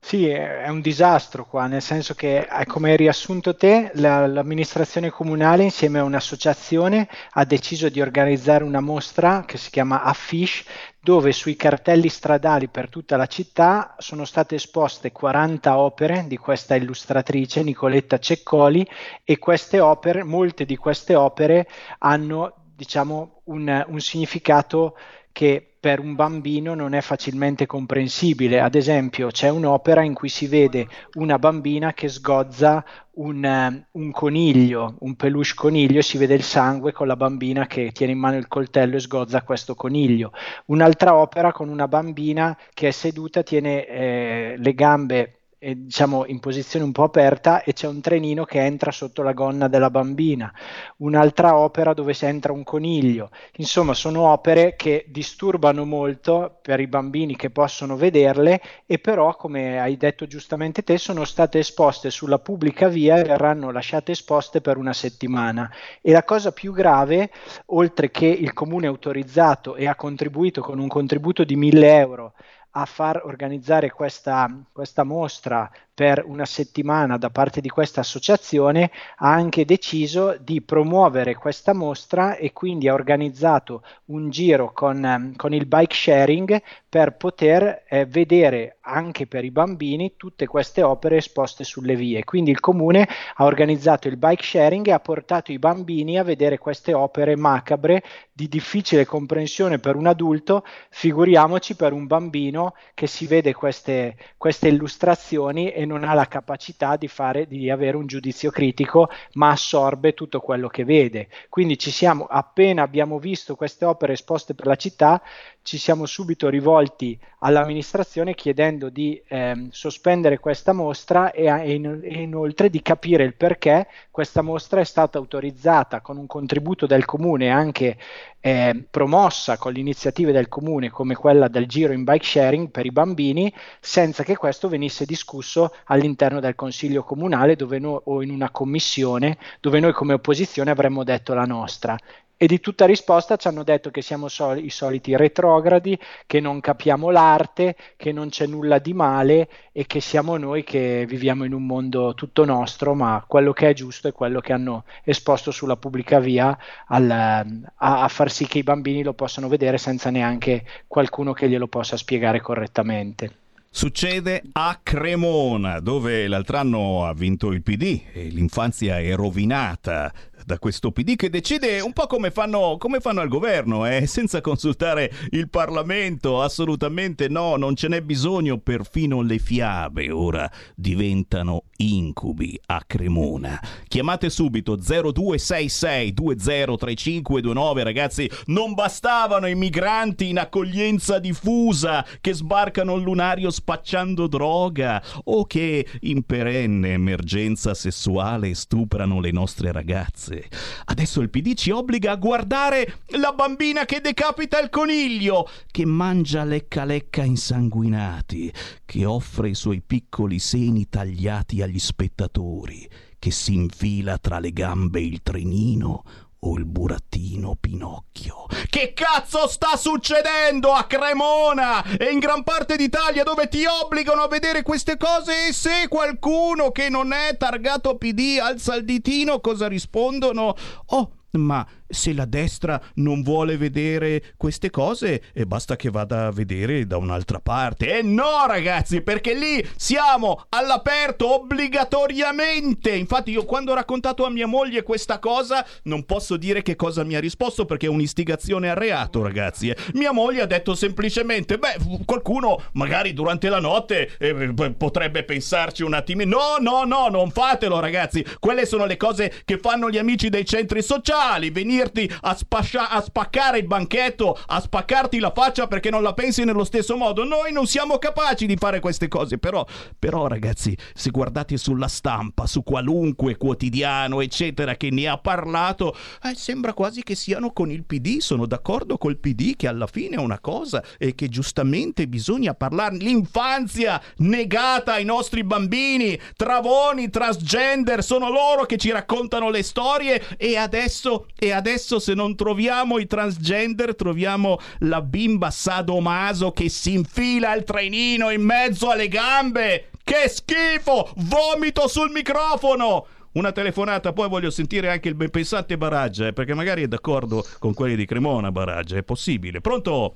Sì, 0.00 0.26
è 0.28 0.62
è 0.62 0.68
un 0.68 0.80
disastro 0.80 1.44
qua, 1.46 1.66
nel 1.66 1.82
senso 1.82 2.14
che, 2.14 2.38
eh, 2.50 2.66
come 2.66 2.90
hai 2.90 2.96
riassunto 2.96 3.54
te, 3.56 3.90
la- 3.94 4.26
l'amministrazione 4.26 5.10
comunale 5.10 5.62
insieme 5.64 5.98
a 5.98 6.04
un'associazione 6.04 7.08
ha 7.32 7.44
deciso 7.44 7.88
di 7.88 8.00
organizzare 8.00 8.64
una 8.64 8.80
mostra 8.80 9.44
che 9.44 9.56
si 9.58 9.70
chiama 9.70 10.02
Affish, 10.02 10.64
dove 11.00 11.32
sui 11.32 11.56
cartelli 11.56 12.08
stradali 12.08 12.68
per 12.68 12.88
tutta 12.88 13.16
la 13.16 13.26
città 13.26 13.94
sono 13.98 14.24
state 14.24 14.54
esposte 14.56 15.12
40 15.12 15.78
opere 15.78 16.24
di 16.26 16.36
questa 16.36 16.74
illustratrice, 16.74 17.62
Nicoletta 17.62 18.18
Ceccoli, 18.18 18.86
e 19.24 19.38
queste 19.38 19.80
opere, 19.80 20.22
molte 20.24 20.64
di 20.64 20.76
queste 20.76 21.14
opere 21.14 21.66
hanno, 21.98 22.54
diciamo, 22.74 23.42
un, 23.44 23.84
un 23.88 24.00
significato 24.00 24.96
che 25.32 25.67
per 25.80 26.00
un 26.00 26.14
bambino 26.14 26.74
non 26.74 26.92
è 26.92 27.00
facilmente 27.00 27.66
comprensibile. 27.66 28.60
Ad 28.60 28.74
esempio, 28.74 29.28
c'è 29.28 29.48
un'opera 29.48 30.02
in 30.02 30.14
cui 30.14 30.28
si 30.28 30.46
vede 30.46 30.86
una 31.14 31.38
bambina 31.38 31.92
che 31.92 32.08
sgozza 32.08 32.84
un, 33.14 33.44
eh, 33.44 33.88
un 33.92 34.10
coniglio, 34.10 34.96
un 35.00 35.14
peluche 35.14 35.54
coniglio, 35.54 35.98
e 36.00 36.02
si 36.02 36.18
vede 36.18 36.34
il 36.34 36.42
sangue 36.42 36.92
con 36.92 37.06
la 37.06 37.16
bambina 37.16 37.66
che 37.66 37.92
tiene 37.92 38.12
in 38.12 38.18
mano 38.18 38.36
il 38.36 38.48
coltello 38.48 38.96
e 38.96 39.00
sgozza 39.00 39.42
questo 39.42 39.74
coniglio. 39.74 40.32
Un'altra 40.66 41.14
opera 41.14 41.52
con 41.52 41.68
una 41.68 41.88
bambina 41.88 42.56
che 42.74 42.88
è 42.88 42.90
seduta, 42.90 43.42
tiene 43.42 43.86
eh, 43.86 44.54
le 44.58 44.74
gambe 44.74 45.37
eh, 45.58 45.74
diciamo 45.74 46.24
in 46.26 46.40
posizione 46.40 46.84
un 46.84 46.92
po' 46.92 47.04
aperta 47.04 47.62
e 47.62 47.72
c'è 47.72 47.86
un 47.86 48.00
trenino 48.00 48.44
che 48.44 48.60
entra 48.60 48.90
sotto 48.90 49.22
la 49.22 49.32
gonna 49.32 49.68
della 49.68 49.90
bambina, 49.90 50.52
un'altra 50.98 51.56
opera 51.56 51.94
dove 51.94 52.14
si 52.14 52.26
entra 52.26 52.52
un 52.52 52.62
coniglio. 52.64 53.30
Insomma, 53.56 53.94
sono 53.94 54.28
opere 54.28 54.76
che 54.76 55.06
disturbano 55.08 55.84
molto 55.84 56.58
per 56.62 56.80
i 56.80 56.86
bambini 56.86 57.36
che 57.36 57.50
possono 57.50 57.96
vederle 57.96 58.60
e 58.86 58.98
però, 58.98 59.34
come 59.36 59.80
hai 59.80 59.96
detto 59.96 60.26
giustamente 60.26 60.82
te, 60.82 60.98
sono 60.98 61.24
state 61.24 61.58
esposte 61.58 62.10
sulla 62.10 62.38
pubblica 62.38 62.88
via 62.88 63.18
e 63.18 63.24
verranno 63.24 63.70
lasciate 63.70 64.12
esposte 64.12 64.60
per 64.60 64.76
una 64.76 64.92
settimana. 64.92 65.70
E 66.00 66.12
la 66.12 66.24
cosa 66.24 66.52
più 66.52 66.72
grave, 66.72 67.30
oltre 67.66 68.10
che 68.10 68.26
il 68.26 68.52
comune 68.52 68.86
autorizzato 68.86 69.74
e 69.76 69.86
ha 69.86 69.96
contribuito 69.96 70.60
con 70.60 70.78
un 70.78 70.88
contributo 70.88 71.44
di 71.44 71.56
1000 71.56 71.96
euro 71.98 72.32
a 72.80 72.84
far 72.84 73.22
organizzare 73.24 73.90
questa, 73.90 74.48
questa 74.72 75.02
mostra 75.02 75.68
per 75.98 76.22
una 76.24 76.44
settimana 76.44 77.18
da 77.18 77.28
parte 77.28 77.60
di 77.60 77.68
questa 77.68 78.02
associazione 78.02 78.92
ha 79.16 79.32
anche 79.32 79.64
deciso 79.64 80.36
di 80.38 80.62
promuovere 80.62 81.34
questa 81.34 81.74
mostra 81.74 82.36
e 82.36 82.52
quindi 82.52 82.86
ha 82.86 82.94
organizzato 82.94 83.82
un 84.04 84.30
giro 84.30 84.72
con, 84.72 85.32
con 85.34 85.52
il 85.52 85.66
bike 85.66 85.96
sharing 85.96 86.62
per 86.88 87.16
poter 87.16 87.82
eh, 87.88 88.06
vedere 88.06 88.76
anche 88.88 89.26
per 89.26 89.44
i 89.44 89.50
bambini 89.50 90.14
tutte 90.16 90.46
queste 90.46 90.82
opere 90.82 91.16
esposte 91.16 91.64
sulle 91.64 91.96
vie. 91.96 92.24
Quindi 92.24 92.50
il 92.52 92.60
comune 92.60 93.06
ha 93.34 93.44
organizzato 93.44 94.06
il 94.06 94.16
bike 94.16 94.42
sharing 94.42 94.86
e 94.86 94.92
ha 94.92 95.00
portato 95.00 95.50
i 95.50 95.58
bambini 95.58 96.16
a 96.16 96.22
vedere 96.22 96.58
queste 96.58 96.94
opere 96.94 97.36
macabre 97.36 98.02
di 98.32 98.48
difficile 98.48 99.04
comprensione 99.04 99.78
per 99.78 99.96
un 99.96 100.06
adulto, 100.06 100.64
figuriamoci 100.90 101.74
per 101.74 101.92
un 101.92 102.06
bambino 102.06 102.74
che 102.94 103.08
si 103.08 103.26
vede 103.26 103.52
queste, 103.52 104.16
queste 104.36 104.68
illustrazioni 104.68 105.70
e 105.72 105.84
non 105.88 106.04
ha 106.04 106.14
la 106.14 106.28
capacità 106.28 106.96
di, 106.96 107.08
fare, 107.08 107.48
di 107.48 107.68
avere 107.70 107.96
un 107.96 108.06
giudizio 108.06 108.50
critico, 108.50 109.10
ma 109.32 109.50
assorbe 109.50 110.14
tutto 110.14 110.40
quello 110.40 110.68
che 110.68 110.84
vede. 110.84 111.28
Quindi 111.48 111.76
ci 111.76 111.90
siamo, 111.90 112.26
appena 112.28 112.82
abbiamo 112.82 113.18
visto 113.18 113.56
queste 113.56 113.84
opere 113.84 114.12
esposte 114.12 114.54
per 114.54 114.66
la 114.66 114.76
città, 114.76 115.20
ci 115.68 115.76
siamo 115.76 116.06
subito 116.06 116.48
rivolti 116.48 117.18
all'amministrazione 117.40 118.34
chiedendo 118.34 118.88
di 118.88 119.20
eh, 119.28 119.68
sospendere 119.70 120.38
questa 120.38 120.72
mostra 120.72 121.30
e, 121.30 121.44
e, 121.44 122.00
e, 122.04 122.22
inoltre 122.22 122.70
di 122.70 122.80
capire 122.80 123.22
il 123.24 123.34
perché 123.34 123.86
questa 124.10 124.40
mostra 124.40 124.80
è 124.80 124.84
stata 124.84 125.18
autorizzata 125.18 126.00
con 126.00 126.16
un 126.16 126.26
contributo 126.26 126.86
del 126.86 127.04
comune 127.04 127.50
anche 127.50 127.98
eh, 128.40 128.86
promossa 128.90 129.58
con 129.58 129.72
le 129.72 129.80
iniziative 129.80 130.32
del 130.32 130.48
comune 130.48 130.88
come 130.88 131.14
quella 131.14 131.48
del 131.48 131.66
giro 131.66 131.92
in 131.92 132.02
bike 132.02 132.24
sharing 132.24 132.70
per 132.70 132.86
i 132.86 132.90
bambini 132.90 133.52
senza 133.78 134.22
che 134.22 134.38
questo 134.38 134.70
venisse 134.70 135.04
discusso 135.04 135.74
all'interno 135.84 136.40
del 136.40 136.54
consiglio 136.54 137.02
comunale 137.02 137.58
no, 137.78 138.00
o 138.04 138.22
in 138.22 138.30
una 138.30 138.48
commissione 138.48 139.36
dove 139.60 139.80
noi 139.80 139.92
come 139.92 140.14
opposizione 140.14 140.70
avremmo 140.70 141.04
detto 141.04 141.34
la 141.34 141.44
nostra 141.44 141.94
e 142.40 142.46
di 142.46 142.60
tutta 142.60 142.86
risposta 142.86 143.36
ci 143.36 143.48
hanno 143.48 143.64
detto 143.64 143.90
che 143.90 144.00
siamo 144.00 144.28
soli, 144.28 144.64
i 144.64 144.70
soliti 144.70 145.16
retrogradi, 145.16 145.98
che 146.24 146.38
non 146.38 146.60
capiamo 146.60 147.10
l'arte, 147.10 147.74
che 147.96 148.12
non 148.12 148.28
c'è 148.28 148.46
nulla 148.46 148.78
di 148.78 148.94
male 148.94 149.48
e 149.72 149.86
che 149.86 150.00
siamo 150.00 150.36
noi 150.36 150.62
che 150.62 151.04
viviamo 151.06 151.44
in 151.44 151.52
un 151.52 151.66
mondo 151.66 152.14
tutto 152.14 152.44
nostro, 152.44 152.94
ma 152.94 153.24
quello 153.26 153.52
che 153.52 153.70
è 153.70 153.72
giusto 153.74 154.06
è 154.06 154.12
quello 154.12 154.38
che 154.38 154.52
hanno 154.52 154.84
esposto 155.02 155.50
sulla 155.50 155.76
pubblica 155.76 156.20
via 156.20 156.56
al, 156.86 157.10
a, 157.10 157.44
a 157.74 158.08
far 158.08 158.30
sì 158.30 158.46
che 158.46 158.58
i 158.58 158.62
bambini 158.62 159.02
lo 159.02 159.14
possano 159.14 159.48
vedere 159.48 159.76
senza 159.76 160.10
neanche 160.10 160.64
qualcuno 160.86 161.32
che 161.32 161.48
glielo 161.48 161.66
possa 161.66 161.96
spiegare 161.96 162.40
correttamente. 162.40 163.32
Succede 163.70 164.42
a 164.52 164.80
Cremona, 164.82 165.78
dove 165.80 166.26
l'altro 166.26 166.56
anno 166.56 167.04
ha 167.04 167.12
vinto 167.12 167.50
il 167.52 167.62
PD 167.62 168.00
e 168.12 168.24
l'infanzia 168.24 168.98
è 168.98 169.14
rovinata 169.14 170.12
da 170.48 170.58
questo 170.58 170.92
PD 170.92 171.14
che 171.14 171.28
decide 171.28 171.78
un 171.80 171.92
po' 171.92 172.06
come 172.06 172.30
fanno, 172.30 172.78
come 172.78 173.00
fanno 173.00 173.20
al 173.20 173.28
governo, 173.28 173.84
eh? 173.84 174.06
senza 174.08 174.40
consultare 174.40 175.12
il 175.32 175.50
Parlamento, 175.50 176.40
assolutamente 176.40 177.28
no, 177.28 177.56
non 177.56 177.76
ce 177.76 177.88
n'è 177.88 178.00
bisogno, 178.00 178.56
perfino 178.56 179.20
le 179.20 179.38
fiabe 179.38 180.10
ora 180.10 180.50
diventano 180.74 181.64
incubi 181.76 182.58
a 182.64 182.82
Cremona. 182.86 183.60
Chiamate 183.88 184.30
subito 184.30 184.76
0266 184.76 186.14
203529 186.14 187.82
ragazzi, 187.82 188.30
non 188.46 188.72
bastavano 188.72 189.48
i 189.48 189.54
migranti 189.54 190.30
in 190.30 190.38
accoglienza 190.38 191.18
diffusa 191.18 192.06
che 192.22 192.32
sbarcano 192.32 192.96
il 192.96 193.02
lunario 193.02 193.50
spacciando 193.50 194.26
droga 194.26 195.02
o 195.24 195.44
che 195.44 195.86
in 196.00 196.22
perenne 196.22 196.92
emergenza 196.92 197.74
sessuale 197.74 198.54
stuprano 198.54 199.20
le 199.20 199.30
nostre 199.30 199.72
ragazze. 199.72 200.37
Adesso 200.84 201.20
il 201.20 201.30
PD 201.30 201.54
ci 201.54 201.70
obbliga 201.70 202.12
a 202.12 202.16
guardare 202.16 203.00
la 203.16 203.32
bambina 203.32 203.84
che 203.84 204.00
decapita 204.00 204.60
il 204.60 204.70
coniglio, 204.70 205.48
che 205.70 205.84
mangia 205.84 206.44
lecca 206.44 206.84
lecca 206.84 207.22
insanguinati, 207.22 208.52
che 208.84 209.04
offre 209.04 209.50
i 209.50 209.54
suoi 209.54 209.80
piccoli 209.80 210.38
seni 210.38 210.88
tagliati 210.88 211.62
agli 211.62 211.78
spettatori, 211.78 212.88
che 213.18 213.30
si 213.30 213.54
infila 213.54 214.18
tra 214.18 214.38
le 214.38 214.52
gambe 214.52 215.00
il 215.00 215.22
trenino 215.22 216.04
o 216.40 216.56
il 216.56 216.64
burattino 216.64 217.56
Pinocchio. 217.58 218.46
Che 218.68 218.92
cazzo 218.94 219.48
sta 219.48 219.76
succedendo 219.76 220.72
a 220.72 220.84
Cremona 220.84 221.82
e 221.84 222.10
in 222.10 222.18
gran 222.18 222.44
parte 222.44 222.76
d'Italia 222.76 223.24
dove 223.24 223.48
ti 223.48 223.64
obbligano 223.64 224.22
a 224.22 224.28
vedere 224.28 224.62
queste 224.62 224.96
cose 224.96 225.48
e 225.48 225.52
se 225.52 225.88
qualcuno 225.88 226.70
che 226.70 226.88
non 226.88 227.12
è 227.12 227.36
targato 227.36 227.96
PD 227.96 228.38
alza 228.40 228.74
il 228.74 228.84
ditino 228.84 229.40
cosa 229.40 229.66
rispondono? 229.66 230.54
Oh, 230.86 231.12
ma 231.32 231.66
se 231.88 232.12
la 232.12 232.26
destra 232.26 232.80
non 232.94 233.22
vuole 233.22 233.56
vedere 233.56 234.34
queste 234.36 234.70
cose, 234.70 235.22
eh, 235.32 235.46
basta 235.46 235.76
che 235.76 235.90
vada 235.90 236.26
a 236.26 236.30
vedere 236.30 236.86
da 236.86 236.98
un'altra 236.98 237.40
parte. 237.40 237.98
E 237.98 238.02
no, 238.02 238.46
ragazzi, 238.46 239.00
perché 239.00 239.34
lì 239.34 239.66
siamo 239.76 240.44
all'aperto 240.50 241.34
obbligatoriamente. 241.34 242.90
Infatti, 242.90 243.30
io 243.30 243.44
quando 243.44 243.72
ho 243.72 243.74
raccontato 243.74 244.24
a 244.24 244.30
mia 244.30 244.46
moglie 244.46 244.82
questa 244.82 245.18
cosa, 245.18 245.64
non 245.84 246.04
posso 246.04 246.36
dire 246.36 246.62
che 246.62 246.76
cosa 246.76 247.04
mi 247.04 247.14
ha 247.14 247.20
risposto 247.20 247.64
perché 247.64 247.86
è 247.86 247.90
un'istigazione 247.90 248.70
al 248.70 248.76
reato, 248.76 249.22
ragazzi. 249.22 249.70
Eh. 249.70 249.76
Mia 249.94 250.12
moglie 250.12 250.42
ha 250.42 250.46
detto 250.46 250.74
semplicemente: 250.74 251.58
beh, 251.58 252.04
qualcuno 252.04 252.60
magari 252.72 253.14
durante 253.14 253.48
la 253.48 253.60
notte 253.60 254.10
eh, 254.18 254.52
potrebbe 254.76 255.24
pensarci 255.24 255.82
un 255.82 255.94
attimo. 255.94 256.24
No, 256.24 256.56
no, 256.60 256.84
no, 256.84 257.08
non 257.08 257.30
fatelo, 257.30 257.80
ragazzi. 257.80 258.24
Quelle 258.38 258.66
sono 258.66 258.84
le 258.84 258.96
cose 258.96 259.42
che 259.44 259.58
fanno 259.58 259.90
gli 259.90 259.98
amici 259.98 260.28
dei 260.28 260.44
centri 260.44 260.82
sociali. 260.82 261.50
Venire 261.50 261.77
venirti 261.78 262.10
a, 262.22 262.34
spascia- 262.34 262.90
a 262.90 263.00
spaccare 263.00 263.58
il 263.58 263.66
banchetto, 263.66 264.38
a 264.46 264.60
spaccarti 264.60 265.18
la 265.18 265.32
faccia 265.34 265.66
perché 265.68 265.90
non 265.90 266.02
la 266.02 266.12
pensi 266.12 266.44
nello 266.44 266.64
stesso 266.64 266.96
modo. 266.96 267.24
Noi 267.24 267.52
non 267.52 267.66
siamo 267.66 267.98
capaci 267.98 268.46
di 268.46 268.56
fare 268.56 268.80
queste 268.80 269.08
cose, 269.08 269.38
però, 269.38 269.64
però 269.98 270.26
ragazzi, 270.26 270.76
se 270.94 271.10
guardate 271.10 271.56
sulla 271.56 271.88
stampa, 271.88 272.46
su 272.46 272.62
qualunque 272.62 273.36
quotidiano, 273.36 274.20
eccetera, 274.20 274.76
che 274.76 274.90
ne 274.90 275.06
ha 275.06 275.18
parlato, 275.18 275.94
eh, 276.22 276.34
sembra 276.34 276.74
quasi 276.74 277.02
che 277.02 277.14
siano 277.14 277.52
con 277.52 277.70
il 277.70 277.84
PD. 277.84 278.18
Sono 278.18 278.46
d'accordo 278.46 278.98
col 278.98 279.18
PD 279.18 279.54
che 279.56 279.68
alla 279.68 279.86
fine 279.86 280.16
è 280.16 280.18
una 280.18 280.40
cosa 280.40 280.82
e 280.98 281.14
che 281.14 281.28
giustamente 281.28 282.08
bisogna 282.08 282.54
parlarne. 282.54 282.98
L'infanzia 282.98 284.00
negata 284.18 284.94
ai 284.94 285.04
nostri 285.04 285.44
bambini, 285.44 286.18
travoni, 286.36 287.10
transgender, 287.10 288.02
sono 288.02 288.30
loro 288.30 288.64
che 288.64 288.76
ci 288.76 288.90
raccontano 288.90 289.50
le 289.50 289.62
storie 289.62 290.36
e 290.36 290.56
adesso, 290.56 291.26
e 291.38 291.52
adesso 291.52 291.67
adesso 291.68 291.98
se 291.98 292.14
non 292.14 292.34
troviamo 292.34 292.98
i 292.98 293.06
transgender 293.06 293.94
troviamo 293.94 294.56
la 294.80 295.02
bimba 295.02 295.50
sadomaso 295.50 296.50
che 296.50 296.70
si 296.70 296.94
infila 296.94 297.54
il 297.54 297.64
trenino 297.64 298.30
in 298.30 298.42
mezzo 298.42 298.88
alle 298.88 299.08
gambe. 299.08 299.90
Che 300.02 300.28
schifo! 300.28 301.12
Vomito 301.16 301.86
sul 301.86 302.10
microfono! 302.10 303.06
Una 303.32 303.52
telefonata, 303.52 304.14
poi 304.14 304.28
voglio 304.30 304.48
sentire 304.48 304.88
anche 304.88 305.08
il 305.08 305.14
ben 305.14 305.28
pensante 305.28 305.76
Baraggia, 305.76 306.28
eh, 306.28 306.32
perché 306.32 306.54
magari 306.54 306.82
è 306.82 306.88
d'accordo 306.88 307.44
con 307.58 307.74
quelli 307.74 307.94
di 307.94 308.06
Cremona 308.06 308.50
Baraggia, 308.50 308.96
è 308.96 309.02
possibile. 309.02 309.60
Pronto? 309.60 310.14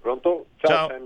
Pronto? 0.00 0.46
Ciao, 0.58 0.88
Ciao. 0.88 0.98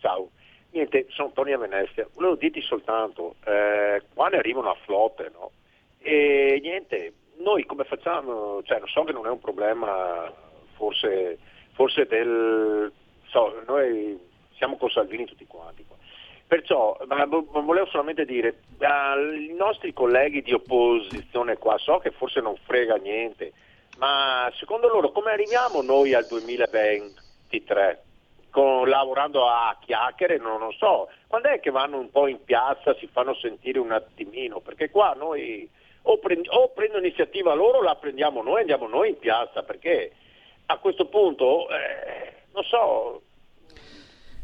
Ciao. 0.00 0.30
Niente, 0.70 1.06
sono 1.10 1.30
Tony 1.34 1.52
a 1.52 1.58
Venezia. 1.58 2.08
Volevo 2.14 2.36
dirti 2.36 2.62
soltanto, 2.62 3.36
eh, 3.44 4.02
quando 4.14 4.38
arrivano 4.38 4.70
a 4.70 4.76
flotte, 4.82 5.30
no? 5.32 5.50
E 5.98 6.58
niente, 6.62 7.12
noi 7.38 7.64
come 7.64 7.84
facciamo? 7.84 8.62
Cioè, 8.62 8.80
lo 8.80 8.86
so 8.86 9.04
che 9.04 9.12
non 9.12 9.26
è 9.26 9.30
un 9.30 9.40
problema 9.40 10.32
forse, 10.74 11.38
forse 11.72 12.06
del... 12.06 12.92
So, 13.26 13.62
noi 13.66 14.18
siamo 14.56 14.76
con 14.76 14.90
Salvini 14.90 15.24
tutti 15.24 15.46
quanti. 15.46 15.84
Perciò 16.46 16.96
ma 17.06 17.24
volevo 17.24 17.86
solamente 17.86 18.24
dire, 18.24 18.60
ai 18.78 19.54
nostri 19.56 19.92
colleghi 19.92 20.42
di 20.42 20.52
opposizione 20.52 21.56
qua, 21.56 21.76
so 21.78 21.98
che 21.98 22.10
forse 22.10 22.40
non 22.40 22.54
frega 22.64 22.96
niente, 22.96 23.52
ma 23.98 24.52
secondo 24.54 24.88
loro 24.88 25.10
come 25.10 25.32
arriviamo 25.32 25.82
noi 25.82 26.14
al 26.14 26.26
2023? 26.26 28.02
con- 28.54 28.88
lavorando 28.88 29.48
a 29.48 29.76
chiacchiere, 29.80 30.38
non 30.38 30.60
lo 30.60 30.70
so. 30.78 31.08
Quando 31.26 31.48
è 31.48 31.58
che 31.58 31.72
vanno 31.72 31.98
un 31.98 32.08
po' 32.12 32.28
in 32.28 32.38
piazza, 32.44 32.94
si 32.94 33.08
fanno 33.08 33.34
sentire 33.34 33.80
un 33.80 33.90
attimino? 33.90 34.60
Perché 34.60 34.90
qua 34.90 35.12
noi 35.18 35.68
o, 36.06 36.18
prend- 36.18 36.48
o 36.48 36.70
prendono 36.74 37.04
iniziativa 37.04 37.54
loro 37.54 37.82
la 37.82 37.96
prendiamo 37.96 38.42
noi, 38.42 38.60
andiamo 38.60 38.88
noi 38.88 39.10
in 39.10 39.18
piazza, 39.18 39.62
perché 39.62 40.12
a 40.66 40.78
questo 40.78 41.06
punto, 41.06 41.68
eh, 41.70 42.44
non 42.52 42.62
so, 42.64 43.22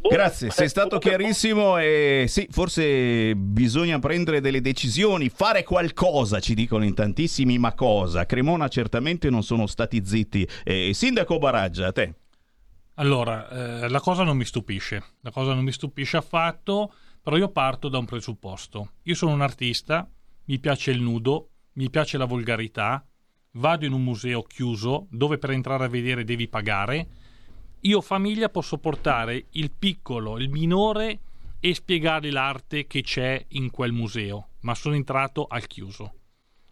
Grazie, 0.03 0.49
sei 0.51 0.69
stato 0.71 0.99
chiarissimo 0.99 1.77
e 1.77 2.25
sì, 2.27 2.49
forse 2.51 3.35
bisogna 3.37 3.99
prendere 3.99 4.41
delle 4.41 4.63
decisioni, 4.63 5.29
fare 5.29 5.63
qualcosa, 5.63 6.41
ci 6.41 6.55
dicono 6.55 6.85
in 6.85 6.95
tantissimi, 6.95 7.59
ma 7.59 7.75
cosa? 7.75 8.25
Cremona 8.25 8.69
certamente 8.69 9.29
non 9.29 9.43
sono 9.43 9.67
stati 9.67 10.03
zitti. 10.05 10.49
Eh, 10.65 10.93
Sindaco 10.95 11.39
Baraggia, 11.39 11.89
a 11.89 11.93
te. 11.93 12.15
Allora, 12.95 13.83
eh, 13.83 13.89
la 13.91 14.01
cosa 14.01 14.25
non 14.25 14.39
mi 14.39 14.47
stupisce, 14.47 15.03
la 15.21 15.31
cosa 15.31 15.53
non 15.53 15.65
mi 15.65 15.73
stupisce 15.73 16.17
affatto, 16.17 16.95
però 17.23 17.37
io 17.37 17.51
parto 17.51 17.89
da 17.91 17.99
un 17.99 18.07
presupposto. 18.07 18.93
Io 19.03 19.15
sono 19.15 19.33
un 19.33 19.43
artista, 19.43 20.09
mi 20.51 20.59
piace 20.59 20.91
il 20.91 21.01
nudo, 21.01 21.51
mi 21.75 21.91
piace 21.91 22.19
la 22.19 22.25
volgarità, 22.25 23.07
vado 23.53 23.87
in 23.87 23.93
un 23.93 24.03
museo 24.03 24.43
chiuso 24.43 25.07
dove 25.09 25.39
per 25.39 25.51
entrare 25.51 25.85
a 25.85 25.89
vedere 25.89 26.25
devi 26.25 26.49
pagare. 26.49 27.07
Io 27.83 28.01
famiglia 28.01 28.49
posso 28.49 28.79
portare 28.79 29.47
il 29.51 29.71
piccolo, 29.71 30.39
il 30.39 30.51
minore 30.51 31.21
e 31.61 31.73
spiegargli 31.73 32.33
l'arte 32.33 32.89
che 32.89 33.03
c'è 33.03 33.45
in 33.51 33.71
quel 33.71 33.93
museo, 33.93 34.49
ma 34.63 34.75
sono 34.75 34.97
entrato 34.97 35.47
al 35.49 35.69
chiuso. 35.69 36.15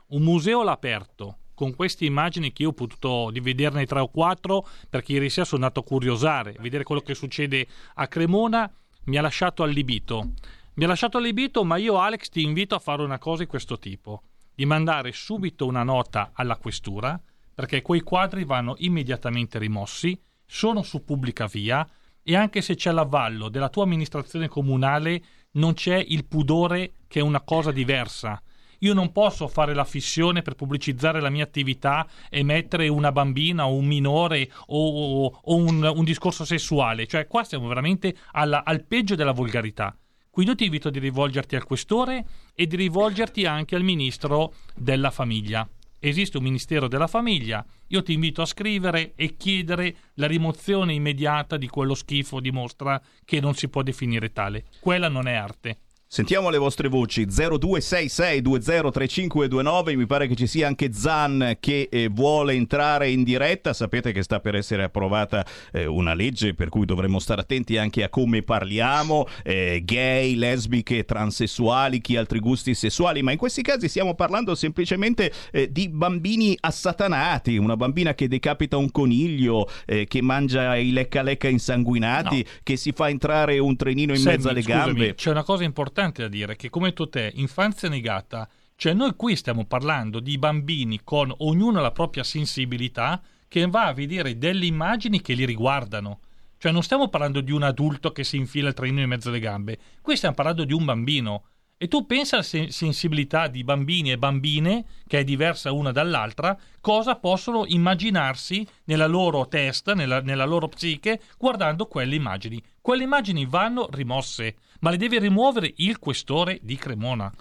Un 0.08 0.22
museo 0.22 0.62
all'aperto, 0.62 1.36
con 1.54 1.76
queste 1.76 2.04
immagini 2.04 2.52
che 2.52 2.62
io 2.62 2.70
ho 2.70 2.72
potuto 2.72 3.30
vederne 3.32 3.86
tre 3.86 4.00
o 4.00 4.08
quattro, 4.08 4.66
perché 4.90 5.12
ieri 5.12 5.30
sera 5.30 5.46
sono 5.46 5.62
andato 5.62 5.80
a 5.80 5.88
curiosare, 5.88 6.56
a 6.58 6.62
vedere 6.62 6.82
quello 6.82 7.00
che 7.00 7.14
succede 7.14 7.64
a 7.94 8.08
Cremona, 8.08 8.68
mi 9.04 9.16
ha 9.16 9.22
lasciato 9.22 9.62
allibito. 9.62 10.32
Mi 10.78 10.84
ha 10.84 10.86
lasciato 10.86 11.18
allibito, 11.18 11.64
ma 11.64 11.76
io 11.76 11.98
Alex 11.98 12.28
ti 12.28 12.40
invito 12.40 12.76
a 12.76 12.78
fare 12.78 13.02
una 13.02 13.18
cosa 13.18 13.42
di 13.42 13.48
questo 13.48 13.80
tipo, 13.80 14.22
di 14.54 14.64
mandare 14.64 15.10
subito 15.10 15.66
una 15.66 15.82
nota 15.82 16.30
alla 16.34 16.54
questura, 16.54 17.20
perché 17.52 17.82
quei 17.82 18.00
quadri 18.02 18.44
vanno 18.44 18.76
immediatamente 18.78 19.58
rimossi, 19.58 20.16
sono 20.46 20.84
su 20.84 21.02
pubblica 21.02 21.48
via 21.48 21.84
e 22.22 22.36
anche 22.36 22.60
se 22.62 22.76
c'è 22.76 22.92
l'avallo 22.92 23.48
della 23.48 23.70
tua 23.70 23.82
amministrazione 23.82 24.46
comunale 24.46 25.20
non 25.54 25.74
c'è 25.74 25.96
il 25.96 26.24
pudore 26.26 26.92
che 27.08 27.18
è 27.18 27.22
una 27.24 27.40
cosa 27.40 27.72
diversa. 27.72 28.40
Io 28.78 28.94
non 28.94 29.10
posso 29.10 29.48
fare 29.48 29.74
la 29.74 29.82
fissione 29.84 30.42
per 30.42 30.54
pubblicizzare 30.54 31.20
la 31.20 31.28
mia 31.28 31.42
attività 31.42 32.06
e 32.30 32.44
mettere 32.44 32.86
una 32.86 33.10
bambina 33.10 33.66
o 33.66 33.74
un 33.74 33.84
minore 33.86 34.48
o, 34.66 35.24
o- 35.24 35.40
o 35.42 35.56
un, 35.56 35.82
un 35.82 36.04
discorso 36.04 36.44
sessuale. 36.44 37.08
Cioè, 37.08 37.26
qua 37.26 37.42
siamo 37.42 37.66
veramente 37.66 38.16
alla- 38.30 38.62
al 38.64 38.84
peggio 38.84 39.16
della 39.16 39.32
volgarità. 39.32 39.92
Quindi 40.30 40.52
io 40.52 40.56
ti 40.56 40.64
invito 40.64 40.90
di 40.90 40.98
rivolgerti 40.98 41.56
al 41.56 41.64
questore 41.64 42.24
e 42.54 42.66
di 42.66 42.76
rivolgerti 42.76 43.44
anche 43.44 43.74
al 43.74 43.82
ministro 43.82 44.54
della 44.74 45.10
famiglia. 45.10 45.68
Esiste 46.00 46.36
un 46.36 46.44
ministero 46.44 46.86
della 46.86 47.08
famiglia, 47.08 47.64
io 47.88 48.02
ti 48.04 48.12
invito 48.12 48.40
a 48.40 48.46
scrivere 48.46 49.14
e 49.16 49.36
chiedere 49.36 49.96
la 50.14 50.28
rimozione 50.28 50.92
immediata 50.92 51.56
di 51.56 51.66
quello 51.66 51.94
schifo 51.94 52.38
di 52.38 52.52
mostra 52.52 53.02
che 53.24 53.40
non 53.40 53.54
si 53.54 53.68
può 53.68 53.82
definire 53.82 54.30
tale. 54.30 54.66
Quella 54.78 55.08
non 55.08 55.26
è 55.26 55.34
arte. 55.34 55.78
Sentiamo 56.10 56.48
le 56.48 56.56
vostre 56.56 56.88
voci. 56.88 57.26
0266203529 57.26 59.94
mi 59.94 60.06
pare 60.06 60.26
che 60.26 60.36
ci 60.36 60.46
sia 60.46 60.66
anche 60.66 60.90
Zan 60.90 61.58
che 61.60 61.90
eh, 61.92 62.08
vuole 62.08 62.54
entrare 62.54 63.10
in 63.10 63.22
diretta. 63.22 63.74
Sapete 63.74 64.12
che 64.12 64.22
sta 64.22 64.40
per 64.40 64.54
essere 64.54 64.84
approvata 64.84 65.44
eh, 65.70 65.84
una 65.84 66.14
legge 66.14 66.54
per 66.54 66.70
cui 66.70 66.86
dovremmo 66.86 67.18
stare 67.18 67.42
attenti 67.42 67.76
anche 67.76 68.04
a 68.04 68.08
come 68.08 68.42
parliamo 68.42 69.26
eh, 69.44 69.82
gay, 69.84 70.34
lesbiche, 70.34 71.04
transessuali 71.04 72.00
chi 72.00 72.16
ha 72.16 72.20
altri 72.20 72.40
gusti 72.40 72.72
sessuali. 72.72 73.20
Ma 73.20 73.32
in 73.32 73.38
questi 73.38 73.60
casi 73.60 73.86
stiamo 73.86 74.14
parlando 74.14 74.54
semplicemente 74.54 75.30
eh, 75.52 75.70
di 75.70 75.90
bambini 75.90 76.56
assatanati. 76.58 77.58
Una 77.58 77.76
bambina 77.76 78.14
che 78.14 78.28
decapita 78.28 78.78
un 78.78 78.90
coniglio 78.90 79.68
eh, 79.84 80.06
che 80.06 80.22
mangia 80.22 80.74
i 80.74 80.90
lecca 80.90 81.20
lecca 81.20 81.48
insanguinati 81.48 82.46
che 82.62 82.76
si 82.76 82.92
fa 82.92 83.10
entrare 83.10 83.58
un 83.58 83.76
trenino 83.76 84.14
in 84.14 84.20
Sammy, 84.20 84.36
mezzo 84.36 84.48
alle 84.48 84.62
scusami, 84.62 84.84
gambe 84.84 85.14
C'è 85.14 85.30
una 85.30 85.44
cosa 85.44 85.64
importante 85.64 85.96
da 86.06 86.28
dire, 86.28 86.54
che 86.54 86.70
come 86.70 86.92
tu 86.92 87.08
te, 87.08 87.32
infanzia 87.34 87.88
negata, 87.88 88.48
cioè 88.76 88.94
noi 88.94 89.16
qui 89.16 89.34
stiamo 89.34 89.64
parlando 89.64 90.20
di 90.20 90.38
bambini 90.38 91.00
con 91.02 91.34
ognuno 91.38 91.80
la 91.80 91.90
propria 91.90 92.22
sensibilità 92.22 93.20
che 93.48 93.66
va 93.66 93.86
a 93.86 93.92
vedere 93.92 94.38
delle 94.38 94.66
immagini 94.66 95.20
che 95.20 95.34
li 95.34 95.44
riguardano. 95.44 96.20
Cioè 96.56 96.70
non 96.70 96.84
stiamo 96.84 97.08
parlando 97.08 97.40
di 97.40 97.50
un 97.50 97.64
adulto 97.64 98.12
che 98.12 98.22
si 98.22 98.36
infila 98.36 98.68
il 98.68 98.74
trenino 98.74 99.00
in 99.00 99.08
mezzo 99.08 99.30
alle 99.30 99.40
gambe, 99.40 99.78
qui 100.00 100.16
stiamo 100.16 100.36
parlando 100.36 100.64
di 100.64 100.72
un 100.72 100.84
bambino. 100.84 101.44
E 101.76 101.86
tu 101.86 102.06
pensa 102.06 102.36
alla 102.36 102.44
sen- 102.44 102.70
sensibilità 102.70 103.46
di 103.46 103.62
bambini 103.62 104.10
e 104.10 104.18
bambine, 104.18 104.84
che 105.06 105.20
è 105.20 105.24
diversa 105.24 105.70
una 105.70 105.92
dall'altra, 105.92 106.58
cosa 106.80 107.14
possono 107.16 107.64
immaginarsi 107.66 108.66
nella 108.84 109.06
loro 109.06 109.46
testa, 109.46 109.94
nella, 109.94 110.20
nella 110.20 110.44
loro 110.44 110.68
psiche, 110.68 111.20
guardando 111.38 111.86
quelle 111.86 112.16
immagini. 112.16 112.60
Quelle 112.80 113.04
immagini 113.04 113.46
vanno 113.46 113.88
rimosse, 113.92 114.56
ma 114.80 114.90
le 114.90 114.96
deve 114.96 115.18
rimuovere 115.18 115.72
il 115.76 115.98
questore 115.98 116.58
di 116.62 116.76
Cremona. 116.76 117.32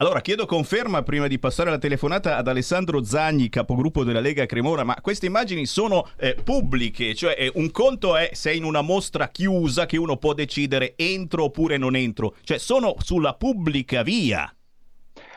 Allora, 0.00 0.20
chiedo 0.20 0.46
conferma 0.46 1.02
prima 1.02 1.26
di 1.26 1.40
passare 1.40 1.70
la 1.70 1.78
telefonata 1.78 2.36
ad 2.36 2.46
Alessandro 2.46 3.02
Zagni, 3.02 3.48
capogruppo 3.48 4.04
della 4.04 4.20
Lega 4.20 4.46
Cremona, 4.46 4.84
ma 4.84 4.94
queste 5.00 5.26
immagini 5.26 5.66
sono 5.66 6.08
eh, 6.16 6.36
pubbliche, 6.36 7.16
cioè 7.16 7.34
eh, 7.36 7.50
un 7.56 7.72
conto 7.72 8.16
è 8.16 8.30
se 8.32 8.52
è 8.52 8.54
in 8.54 8.62
una 8.62 8.80
mostra 8.80 9.28
chiusa 9.28 9.86
che 9.86 9.96
uno 9.96 10.16
può 10.16 10.34
decidere 10.34 10.92
entro 10.94 11.42
oppure 11.44 11.78
non 11.78 11.96
entro, 11.96 12.36
cioè 12.44 12.58
sono 12.58 12.94
sulla 13.00 13.34
pubblica 13.34 14.04
via. 14.04 14.54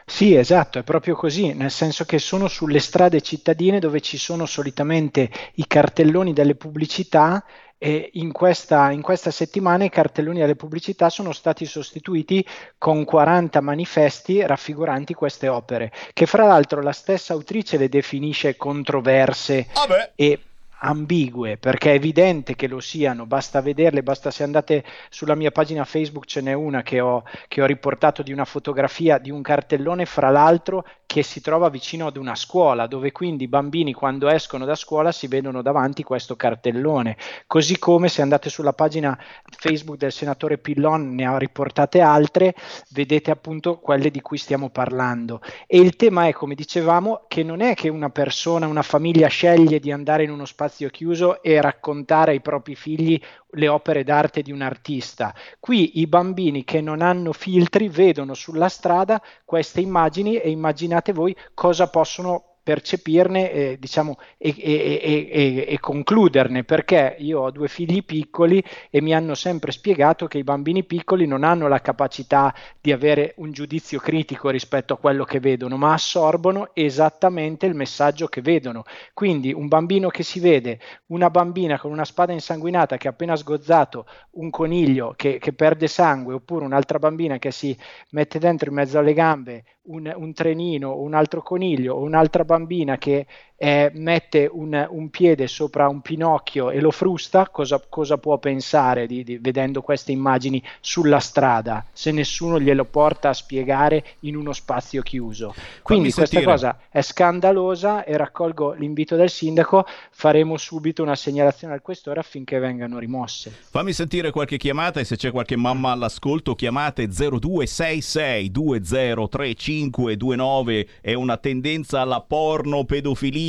Sì, 0.05 0.35
esatto, 0.35 0.77
è 0.77 0.83
proprio 0.83 1.15
così, 1.15 1.53
nel 1.53 1.71
senso 1.71 2.05
che 2.05 2.19
sono 2.19 2.47
sulle 2.47 2.79
strade 2.79 3.21
cittadine 3.21 3.79
dove 3.79 3.99
ci 3.99 4.17
sono 4.17 4.45
solitamente 4.45 5.27
i 5.55 5.65
cartelloni 5.65 6.33
delle 6.33 6.53
pubblicità 6.53 7.43
e 7.83 8.11
in 8.13 8.31
questa, 8.31 8.91
in 8.91 9.01
questa 9.01 9.31
settimana 9.31 9.83
i 9.85 9.89
cartelloni 9.89 10.37
delle 10.37 10.55
pubblicità 10.55 11.09
sono 11.09 11.31
stati 11.31 11.65
sostituiti 11.65 12.45
con 12.77 13.03
40 13.03 13.59
manifesti 13.59 14.45
raffiguranti 14.45 15.15
queste 15.15 15.47
opere, 15.47 15.91
che 16.13 16.27
fra 16.27 16.45
l'altro 16.45 16.83
la 16.83 16.91
stessa 16.91 17.33
autrice 17.33 17.77
le 17.77 17.89
definisce 17.89 18.55
controverse 18.55 19.65
e 20.13 20.39
ambigue 20.83 21.57
perché 21.57 21.91
è 21.91 21.95
evidente 21.95 22.55
che 22.55 22.67
lo 22.67 22.79
siano, 22.79 23.25
basta 23.25 23.61
vederle, 23.61 24.03
basta 24.03 24.31
se 24.31 24.43
andate 24.43 24.83
sulla 25.09 25.35
mia 25.35 25.51
pagina 25.51 25.85
Facebook 25.85 26.25
ce 26.25 26.41
n'è 26.41 26.53
una 26.53 26.81
che 26.81 26.99
ho, 26.99 27.23
che 27.47 27.61
ho 27.61 27.65
riportato 27.65 28.23
di 28.23 28.31
una 28.31 28.45
fotografia 28.45 29.17
di 29.17 29.29
un 29.29 29.41
cartellone 29.41 30.05
fra 30.05 30.29
l'altro 30.29 30.85
che 31.05 31.23
si 31.23 31.41
trova 31.41 31.69
vicino 31.69 32.07
ad 32.07 32.15
una 32.15 32.35
scuola 32.35 32.87
dove 32.87 33.11
quindi 33.11 33.43
i 33.43 33.47
bambini 33.47 33.93
quando 33.93 34.29
escono 34.29 34.65
da 34.65 34.75
scuola 34.75 35.11
si 35.11 35.27
vedono 35.27 35.61
davanti 35.61 36.03
questo 36.03 36.35
cartellone, 36.35 37.17
così 37.47 37.77
come 37.77 38.07
se 38.07 38.21
andate 38.21 38.49
sulla 38.49 38.73
pagina 38.73 39.17
Facebook 39.57 39.97
del 39.97 40.11
senatore 40.11 40.57
Pillon 40.57 41.13
ne 41.13 41.25
ha 41.25 41.37
riportate 41.37 41.99
altre, 41.99 42.55
vedete 42.91 43.29
appunto 43.29 43.79
quelle 43.79 44.09
di 44.09 44.21
cui 44.21 44.37
stiamo 44.37 44.69
parlando. 44.69 45.41
E 45.67 45.79
il 45.79 45.95
tema 45.95 46.27
è 46.27 46.33
come 46.33 46.55
dicevamo 46.55 47.25
che 47.27 47.43
non 47.43 47.61
è 47.61 47.75
che 47.75 47.89
una 47.89 48.09
persona, 48.09 48.67
una 48.67 48.81
famiglia 48.81 49.27
sceglie 49.27 49.79
di 49.79 49.91
andare 49.91 50.23
in 50.23 50.31
uno 50.31 50.45
spazio 50.45 50.70
chiuso 50.89 51.41
e 51.41 51.61
raccontare 51.61 52.31
ai 52.31 52.41
propri 52.41 52.75
figli 52.75 53.19
le 53.51 53.67
opere 53.67 54.03
d'arte 54.03 54.41
di 54.41 54.51
un 54.51 54.61
artista. 54.61 55.33
Qui 55.59 55.99
i 55.99 56.07
bambini 56.07 56.63
che 56.63 56.81
non 56.81 57.01
hanno 57.01 57.33
filtri 57.33 57.89
vedono 57.89 58.33
sulla 58.33 58.69
strada 58.69 59.21
queste 59.45 59.81
immagini 59.81 60.37
e 60.37 60.49
immaginate 60.49 61.13
voi 61.13 61.35
cosa 61.53 61.89
possono 61.89 62.50
percepirne 62.63 63.51
eh, 63.51 63.77
diciamo 63.79 64.17
e, 64.37 64.53
e- 64.57 65.29
e- 65.31 65.65
e- 65.67 65.79
concluderne 65.79 66.63
perché 66.63 67.15
io 67.19 67.41
ho 67.41 67.51
due 67.51 67.67
figli 67.67 68.03
piccoli 68.03 68.63
e 68.89 69.01
mi 69.01 69.13
hanno 69.13 69.33
sempre 69.35 69.71
spiegato 69.71 70.27
che 70.27 70.37
i 70.37 70.43
bambini 70.43 70.83
piccoli 70.83 71.25
non 71.25 71.43
hanno 71.43 71.67
la 71.67 71.81
capacità 71.81 72.53
di 72.79 72.91
avere 72.91 73.33
un 73.37 73.51
giudizio 73.51 73.99
critico 73.99 74.49
rispetto 74.49 74.93
a 74.93 74.97
quello 74.97 75.23
che 75.23 75.39
vedono 75.39 75.77
ma 75.77 75.93
assorbono 75.93 76.69
esattamente 76.73 77.65
il 77.65 77.73
messaggio 77.75 78.27
che 78.27 78.41
vedono. 78.41 78.83
Quindi 79.13 79.53
un 79.53 79.67
bambino 79.67 80.09
che 80.09 80.23
si 80.23 80.39
vede 80.39 80.79
una 81.07 81.29
bambina 81.29 81.79
con 81.79 81.91
una 81.91 82.05
spada 82.05 82.31
insanguinata 82.33 82.97
che 82.97 83.07
ha 83.07 83.11
appena 83.11 83.35
sgozzato 83.35 84.05
un 84.31 84.49
coniglio 84.49 85.13
che, 85.15 85.37
che 85.39 85.53
perde 85.53 85.87
sangue 85.87 86.33
oppure 86.35 86.65
un'altra 86.65 86.99
bambina 86.99 87.37
che 87.37 87.51
si 87.51 87.75
mette 88.11 88.39
dentro 88.39 88.69
in 88.69 88.75
mezzo 88.75 88.97
alle 88.99 89.13
gambe 89.13 89.63
un, 89.83 90.11
un 90.15 90.33
trenino 90.33 90.97
un 90.97 91.13
altro 91.13 91.41
coniglio 91.41 91.95
o 91.95 92.01
un'altra 92.01 92.43
bambina 92.43 92.50
che 92.97 93.25
eh, 93.63 93.91
mette 93.93 94.49
un, 94.51 94.87
un, 94.89 95.11
piede 95.11 95.45
sopra 95.45 95.87
un 95.87 96.01
pinocchio 96.01 96.71
e 96.71 96.81
lo 96.81 96.89
frusta, 96.89 97.47
cosa, 97.49 97.79
cosa 97.87 98.17
può 98.17 98.39
pensare 98.39 99.05
di, 99.05 99.23
di, 99.23 99.37
vedendo 99.37 99.83
queste 99.83 100.11
immagini 100.11 100.63
sulla 100.79 101.19
strada 101.19 101.85
se 101.93 102.11
nessuno 102.11 102.59
glielo 102.59 102.85
porta 102.85 103.29
a 103.29 103.33
spiegare 103.33 104.03
in 104.21 104.35
uno 104.35 104.51
spazio 104.51 105.03
chiuso? 105.03 105.53
Quindi 105.83 106.11
questa 106.11 106.25
sentire. 106.25 106.51
cosa 106.51 106.79
è 106.89 107.01
scandalosa 107.01 108.03
e 108.03 108.17
raccolgo 108.17 108.71
l'invito 108.71 109.15
del 109.15 109.29
sindaco, 109.29 109.85
faremo 110.09 110.57
subito 110.57 111.03
una 111.03 111.15
segnalazione 111.15 111.75
al 111.75 111.83
questore 111.83 112.19
affinché 112.19 112.57
vengano 112.57 112.97
rimosse. 112.97 113.55
Fammi 113.69 113.93
sentire 113.93 114.31
qualche 114.31 114.57
chiamata 114.57 114.99
e 114.99 115.03
se 115.03 115.17
c'è 115.17 115.29
qualche 115.29 115.55
mamma 115.55 115.91
all'ascolto 115.91 116.55
chiamate 116.55 117.07
0266 117.07 118.49
203529 118.49 120.87
è 120.99 121.13
una 121.13 121.37
tendenza 121.37 122.01
alla 122.01 122.21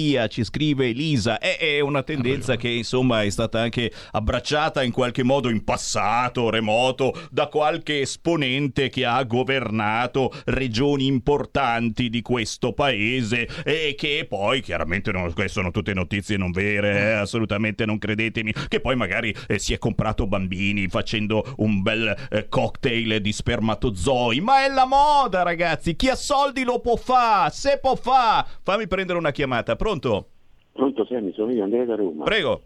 pornopedofilia, 0.02 0.26
ci 0.26 0.44
scrive 0.44 0.88
Elisa, 0.88 1.38
è, 1.38 1.58
è 1.58 1.80
una 1.80 2.02
tendenza 2.02 2.56
che 2.56 2.68
insomma 2.68 3.22
è 3.22 3.30
stata 3.30 3.60
anche 3.60 3.92
abbracciata 4.12 4.82
in 4.82 4.92
qualche 4.92 5.22
modo 5.22 5.48
in 5.48 5.64
passato 5.64 6.50
remoto 6.50 7.14
da 7.30 7.46
qualche 7.46 8.00
esponente 8.00 8.88
che 8.88 9.04
ha 9.04 9.22
governato 9.24 10.32
regioni 10.46 11.06
importanti 11.06 12.08
di 12.08 12.22
questo 12.22 12.72
paese 12.72 13.48
e 13.64 13.94
che 13.96 14.26
poi 14.28 14.60
chiaramente 14.60 15.12
non, 15.12 15.32
queste 15.32 15.50
sono 15.52 15.70
tutte 15.70 15.94
notizie 15.94 16.36
non 16.36 16.50
vere, 16.50 16.98
eh, 16.98 17.12
assolutamente 17.12 17.84
non 17.84 17.98
credetemi, 17.98 18.52
che 18.68 18.80
poi 18.80 18.96
magari 18.96 19.34
eh, 19.46 19.58
si 19.58 19.72
è 19.72 19.78
comprato 19.78 20.26
bambini 20.26 20.88
facendo 20.88 21.54
un 21.58 21.82
bel 21.82 22.14
eh, 22.30 22.48
cocktail 22.48 23.20
di 23.20 23.32
spermatozoi, 23.32 24.40
ma 24.40 24.64
è 24.64 24.68
la 24.68 24.86
moda 24.86 25.42
ragazzi, 25.42 25.94
chi 25.94 26.08
ha 26.08 26.14
soldi 26.14 26.64
lo 26.64 26.80
può 26.80 26.96
fare, 26.96 27.50
se 27.52 27.78
può 27.80 27.94
fare. 27.94 28.46
Fammi 28.62 28.86
prendere 28.86 29.18
una 29.18 29.30
chiamata, 29.30 29.76
pronto? 29.92 30.28
Pronto 30.72 31.04
Sammy, 31.04 31.32
sono 31.32 31.52
io 31.52 31.64
Andrea 31.64 31.84
da 31.84 31.96
Roma. 31.96 32.24
Prego. 32.24 32.62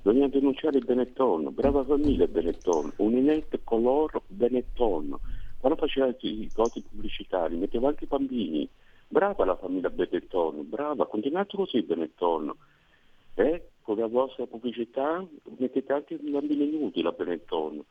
Dobbiamo 0.00 0.28
denunciare 0.28 0.78
il 0.78 0.84
Benetton, 0.84 1.52
brava 1.52 1.84
famiglia 1.84 2.26
Benetton, 2.26 2.92
Uninet 2.96 3.60
Color 3.62 4.22
Benetton. 4.26 5.16
Quando 5.58 5.78
faceva 5.78 6.12
i 6.20 6.50
cose 6.52 6.82
pubblicitari 6.82 7.56
metteva 7.56 7.88
anche 7.88 8.04
i 8.04 8.08
bambini. 8.08 8.68
Brava 9.06 9.44
la 9.44 9.56
famiglia 9.56 9.90
Benetton, 9.90 10.68
brava, 10.68 11.06
continuate 11.06 11.56
così 11.56 11.82
Benetton. 11.82 12.52
Eh, 13.34 13.68
con 13.82 13.96
la 13.98 14.06
vostra 14.06 14.46
pubblicità 14.46 15.24
mettete 15.58 15.92
anche 15.92 16.14
i 16.14 16.30
bambini 16.30 16.70
nudi 16.70 17.02
la 17.02 17.12
Benetton. 17.12 17.84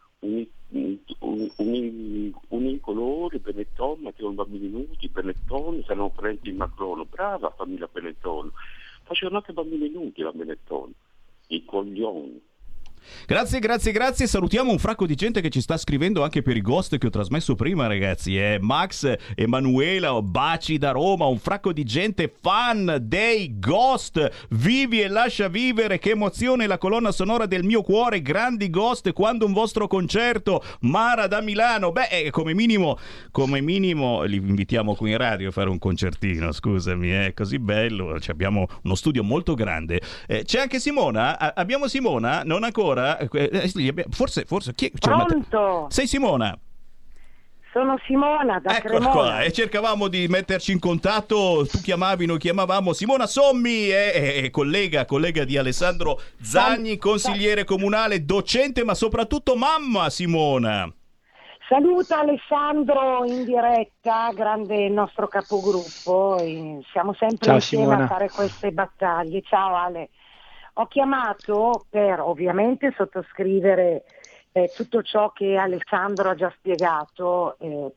Uni, 2.49 2.79
colori, 2.79 3.39
Benetton, 3.39 4.01
mettevano 4.01 4.35
bambini 4.35 4.69
nudi, 4.69 5.09
Benetton, 5.09 5.81
saranno 5.83 6.09
parenti 6.09 6.51
di 6.51 6.55
Macron. 6.55 7.07
Brava 7.09 7.49
famiglia 7.49 7.89
Benetton. 7.91 8.51
Facevano 9.03 9.37
anche 9.37 9.53
bambini 9.53 9.89
nudi 9.89 10.21
la 10.21 10.31
Benetton. 10.31 10.93
I 11.47 11.65
coglioni. 11.65 12.41
Grazie, 13.25 13.59
grazie, 13.59 13.91
grazie. 13.91 14.27
Salutiamo 14.27 14.71
un 14.71 14.79
fracco 14.79 15.05
di 15.05 15.15
gente 15.15 15.41
che 15.41 15.49
ci 15.49 15.61
sta 15.61 15.77
scrivendo 15.77 16.23
anche 16.23 16.41
per 16.41 16.57
i 16.57 16.61
ghost 16.61 16.97
che 16.97 17.07
ho 17.07 17.09
trasmesso 17.09 17.55
prima, 17.55 17.87
ragazzi. 17.87 18.37
Eh. 18.37 18.57
Max, 18.59 19.15
Emanuela, 19.35 20.21
baci 20.21 20.77
da 20.77 20.91
Roma, 20.91 21.25
un 21.25 21.37
fracco 21.37 21.71
di 21.73 21.83
gente 21.83 22.31
fan 22.41 22.97
dei 23.01 23.59
ghost. 23.59 24.47
Vivi 24.49 25.01
e 25.01 25.07
lascia 25.07 25.47
vivere, 25.47 25.99
che 25.99 26.11
emozione 26.11 26.67
la 26.67 26.77
colonna 26.77 27.11
sonora 27.11 27.45
del 27.45 27.63
mio 27.63 27.81
cuore. 27.81 28.21
Grandi 28.21 28.69
ghost, 28.69 29.11
quando 29.13 29.45
un 29.45 29.53
vostro 29.53 29.87
concerto. 29.87 30.63
Mara 30.81 31.27
da 31.27 31.41
Milano. 31.41 31.91
Beh, 31.91 32.07
eh, 32.07 32.29
come 32.31 32.53
minimo, 32.53 32.97
come 33.31 33.61
minimo 33.61 34.23
li 34.23 34.37
invitiamo 34.37 34.95
qui 34.95 35.11
in 35.11 35.17
radio 35.17 35.49
a 35.49 35.51
fare 35.51 35.69
un 35.69 35.79
concertino. 35.79 36.51
Scusami, 36.51 37.09
è 37.09 37.25
eh. 37.27 37.33
così 37.33 37.59
bello. 37.59 38.19
Cioè, 38.19 38.33
abbiamo 38.33 38.67
uno 38.83 38.95
studio 38.95 39.23
molto 39.23 39.53
grande. 39.53 40.01
Eh, 40.27 40.43
c'è 40.43 40.59
anche 40.59 40.79
Simona. 40.79 41.37
A- 41.37 41.53
abbiamo 41.55 41.87
Simona, 41.87 42.41
non 42.43 42.63
ancora 42.63 42.90
ancora? 42.91 43.17
Eh, 43.17 43.29
eh, 43.31 44.05
forse, 44.09 44.45
forse 44.45 44.73
chi, 44.73 44.91
Pronto? 44.99 45.87
Sei 45.89 46.07
Simona? 46.07 46.57
Sono 47.71 47.97
Simona 48.05 48.59
da 48.59 48.75
Eccola 48.75 48.97
Cremona. 48.97 49.11
qua, 49.11 49.41
e 49.43 49.51
cercavamo 49.53 50.09
di 50.09 50.27
metterci 50.27 50.73
in 50.73 50.79
contatto, 50.79 51.65
tu 51.65 51.79
chiamavi, 51.81 52.25
noi 52.25 52.37
chiamavamo 52.37 52.91
Simona 52.91 53.25
Sommi, 53.25 53.87
è, 53.87 54.11
è, 54.11 54.43
è 54.43 54.49
collega, 54.49 55.05
collega 55.05 55.45
di 55.45 55.57
Alessandro 55.57 56.19
Zagni, 56.41 56.97
consigliere 56.97 57.63
comunale, 57.63 58.25
docente, 58.25 58.83
ma 58.83 58.93
soprattutto 58.93 59.55
mamma 59.55 60.09
Simona. 60.09 60.93
Saluta 61.69 62.19
Alessandro 62.19 63.23
in 63.23 63.45
diretta, 63.45 64.31
grande 64.33 64.89
nostro 64.89 65.29
capogruppo, 65.29 66.39
siamo 66.91 67.13
sempre 67.13 67.45
Ciao, 67.45 67.55
insieme 67.55 67.85
Simona. 67.85 68.03
a 68.03 68.07
fare 68.07 68.29
queste 68.29 68.71
battaglie. 68.71 69.41
Ciao 69.43 69.75
Ale. 69.75 70.09
Ho 70.73 70.87
chiamato 70.87 71.85
per 71.89 72.21
ovviamente 72.21 72.93
sottoscrivere 72.95 74.03
eh, 74.53 74.71
tutto 74.75 75.01
ciò 75.03 75.31
che 75.31 75.55
Alessandro 75.55 76.29
ha 76.29 76.35
già 76.35 76.51
spiegato, 76.57 77.57
eh, 77.59 77.91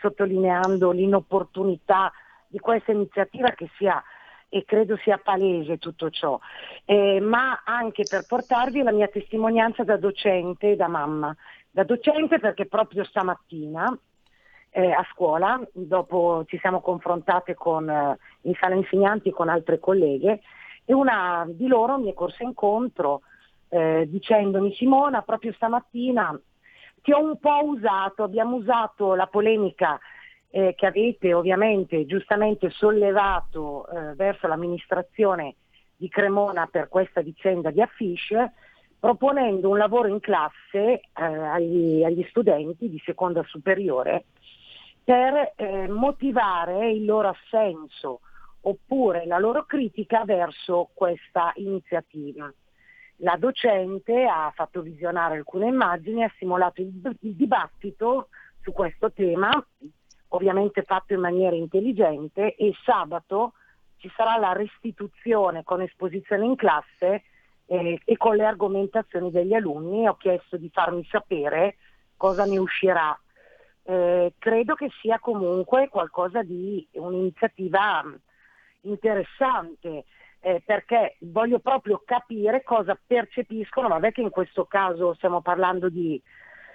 sottolineando 0.00 0.90
l'inopportunità 0.90 2.12
di 2.46 2.58
questa 2.58 2.92
iniziativa 2.92 3.50
che 3.50 3.68
sia 3.76 4.02
e 4.48 4.64
credo 4.66 4.98
sia 4.98 5.16
palese 5.16 5.78
tutto 5.78 6.10
ciò, 6.10 6.38
eh, 6.84 7.20
ma 7.20 7.62
anche 7.64 8.04
per 8.08 8.26
portarvi 8.26 8.82
la 8.82 8.92
mia 8.92 9.08
testimonianza 9.08 9.82
da 9.82 9.96
docente 9.96 10.72
e 10.72 10.76
da 10.76 10.88
mamma. 10.88 11.34
Da 11.70 11.84
docente 11.84 12.38
perché 12.38 12.66
proprio 12.66 13.02
stamattina 13.02 13.98
eh, 14.68 14.90
a 14.90 15.06
scuola, 15.10 15.58
dopo 15.72 16.44
ci 16.46 16.58
siamo 16.58 16.82
confrontate 16.82 17.54
con, 17.54 17.88
eh, 17.88 18.18
in 18.42 18.54
sala 18.60 18.74
insegnanti 18.74 19.30
con 19.30 19.48
altre 19.48 19.78
colleghe, 19.78 20.40
e 20.84 20.92
una 20.94 21.46
di 21.48 21.66
loro 21.66 21.98
mi 21.98 22.10
è 22.10 22.14
corsa 22.14 22.42
incontro 22.42 23.22
eh, 23.68 24.06
dicendomi 24.08 24.74
Simona 24.74 25.22
proprio 25.22 25.52
stamattina 25.52 26.38
ti 27.02 27.12
ho 27.12 27.18
un 27.18 27.38
po' 27.38 27.64
usato, 27.64 28.22
abbiamo 28.22 28.56
usato 28.56 29.14
la 29.14 29.26
polemica 29.26 29.98
eh, 30.50 30.74
che 30.76 30.86
avete 30.86 31.34
ovviamente 31.34 32.06
giustamente 32.06 32.70
sollevato 32.70 33.88
eh, 33.88 34.14
verso 34.14 34.46
l'amministrazione 34.46 35.56
di 35.96 36.08
Cremona 36.08 36.68
per 36.70 36.88
questa 36.88 37.20
vicenda 37.20 37.70
di 37.70 37.80
Affiche 37.80 38.52
proponendo 38.98 39.68
un 39.68 39.78
lavoro 39.78 40.06
in 40.06 40.20
classe 40.20 40.76
eh, 40.76 41.00
agli, 41.14 42.04
agli, 42.04 42.24
studenti 42.28 42.88
di 42.88 43.02
seconda 43.04 43.42
superiore 43.44 44.26
per 45.02 45.54
eh, 45.56 45.88
motivare 45.88 46.92
il 46.92 47.04
loro 47.04 47.28
assenso 47.28 48.20
oppure 48.62 49.26
la 49.26 49.38
loro 49.38 49.64
critica 49.64 50.24
verso 50.24 50.90
questa 50.94 51.52
iniziativa. 51.56 52.52
La 53.16 53.36
docente 53.36 54.24
ha 54.24 54.50
fatto 54.54 54.82
visionare 54.82 55.36
alcune 55.36 55.68
immagini, 55.68 56.24
ha 56.24 56.32
stimolato 56.34 56.80
il, 56.80 56.90
il 57.20 57.34
dibattito 57.34 58.28
su 58.62 58.72
questo 58.72 59.12
tema, 59.12 59.50
ovviamente 60.28 60.82
fatto 60.82 61.12
in 61.12 61.20
maniera 61.20 61.54
intelligente 61.54 62.54
e 62.54 62.72
sabato 62.84 63.52
ci 63.96 64.10
sarà 64.16 64.36
la 64.36 64.52
restituzione 64.52 65.62
con 65.62 65.80
esposizione 65.80 66.44
in 66.44 66.56
classe 66.56 67.22
eh, 67.66 68.00
e 68.04 68.16
con 68.16 68.34
le 68.34 68.44
argomentazioni 68.44 69.30
degli 69.30 69.54
alunni. 69.54 70.08
Ho 70.08 70.16
chiesto 70.16 70.56
di 70.56 70.68
farmi 70.72 71.04
sapere 71.04 71.76
cosa 72.16 72.44
ne 72.44 72.58
uscirà. 72.58 73.16
Eh, 73.84 74.34
credo 74.38 74.74
che 74.74 74.90
sia 75.00 75.20
comunque 75.20 75.88
qualcosa 75.88 76.42
di 76.42 76.86
un'iniziativa 76.92 78.04
interessante 78.82 80.04
eh, 80.40 80.62
perché 80.64 81.16
voglio 81.20 81.60
proprio 81.60 82.02
capire 82.04 82.62
cosa 82.62 82.98
percepiscono, 83.06 83.88
vabbè 83.88 84.12
che 84.12 84.22
in 84.22 84.30
questo 84.30 84.64
caso 84.64 85.14
stiamo 85.14 85.40
parlando 85.40 85.88
di 85.88 86.20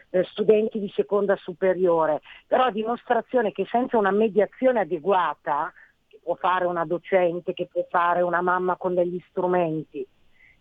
eh, 0.10 0.24
studenti 0.24 0.80
di 0.80 0.92
seconda 0.96 1.36
superiore, 1.36 2.22
però 2.48 2.72
dimostrazione 2.72 3.52
che 3.52 3.66
senza 3.70 3.98
una 3.98 4.12
mediazione 4.12 4.80
adeguata, 4.82 5.74
che 6.08 6.20
può 6.24 6.36
fare 6.36 6.66
una 6.66 6.86
docente, 6.86 7.54
che 7.54 7.68
può 7.70 7.86
fare 7.90 8.22
una 8.22 8.42
mamma 8.42 8.78
con 8.78 8.94
degli 8.94 9.22
strumenti, 9.30 10.08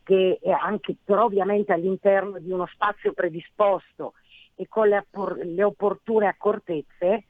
che 0.02 0.38
anche 0.60 0.96
però 1.04 1.24
ovviamente 1.24 1.72
all'interno 1.72 2.38
di 2.40 2.50
uno 2.50 2.66
spazio 2.66 3.12
predisposto 3.12 4.14
e 4.56 4.66
con 4.68 4.88
le, 4.88 5.06
le 5.44 5.62
opportune 5.62 6.26
accortezze, 6.26 7.24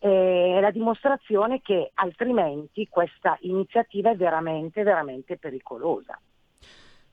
è 0.00 0.58
la 0.60 0.70
dimostrazione 0.70 1.60
che 1.60 1.90
altrimenti 1.94 2.88
questa 2.88 3.36
iniziativa 3.42 4.10
è 4.10 4.16
veramente, 4.16 4.82
veramente 4.82 5.36
pericolosa. 5.36 6.18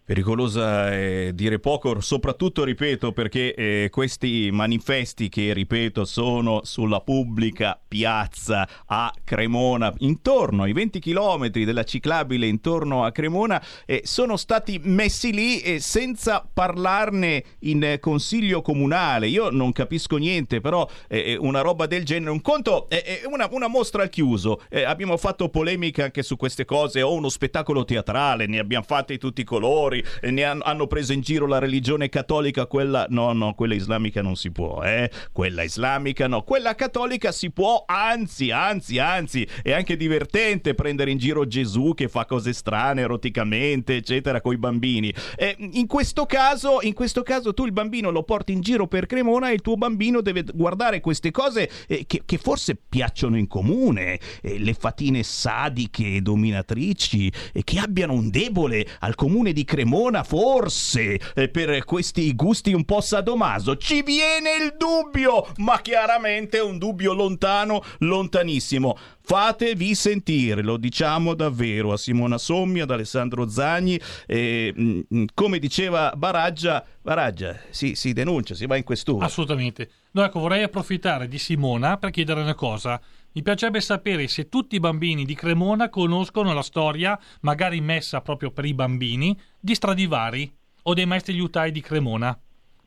Pericolosa 0.07 0.89
è 0.89 1.31
dire 1.33 1.59
poco, 1.59 1.99
soprattutto, 1.99 2.63
ripeto, 2.63 3.11
perché 3.11 3.53
eh, 3.53 3.89
questi 3.91 4.47
manifesti 4.53 5.27
che, 5.27 5.51
ripeto, 5.51 6.05
sono 6.05 6.61
sulla 6.63 7.01
pubblica 7.01 7.77
piazza 7.85 8.65
a 8.85 9.13
Cremona, 9.25 9.93
intorno 9.97 10.63
ai 10.63 10.71
20 10.71 11.01
km 11.01 11.49
della 11.49 11.83
ciclabile 11.83 12.47
intorno 12.47 13.03
a 13.03 13.11
Cremona, 13.11 13.61
eh, 13.85 13.99
sono 14.05 14.37
stati 14.37 14.79
messi 14.81 15.33
lì 15.33 15.59
eh, 15.59 15.81
senza 15.81 16.47
parlarne 16.53 17.43
in 17.63 17.83
eh, 17.83 17.99
consiglio 17.99 18.61
comunale. 18.61 19.27
Io 19.27 19.49
non 19.49 19.73
capisco 19.73 20.15
niente, 20.15 20.61
però 20.61 20.89
eh, 21.09 21.35
una 21.37 21.59
roba 21.59 21.85
del 21.85 22.05
genere, 22.05 22.31
un 22.31 22.39
conto, 22.39 22.87
è 22.87 23.23
una, 23.25 23.49
una, 23.51 23.67
mostra 23.67 24.03
al 24.03 24.09
chiuso. 24.09 24.61
Eh, 24.69 24.83
abbiamo 24.83 25.17
fatto 25.17 25.49
polemica 25.49 26.05
anche 26.05 26.23
su 26.23 26.37
queste 26.37 26.63
cose, 26.63 27.01
o 27.01 27.11
uno 27.11 27.27
spettacolo 27.27 27.83
teatrale, 27.83 28.45
ne 28.45 28.59
abbiamo 28.59 28.85
fatti 28.85 29.17
tutti 29.17 29.41
i 29.41 29.43
colori 29.43 29.95
fuori, 29.97 30.33
ne 30.33 30.43
han, 30.43 30.61
hanno 30.63 30.87
preso 30.87 31.13
in 31.13 31.21
giro 31.21 31.45
la 31.47 31.59
religione 31.59 32.09
cattolica, 32.09 32.65
quella 32.65 33.05
no, 33.09 33.33
no, 33.33 33.53
quella 33.53 33.73
islamica 33.73 34.21
non 34.21 34.35
si 34.35 34.51
può, 34.51 34.83
eh? 34.83 35.09
Quella 35.31 35.63
islamica 35.63 36.27
no, 36.27 36.43
quella 36.43 36.75
cattolica 36.75 37.31
si 37.31 37.51
può, 37.51 37.83
anzi, 37.85 38.51
anzi, 38.51 38.99
anzi, 38.99 39.47
è 39.63 39.71
anche 39.71 39.97
divertente 39.97 40.73
prendere 40.73 41.11
in 41.11 41.17
giro 41.17 41.47
Gesù 41.47 41.93
che 41.95 42.07
fa 42.07 42.25
cose 42.25 42.53
strane 42.53 43.01
eroticamente, 43.01 43.95
eccetera, 43.95 44.41
con 44.41 44.53
i 44.53 44.57
bambini. 44.57 45.13
Eh, 45.35 45.55
in 45.57 45.87
questo 45.87 46.25
caso, 46.25 46.79
in 46.81 46.93
questo 46.93 47.23
caso 47.23 47.53
tu 47.53 47.65
il 47.65 47.71
bambino 47.71 48.09
lo 48.09 48.23
porti 48.23 48.51
in 48.51 48.61
giro 48.61 48.87
per 48.87 49.05
Cremona 49.05 49.49
e 49.49 49.53
il 49.53 49.61
tuo 49.61 49.75
bambino 49.75 50.21
deve 50.21 50.43
guardare 50.53 50.99
queste 50.99 51.31
cose 51.31 51.69
eh, 51.87 52.05
che, 52.05 52.23
che, 52.25 52.37
forse 52.37 52.75
piacciono 52.75 53.37
in 53.37 53.47
comune, 53.47 54.19
eh, 54.41 54.59
le 54.59 54.73
fatine 54.73 55.23
sadiche 55.23 56.15
e 56.15 56.21
dominatrici, 56.21 57.31
e 57.53 57.63
che 57.63 57.79
abbiano 57.79 58.13
un 58.13 58.29
debole 58.29 58.85
al 58.99 59.15
comune 59.15 59.53
di 59.53 59.63
Cremona 59.63 59.86
Cremona, 59.87 60.23
forse 60.23 61.17
eh, 61.33 61.47
per 61.47 61.85
questi 61.85 62.35
gusti 62.35 62.73
un 62.73 62.83
po' 62.83 62.99
sadomaso. 62.99 63.77
Ci 63.77 64.01
viene 64.01 64.55
il 64.61 64.75
dubbio, 64.77 65.47
ma 65.57 65.79
chiaramente 65.79 66.57
è 66.57 66.61
un 66.61 66.77
dubbio 66.77 67.13
lontano, 67.13 67.81
lontanissimo. 67.99 68.97
Fatevi 69.21 69.95
sentire, 69.95 70.61
lo 70.61 70.75
diciamo 70.75 71.33
davvero 71.33 71.93
a 71.93 71.97
Simona 71.97 72.37
Sommi, 72.37 72.81
ad 72.81 72.91
Alessandro 72.91 73.47
Zagni. 73.49 73.99
E, 74.25 74.73
mh, 74.75 74.99
mm, 75.13 75.25
come 75.33 75.57
diceva 75.57 76.13
Baraggia, 76.15 76.83
Baraggia 77.01 77.57
si, 77.69 77.95
si 77.95 78.11
denuncia, 78.11 78.55
si 78.55 78.65
va 78.65 78.75
in 78.75 78.83
questura. 78.83 79.25
Assolutamente. 79.25 79.89
No, 80.11 80.23
ecco, 80.23 80.39
vorrei 80.39 80.63
approfittare 80.63 81.29
di 81.29 81.37
Simona 81.37 81.97
per 81.97 82.09
chiedere 82.11 82.41
una 82.41 82.55
cosa. 82.55 82.99
Mi 83.33 83.41
piacerebbe 83.43 83.81
sapere 83.81 84.27
se 84.27 84.49
tutti 84.49 84.75
i 84.75 84.79
bambini 84.79 85.23
di 85.23 85.35
Cremona 85.35 85.89
conoscono 85.89 86.53
la 86.53 86.63
storia, 86.63 87.19
magari 87.41 87.81
messa 87.81 88.21
proprio 88.21 88.51
per 88.51 88.65
i 88.65 88.73
bambini, 88.73 89.39
di 89.59 89.75
Stradivari 89.75 90.51
o 90.83 90.93
dei 90.93 91.05
maestri 91.05 91.33
liutai 91.33 91.71
di 91.71 91.81
Cremona. 91.81 92.37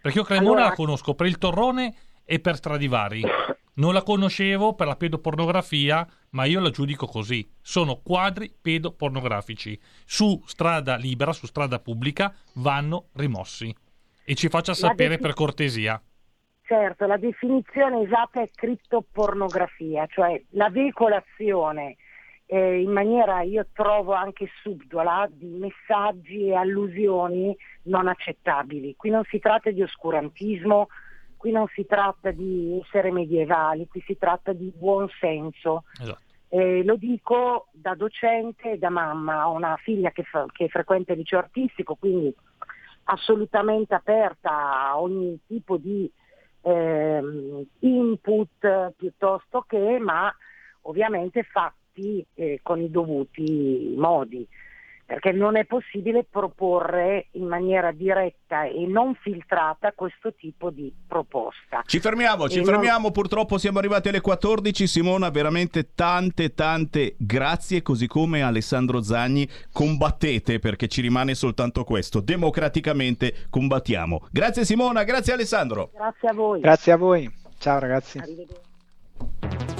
Perché 0.01 0.19
io 0.19 0.25
Cremona 0.25 0.51
allora... 0.51 0.69
la 0.69 0.75
conosco 0.75 1.15
per 1.15 1.27
il 1.27 1.39
torrone 1.39 1.95
e 2.25 2.41
per 2.41 2.57
Stradivari. 2.57 3.23
Non 3.75 3.95
la 3.95 4.03
conoscevo 4.03 4.75
per 4.75 4.87
la 4.87 4.97
pedopornografia, 4.97 6.07
ma 6.31 6.45
io 6.45 6.61
la 6.61 6.71
giudico 6.71 7.07
così. 7.07 7.49
Sono 7.63 8.01
quadri 8.03 8.53
pedopornografici. 8.61 9.79
Su 10.05 10.43
strada 10.47 10.97
libera, 10.97 11.33
su 11.33 11.47
strada 11.47 11.79
pubblica, 11.79 12.35
vanno 12.55 13.09
rimossi. 13.13 13.75
E 14.25 14.35
ci 14.35 14.49
faccia 14.49 14.75
sapere 14.75 15.19
per 15.19 15.35
cortesia. 15.35 16.03
Certo, 16.71 17.05
la 17.07 17.17
definizione 17.17 18.03
esatta 18.03 18.43
è 18.43 18.49
criptopornografia, 18.55 20.07
cioè 20.07 20.41
la 20.51 20.71
veicolazione 20.71 21.97
eh, 22.47 22.81
in 22.81 22.93
maniera, 22.93 23.43
io 23.43 23.67
trovo 23.73 24.13
anche 24.13 24.49
subdola, 24.63 25.29
di 25.29 25.49
messaggi 25.49 26.47
e 26.47 26.55
allusioni 26.55 27.57
non 27.87 28.07
accettabili. 28.07 28.95
Qui 28.95 29.11
non 29.11 29.25
si 29.25 29.41
tratta 29.41 29.73
di 29.73 29.83
oscurantismo, 29.83 30.87
qui 31.37 31.51
non 31.51 31.67
si 31.75 31.85
tratta 31.87 32.31
di 32.31 32.81
essere 32.81 33.11
medievali, 33.11 33.89
qui 33.89 34.01
si 34.07 34.17
tratta 34.17 34.53
di 34.53 34.73
buon 34.73 35.09
senso. 35.19 35.83
Esatto. 36.01 36.21
Eh, 36.51 36.85
lo 36.85 36.95
dico 36.95 37.67
da 37.73 37.97
docente 37.97 38.71
e 38.71 38.79
da 38.79 38.91
mamma, 38.91 39.49
ho 39.49 39.55
una 39.55 39.77
figlia 39.77 40.13
che, 40.13 40.23
fa, 40.23 40.47
che 40.53 40.69
frequenta 40.69 41.15
il 41.15 41.19
liceo 41.19 41.41
artistico, 41.41 41.97
quindi 41.97 42.33
assolutamente 43.07 43.93
aperta 43.93 44.91
a 44.91 45.01
ogni 45.01 45.37
tipo 45.49 45.77
di 45.77 46.09
eh, 46.63 47.67
input 47.81 48.93
piuttosto 48.97 49.65
che, 49.67 49.99
ma 49.99 50.35
ovviamente 50.83 51.43
fatti 51.43 52.25
eh, 52.35 52.61
con 52.63 52.81
i 52.81 52.91
dovuti 52.91 53.95
modi 53.97 54.47
perché 55.11 55.33
non 55.33 55.57
è 55.57 55.65
possibile 55.65 56.23
proporre 56.23 57.31
in 57.33 57.49
maniera 57.49 57.91
diretta 57.91 58.63
e 58.63 58.87
non 58.87 59.17
filtrata 59.17 59.91
questo 59.93 60.33
tipo 60.35 60.71
di 60.71 60.95
proposta. 61.05 61.83
Ci 61.85 61.99
fermiamo, 61.99 62.49
ci 62.49 62.61
e 62.61 62.65
fermiamo, 62.65 63.01
non... 63.01 63.11
purtroppo 63.13 63.59
siamo 63.59 63.81
arrivati 63.81 64.09
alle 64.09 64.21
14. 64.21 64.87
Simona, 64.87 65.29
veramente 65.31 65.95
tante, 65.97 66.55
tante 66.55 67.17
grazie, 67.19 67.83
così 67.83 68.07
come 68.07 68.43
Alessandro 68.43 69.03
Zagni, 69.03 69.49
combattete 69.73 70.61
perché 70.61 70.87
ci 70.87 71.01
rimane 71.01 71.35
soltanto 71.35 71.83
questo, 71.83 72.21
democraticamente 72.21 73.49
combattiamo. 73.51 74.29
Grazie 74.31 74.65
Simona, 74.65 75.03
grazie 75.03 75.33
Alessandro. 75.33 75.91
Grazie 75.93 76.29
a 76.29 76.33
voi. 76.35 76.61
Grazie 76.61 76.93
a 76.93 76.97
voi. 76.97 77.29
Ciao 77.59 77.81
ragazzi. 77.81 78.19
Arrivederci. 78.19 79.80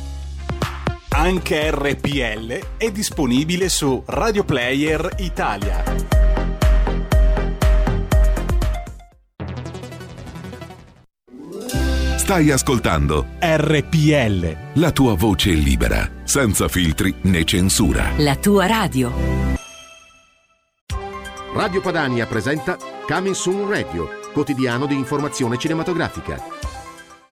Anche 1.13 1.69
RPL 1.69 2.77
è 2.77 2.89
disponibile 2.89 3.67
su 3.67 4.01
Radio 4.05 4.45
Player 4.45 5.15
Italia. 5.17 5.83
Stai 12.15 12.49
ascoltando 12.49 13.25
RPL. 13.39 14.57
La 14.75 14.91
tua 14.91 15.15
voce 15.15 15.51
libera, 15.51 16.09
senza 16.23 16.69
filtri 16.69 17.13
né 17.23 17.43
censura. 17.43 18.11
La 18.17 18.37
tua 18.37 18.65
radio. 18.65 19.11
Radio 21.53 21.81
Padania 21.81 22.25
presenta 22.25 22.77
Coming 23.05 23.35
Soon 23.35 23.69
Radio, 23.69 24.07
quotidiano 24.31 24.85
di 24.85 24.95
informazione 24.95 25.57
cinematografica 25.57 26.60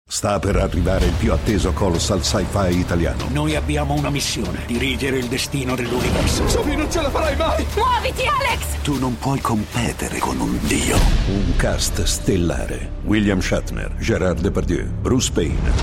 Sta 0.09 0.39
per 0.39 0.55
arrivare 0.55 1.03
il 1.03 1.11
più 1.11 1.33
atteso 1.33 1.73
colossal 1.73 2.23
sci-fi 2.23 2.79
italiano. 2.79 3.27
Noi 3.29 3.57
abbiamo 3.57 3.93
una 3.93 4.09
missione: 4.09 4.63
dirigere 4.65 5.17
il 5.17 5.27
destino 5.27 5.75
dell'universo. 5.75 6.47
Sophie, 6.47 6.77
non 6.77 6.89
ce 6.89 7.01
la 7.01 7.09
farai 7.09 7.35
mai! 7.35 7.65
Muoviti, 7.75 8.21
Alex! 8.21 8.81
Tu 8.83 8.97
non 8.99 9.17
puoi 9.17 9.41
competere 9.41 10.17
con 10.19 10.39
un 10.39 10.57
dio. 10.61 10.95
Un 11.27 11.53
cast 11.57 12.01
stellare: 12.03 12.89
William 13.03 13.41
Shatner, 13.41 13.97
Gerard 13.99 14.39
Depardieu, 14.39 14.87
Bruce 15.01 15.29
Payne. 15.29 15.73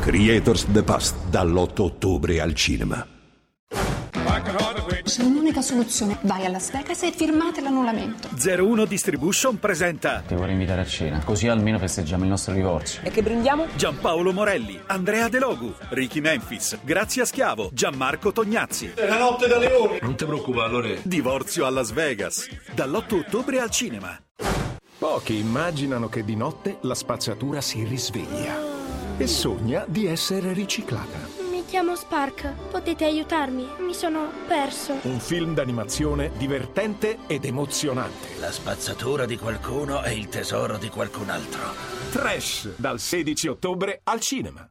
Creators 0.00 0.66
the 0.70 0.82
Past, 0.82 1.14
dall'8 1.30 1.80
ottobre 1.80 2.42
al 2.42 2.54
cinema. 2.54 3.13
C'è 5.04 5.22
un'unica 5.22 5.60
soluzione. 5.60 6.16
Vai 6.22 6.46
a 6.46 6.48
Las 6.48 6.70
Vegas 6.70 7.02
e 7.02 7.12
firmate 7.12 7.60
l'annullamento. 7.60 8.30
01 8.42 8.86
Distribution 8.86 9.58
presenta. 9.58 10.22
Ti 10.26 10.34
vorrei 10.34 10.54
invitare 10.54 10.80
a 10.80 10.86
cena, 10.86 11.22
così 11.22 11.46
almeno 11.46 11.78
festeggiamo 11.78 12.22
il 12.22 12.30
nostro 12.30 12.54
divorzio. 12.54 13.02
E 13.04 13.10
che 13.10 13.22
brindiamo? 13.22 13.66
Giampaolo 13.76 14.32
Morelli, 14.32 14.80
Andrea 14.86 15.28
De 15.28 15.38
Logu, 15.38 15.74
Ricky 15.90 16.20
Memphis, 16.20 16.78
Grazia 16.82 17.26
Schiavo, 17.26 17.68
Gianmarco 17.74 18.32
Tognazzi. 18.32 18.92
È 18.94 19.06
la 19.06 19.18
notte 19.18 19.46
da 19.46 19.58
leoni. 19.58 19.98
Non 20.00 20.16
ti 20.16 20.24
preoccupare, 20.24 20.70
Lore. 20.70 21.00
Divorzio 21.02 21.66
a 21.66 21.70
Las 21.70 21.92
Vegas. 21.92 22.48
Dall'8 22.74 23.14
ottobre 23.18 23.60
al 23.60 23.70
cinema. 23.70 24.18
Pochi 24.96 25.36
immaginano 25.36 26.08
che 26.08 26.24
di 26.24 26.34
notte 26.34 26.78
la 26.80 26.94
spazzatura 26.94 27.60
si 27.60 27.84
risveglia 27.84 28.56
e 29.18 29.26
sogna 29.26 29.84
di 29.86 30.06
essere 30.06 30.54
riciclata 30.54 31.23
chiamo 31.74 31.96
Spark. 31.96 32.70
Potete 32.70 33.04
aiutarmi? 33.04 33.66
Mi 33.80 33.94
sono 33.94 34.30
perso. 34.46 34.96
Un 35.02 35.18
film 35.18 35.54
d'animazione 35.54 36.30
divertente 36.36 37.18
ed 37.26 37.44
emozionante. 37.44 38.38
La 38.38 38.52
spazzatura 38.52 39.26
di 39.26 39.36
qualcuno 39.36 40.00
è 40.00 40.10
il 40.10 40.28
tesoro 40.28 40.78
di 40.78 40.88
qualcun 40.88 41.30
altro. 41.30 41.74
Trash, 42.12 42.76
dal 42.76 43.00
16 43.00 43.48
ottobre 43.48 44.02
al 44.04 44.20
cinema. 44.20 44.70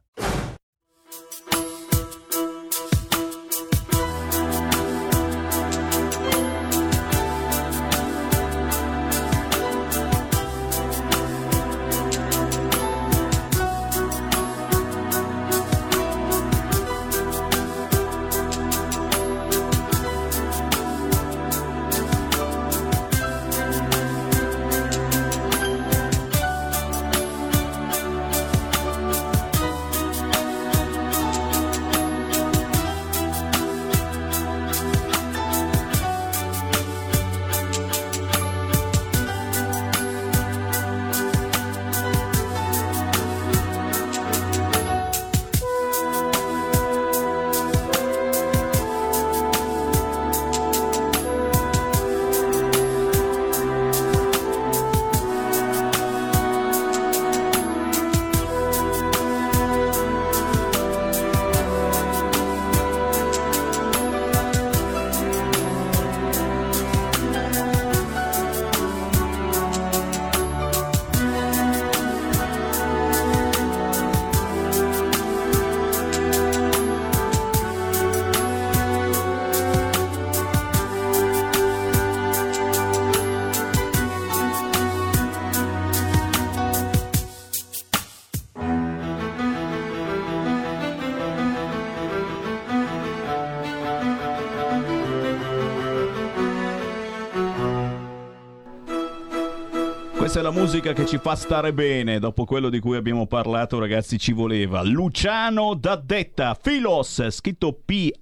Questa 100.34 100.50
è 100.50 100.52
la 100.52 100.60
musica 100.60 100.92
che 100.92 101.06
ci 101.06 101.18
fa 101.18 101.36
stare 101.36 101.72
bene. 101.72 102.18
Dopo 102.18 102.44
quello 102.44 102.68
di 102.68 102.80
cui 102.80 102.96
abbiamo 102.96 103.28
parlato, 103.28 103.78
ragazzi, 103.78 104.18
ci 104.18 104.32
voleva. 104.32 104.82
Luciano 104.82 105.74
Daddetta, 105.74 106.58
Filos, 106.60 107.28
scritto 107.28 107.78
P-H-I-L-O-S. 107.84 108.16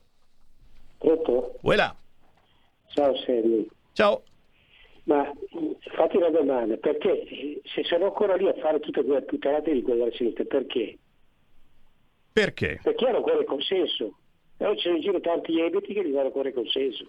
Pronto? 0.97 1.57
Voilà. 1.61 1.95
Ciao 2.93 3.15
Sergio. 3.25 3.65
Ciao. 3.93 4.21
Ma 5.08 5.32
fatti 5.95 6.18
una 6.18 6.30
domanda, 6.30 6.76
perché 6.76 7.62
se 7.64 7.84
sono 7.84 8.05
ancora 8.05 8.36
lì 8.36 8.47
a 8.47 8.53
fare 8.55 8.82
tutte 8.82 9.03
quelle 9.03 9.22
puttanate 9.22 9.72
di 9.72 9.82
quella 9.82 10.12
sinistra, 10.12 10.43
perché? 10.43 10.97
Perché? 12.34 12.80
Perché 12.84 13.05
hanno 13.05 13.18
ancora 13.18 13.39
il 13.39 13.45
consenso. 13.45 14.18
E 14.58 14.66
oggi 14.66 14.82
c'è 14.82 14.91
in 14.91 14.99
giro 14.99 15.22
tanti 15.22 15.62
ebiti 15.62 15.93
che 15.93 16.05
gli 16.05 16.12
danno 16.12 16.26
ancora 16.28 16.49
il 16.49 16.53
consenso. 16.53 17.08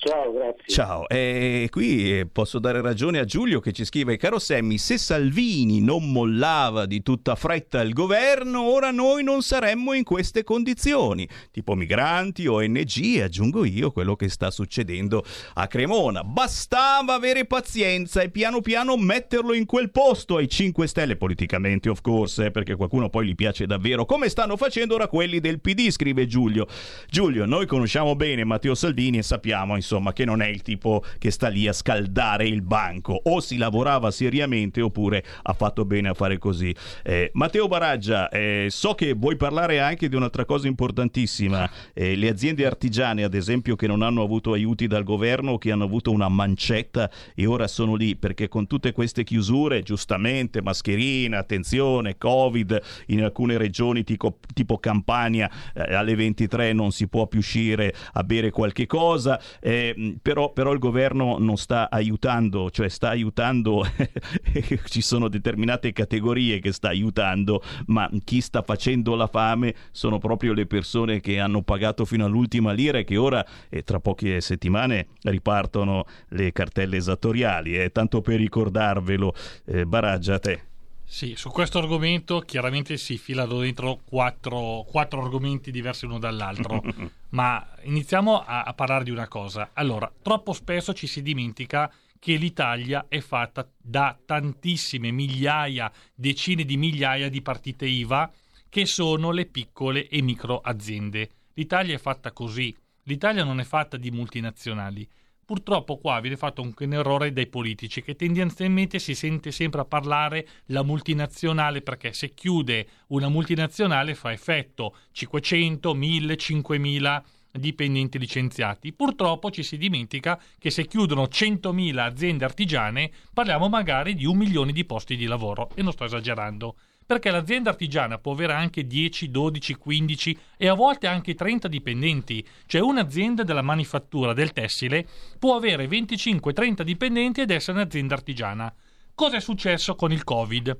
Ciao, 0.00 0.32
grazie. 0.32 0.62
Ciao, 0.68 1.08
e 1.08 1.66
qui 1.72 2.24
posso 2.30 2.60
dare 2.60 2.80
ragione 2.80 3.18
a 3.18 3.24
Giulio 3.24 3.58
che 3.58 3.72
ci 3.72 3.84
scrive, 3.84 4.16
caro 4.16 4.38
Semmi, 4.38 4.78
se 4.78 4.96
Salvini 4.96 5.80
non 5.80 6.12
mollava 6.12 6.86
di 6.86 7.02
tutta 7.02 7.34
fretta 7.34 7.80
il 7.80 7.92
governo, 7.94 8.62
ora 8.62 8.92
noi 8.92 9.24
non 9.24 9.42
saremmo 9.42 9.94
in 9.94 10.04
queste 10.04 10.44
condizioni, 10.44 11.28
tipo 11.50 11.74
migranti, 11.74 12.46
ONG 12.46 13.20
aggiungo 13.20 13.64
io 13.64 13.90
quello 13.90 14.14
che 14.14 14.28
sta 14.28 14.52
succedendo 14.52 15.24
a 15.54 15.66
Cremona. 15.66 16.22
Bastava 16.22 17.14
avere 17.14 17.44
pazienza 17.44 18.22
e 18.22 18.30
piano 18.30 18.60
piano 18.60 18.96
metterlo 18.96 19.52
in 19.52 19.66
quel 19.66 19.90
posto 19.90 20.36
ai 20.36 20.48
5 20.48 20.86
Stelle, 20.86 21.16
politicamente 21.16 21.88
of 21.88 22.02
course, 22.02 22.44
eh, 22.44 22.50
perché 22.52 22.76
qualcuno 22.76 23.10
poi 23.10 23.26
gli 23.26 23.34
piace 23.34 23.66
davvero, 23.66 24.04
come 24.04 24.28
stanno 24.28 24.56
facendo 24.56 24.94
ora 24.94 25.08
quelli 25.08 25.40
del 25.40 25.60
PD, 25.60 25.90
scrive 25.90 26.28
Giulio. 26.28 26.68
Giulio, 27.10 27.46
noi 27.46 27.66
conosciamo 27.66 28.14
bene 28.14 28.44
Matteo 28.44 28.76
Salvini 28.76 29.18
e 29.18 29.22
sappiamo, 29.24 29.74
insomma, 29.74 29.86
che 30.12 30.24
non 30.24 30.42
è 30.42 30.46
il 30.46 30.62
tipo 30.62 31.02
che 31.18 31.30
sta 31.30 31.48
lì 31.48 31.66
a 31.66 31.72
scaldare 31.72 32.46
il 32.46 32.62
banco. 32.62 33.20
O 33.24 33.40
si 33.40 33.56
lavorava 33.56 34.10
seriamente 34.10 34.80
oppure 34.80 35.24
ha 35.42 35.52
fatto 35.52 35.84
bene 35.84 36.08
a 36.08 36.14
fare 36.14 36.38
così. 36.38 36.74
Eh, 37.02 37.30
Matteo 37.34 37.68
Baraggia, 37.68 38.28
eh, 38.28 38.66
so 38.70 38.94
che 38.94 39.14
vuoi 39.14 39.36
parlare 39.36 39.80
anche 39.80 40.08
di 40.08 40.16
un'altra 40.16 40.44
cosa 40.44 40.66
importantissima. 40.66 41.68
Eh, 41.94 42.16
le 42.16 42.28
aziende 42.28 42.66
artigiane, 42.66 43.24
ad 43.24 43.34
esempio, 43.34 43.76
che 43.76 43.86
non 43.86 44.02
hanno 44.02 44.22
avuto 44.22 44.52
aiuti 44.52 44.86
dal 44.86 45.04
governo 45.04 45.58
che 45.58 45.72
hanno 45.72 45.84
avuto 45.84 46.10
una 46.10 46.28
mancetta 46.28 47.10
e 47.34 47.46
ora 47.46 47.66
sono 47.66 47.94
lì 47.94 48.16
perché 48.16 48.48
con 48.48 48.66
tutte 48.66 48.92
queste 48.92 49.24
chiusure, 49.24 49.82
giustamente, 49.82 50.62
mascherina, 50.62 51.38
attenzione, 51.38 52.16
Covid, 52.18 52.80
in 53.06 53.22
alcune 53.22 53.56
regioni 53.56 54.04
tipo, 54.04 54.38
tipo 54.54 54.78
Campania 54.78 55.50
eh, 55.74 55.94
alle 55.94 56.14
23 56.14 56.72
non 56.72 56.92
si 56.92 57.08
può 57.08 57.26
più 57.26 57.38
uscire 57.38 57.94
a 58.12 58.22
bere 58.22 58.50
qualche 58.50 58.86
cosa. 58.86 59.40
Eh, 59.60 59.77
però, 60.22 60.52
però, 60.52 60.72
il 60.72 60.78
governo 60.78 61.36
non 61.38 61.56
sta 61.56 61.90
aiutando, 61.90 62.70
cioè 62.70 62.88
sta 62.88 63.08
aiutando, 63.08 63.84
ci 64.86 65.00
sono 65.00 65.28
determinate 65.28 65.92
categorie 65.92 66.58
che 66.60 66.72
sta 66.72 66.88
aiutando, 66.88 67.62
ma 67.86 68.08
chi 68.24 68.40
sta 68.40 68.62
facendo 68.62 69.14
la 69.14 69.26
fame 69.26 69.74
sono 69.90 70.18
proprio 70.18 70.52
le 70.52 70.66
persone 70.66 71.20
che 71.20 71.40
hanno 71.40 71.62
pagato 71.62 72.04
fino 72.04 72.24
all'ultima 72.24 72.72
lira 72.72 72.98
e 72.98 73.04
che 73.04 73.16
ora, 73.16 73.44
eh, 73.68 73.82
tra 73.82 74.00
poche 74.00 74.40
settimane, 74.40 75.08
ripartono 75.22 76.04
le 76.28 76.52
cartelle 76.52 76.96
esattoriali. 76.96 77.76
Eh, 77.76 77.90
tanto 77.90 78.20
per 78.20 78.38
ricordarvelo, 78.38 79.34
eh, 79.66 79.86
Baraggia, 79.86 80.34
a 80.34 80.38
te. 80.38 80.62
Sì, 81.10 81.34
su 81.36 81.48
questo 81.48 81.78
argomento 81.78 82.40
chiaramente 82.40 82.98
si 82.98 83.16
filano 83.16 83.60
dentro 83.60 83.98
quattro, 84.04 84.84
quattro 84.86 85.22
argomenti 85.22 85.70
diversi 85.70 86.04
uno 86.04 86.18
dall'altro, 86.18 86.82
ma 87.30 87.66
iniziamo 87.82 88.40
a, 88.40 88.62
a, 88.62 88.74
parlare 88.74 89.04
di 89.04 89.10
una 89.10 89.28
cosa. 89.28 89.70
Allora, 89.74 90.10
troppo 90.22 90.52
spesso 90.52 90.92
ci 90.92 91.06
si 91.06 91.22
dimentica 91.22 91.92
che 92.18 92.34
l'Italia 92.34 93.06
è 93.08 93.20
fatta 93.20 93.68
da 93.76 94.18
tantissime 94.24 95.10
migliaia, 95.10 95.90
decine 96.14 96.64
di 96.64 96.76
migliaia 96.76 97.28
di 97.28 97.42
partite 97.42 97.86
IVA 97.86 98.30
che 98.68 98.86
sono 98.86 99.30
le 99.30 99.46
piccole 99.46 100.08
e 100.08 100.20
micro 100.22 100.58
aziende. 100.58 101.30
L'Italia 101.54 101.94
è 101.94 101.98
fatta 101.98 102.32
così. 102.32 102.76
L'Italia 103.04 103.44
non 103.44 103.60
è 103.60 103.64
fatta 103.64 103.96
di 103.96 104.10
multinazionali 104.10 105.08
purtroppo 105.48 105.96
qua 105.96 106.20
viene 106.20 106.36
fatto 106.36 106.60
un, 106.60 106.74
un, 106.78 106.92
errore 106.92 107.32
dai 107.32 107.46
politici 107.46 108.02
che 108.02 108.16
tendenzialmente 108.16 108.98
si 108.98 109.14
sente 109.14 109.50
sempre 109.50 109.80
a 109.80 109.86
parlare 109.86 110.46
la 110.66 110.82
multinazionale 110.82 111.80
perché 111.80 112.12
se 112.12 112.34
chiude 112.34 112.86
una 113.08 113.30
multinazionale 113.30 114.14
fa 114.14 114.30
effetto 114.30 114.94
500, 115.10 115.94
1000, 115.94 116.36
5000 116.36 117.24
dipendenti 117.52 118.18
licenziati. 118.18 118.92
Purtroppo 118.92 119.50
ci 119.50 119.62
si 119.62 119.78
dimentica 119.78 120.38
che 120.58 120.68
se 120.68 120.84
chiudono 120.84 121.22
100.000 121.22 121.96
aziende 121.96 122.44
artigiane 122.44 123.10
parliamo 123.32 123.70
magari 123.70 124.14
di 124.14 124.26
un 124.26 124.36
milione 124.36 124.72
di 124.72 124.84
posti 124.84 125.16
di 125.16 125.24
lavoro 125.24 125.70
e 125.74 125.82
non 125.82 125.92
sto 125.92 126.04
esagerando 126.04 126.76
perché 127.08 127.30
l'azienda 127.30 127.70
artigiana 127.70 128.18
può 128.18 128.32
avere 128.32 128.52
anche 128.52 128.86
10, 128.86 129.30
12, 129.30 129.76
15 129.76 130.38
e 130.58 130.68
a 130.68 130.74
volte 130.74 131.06
anche 131.06 131.34
30 131.34 131.66
dipendenti. 131.66 132.46
Cioè 132.66 132.82
un'azienda 132.82 133.44
della 133.44 133.62
manifattura 133.62 134.34
del 134.34 134.52
tessile 134.52 135.08
può 135.38 135.56
avere 135.56 135.86
25-30 135.86 136.82
dipendenti 136.82 137.40
ed 137.40 137.50
essere 137.50 137.78
un'azienda 137.78 138.14
artigiana. 138.14 138.74
Cosa 139.14 139.38
è 139.38 139.40
successo 139.40 139.94
con 139.94 140.12
il 140.12 140.22
Covid? 140.22 140.78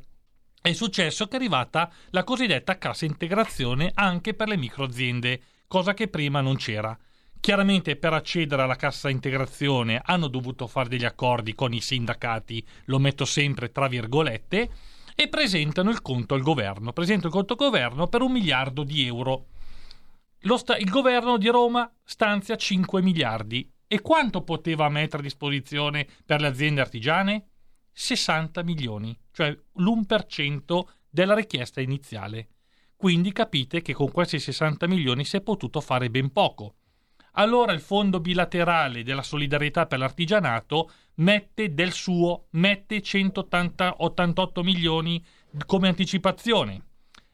È 0.60 0.72
successo 0.74 1.28
che 1.28 1.32
è 1.32 1.36
arrivata 1.36 1.90
la 2.10 2.24
cosiddetta 2.24 2.76
cassa 2.76 3.06
integrazione 3.06 3.90
anche 3.94 4.34
per 4.34 4.48
le 4.48 4.58
microaziende, 4.58 5.40
cosa 5.66 5.94
che 5.94 6.08
prima 6.08 6.42
non 6.42 6.56
c'era. 6.56 6.94
Chiaramente 7.40 7.96
per 7.96 8.12
accedere 8.12 8.60
alla 8.60 8.76
cassa 8.76 9.08
integrazione 9.08 10.02
hanno 10.04 10.28
dovuto 10.28 10.66
fare 10.66 10.90
degli 10.90 11.06
accordi 11.06 11.54
con 11.54 11.72
i 11.72 11.80
sindacati, 11.80 12.62
lo 12.84 12.98
metto 12.98 13.24
sempre 13.24 13.72
tra 13.72 13.88
virgolette, 13.88 14.70
e 15.20 15.26
presentano 15.26 15.90
il 15.90 16.00
conto 16.00 16.34
al 16.34 16.42
governo. 16.42 16.92
Presentano 16.92 17.26
il 17.26 17.34
conto 17.34 17.54
al 17.54 17.58
governo 17.58 18.06
per 18.06 18.22
un 18.22 18.30
miliardo 18.30 18.84
di 18.84 19.04
euro. 19.04 19.46
Sta- 20.56 20.76
il 20.76 20.88
governo 20.88 21.38
di 21.38 21.48
Roma 21.48 21.92
stanzia 22.04 22.54
5 22.54 23.02
miliardi. 23.02 23.68
E 23.88 24.00
quanto 24.00 24.42
poteva 24.42 24.88
mettere 24.88 25.18
a 25.18 25.24
disposizione 25.24 26.06
per 26.24 26.40
le 26.40 26.46
aziende 26.46 26.82
artigiane? 26.82 27.48
60 27.90 28.62
milioni, 28.62 29.18
cioè 29.32 29.50
l'1% 29.50 30.82
della 31.10 31.34
richiesta 31.34 31.80
iniziale. 31.80 32.50
Quindi 32.94 33.32
capite 33.32 33.82
che 33.82 33.94
con 33.94 34.12
questi 34.12 34.38
60 34.38 34.86
milioni 34.86 35.24
si 35.24 35.36
è 35.36 35.40
potuto 35.40 35.80
fare 35.80 36.10
ben 36.10 36.30
poco. 36.30 36.76
Allora 37.38 37.72
il 37.72 37.80
fondo 37.80 38.18
bilaterale 38.18 39.04
della 39.04 39.22
solidarietà 39.22 39.86
per 39.86 40.00
l'artigianato 40.00 40.90
mette 41.14 41.72
del 41.72 41.92
suo, 41.92 42.48
mette 42.50 43.00
188 43.00 44.62
milioni 44.64 45.24
come 45.64 45.86
anticipazione. 45.86 46.86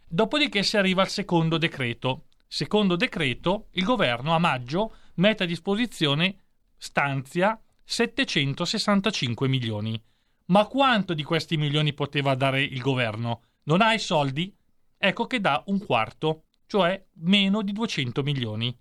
Dopodiché 0.06 0.62
si 0.62 0.76
arriva 0.76 1.00
al 1.00 1.08
secondo 1.08 1.56
decreto. 1.56 2.26
Secondo 2.46 2.96
decreto, 2.96 3.68
il 3.72 3.84
governo 3.84 4.34
a 4.34 4.38
maggio 4.38 4.94
mette 5.14 5.44
a 5.44 5.46
disposizione, 5.46 6.36
stanzia 6.76 7.58
765 7.82 9.48
milioni. 9.48 10.00
Ma 10.46 10.66
quanto 10.66 11.14
di 11.14 11.22
questi 11.22 11.56
milioni 11.56 11.94
poteva 11.94 12.34
dare 12.34 12.62
il 12.62 12.80
governo? 12.82 13.44
Non 13.64 13.80
ha 13.80 13.94
i 13.94 13.98
soldi? 13.98 14.54
Ecco 14.98 15.26
che 15.26 15.40
dà 15.40 15.62
un 15.68 15.78
quarto, 15.78 16.44
cioè 16.66 17.02
meno 17.14 17.62
di 17.62 17.72
200 17.72 18.22
milioni. 18.22 18.76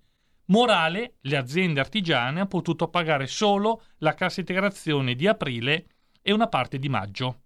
Morale, 0.46 1.14
le 1.22 1.36
aziende 1.38 1.80
artigiane 1.80 2.40
hanno 2.40 2.48
potuto 2.48 2.88
pagare 2.88 3.26
solo 3.26 3.82
la 3.98 4.12
cassa 4.12 4.40
integrazione 4.40 5.14
di 5.14 5.26
aprile 5.26 5.86
e 6.20 6.32
una 6.32 6.48
parte 6.48 6.78
di 6.78 6.90
maggio. 6.90 7.40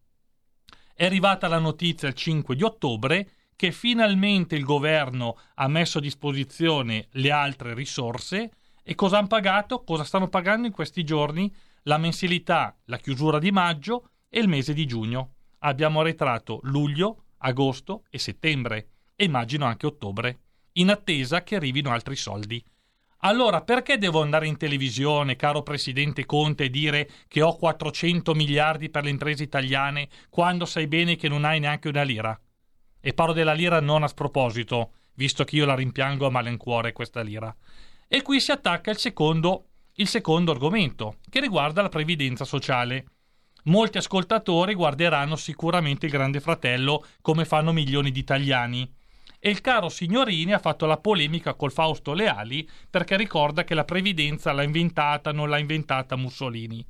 È 0.95 1.05
arrivata 1.05 1.47
la 1.47 1.61
notizia 1.61 2.09
il 2.09 2.15
5 2.15 2.57
di 2.57 2.65
ottobre 2.65 3.31
che 3.55 3.71
finalmente 3.71 4.57
il 4.57 4.65
governo 4.65 5.39
ha 5.55 5.69
messo 5.69 5.99
a 5.99 6.01
disposizione 6.01 7.07
le 7.13 7.31
altre 7.31 7.73
risorse 7.73 8.51
e 8.83 8.95
cosa 8.97 9.19
hanno 9.19 9.29
pagato? 9.29 9.85
Cosa 9.85 10.03
stanno 10.03 10.29
pagando 10.29 10.67
in 10.67 10.73
questi 10.73 11.05
giorni? 11.05 11.55
La 11.83 11.99
mensilità, 11.99 12.77
la 12.87 12.97
chiusura 12.97 13.39
di 13.39 13.53
maggio 13.53 14.11
e 14.29 14.41
il 14.41 14.49
mese 14.49 14.73
di 14.73 14.87
giugno. 14.87 15.35
Abbiamo 15.61 16.01
arretrato 16.01 16.59
luglio, 16.65 17.27
agosto 17.39 18.05
e 18.11 18.19
settembre 18.19 18.89
e 19.15 19.25
immagino 19.25 19.67
anche 19.67 19.87
ottobre, 19.87 20.41
in 20.73 20.91
attesa 20.91 21.45
che 21.45 21.55
arrivino 21.55 21.91
altri 21.91 22.17
soldi. 22.17 22.65
Allora, 23.23 23.63
perché 23.63 23.99
devo 23.99 24.23
andare 24.23 24.47
in 24.47 24.57
televisione, 24.57 25.35
caro 25.35 25.63
Presidente 25.63 26.25
Conte, 26.25 26.65
e 26.65 26.71
dire 26.71 27.11
che 27.27 27.43
ho 27.43 27.57
400 27.57 28.33
miliardi 28.35 28.91
per 28.91 29.03
le 29.03 29.11
imprese 29.11 29.43
italiane 29.43 30.09
quando 30.29 30.65
sai 30.65 30.87
bene 30.87 31.17
che 31.17 31.29
non 31.29 31.45
hai 31.45 31.59
neanche 31.59 31.89
una 31.89 32.03
lira? 32.03 32.39
E 33.01 33.15
parlo 33.15 33.33
della 33.33 33.55
lira 33.55 33.81
non 33.81 34.05
a 34.05 34.09
sproposito, 34.09 34.93
visto 35.15 35.43
che 35.43 35.57
io 35.57 35.67
la 35.67 35.75
rimpiango 35.75 36.27
a 36.27 36.31
malincuore 36.31 36.93
questa 36.93 37.21
lira. 37.23 37.55
E 38.07 38.23
qui 38.23 38.41
si 38.41 38.53
attacca 38.53 38.93
il 38.93 38.99
secondo, 38.99 39.65
il 39.95 40.07
secondo 40.07 40.53
argomento, 40.53 41.17
che 41.29 41.41
riguarda 41.41 41.83
la 41.83 41.89
previdenza 41.89 42.45
sociale. 42.45 43.05
Molti 43.65 43.99
ascoltatori 43.99 44.75
guarderanno 44.75 45.35
sicuramente 45.35 46.07
il 46.07 46.13
Grande 46.13 46.39
Fratello 46.39 47.05
come 47.21 47.45
fanno 47.45 47.73
milioni 47.73 48.13
di 48.13 48.21
italiani 48.21 48.89
e 49.41 49.51
il 49.51 49.61
caro 49.61 49.89
Signorini 49.89 50.53
ha 50.53 50.59
fatto 50.59 50.87
la 50.87 50.97
polemica 50.97 51.55
col 51.55 51.73
Fausto 51.73 52.13
Leali 52.13 52.69
perché 52.91 53.17
ricorda 53.17 53.65
che 53.65 53.75
la 53.75 53.85
previdenza 53.85 54.53
l'ha 54.53 54.63
inventata, 54.63 55.33
non 55.33 55.49
l'ha 55.49 55.59
inventata 55.59 56.17
Mussolini. 56.17 56.85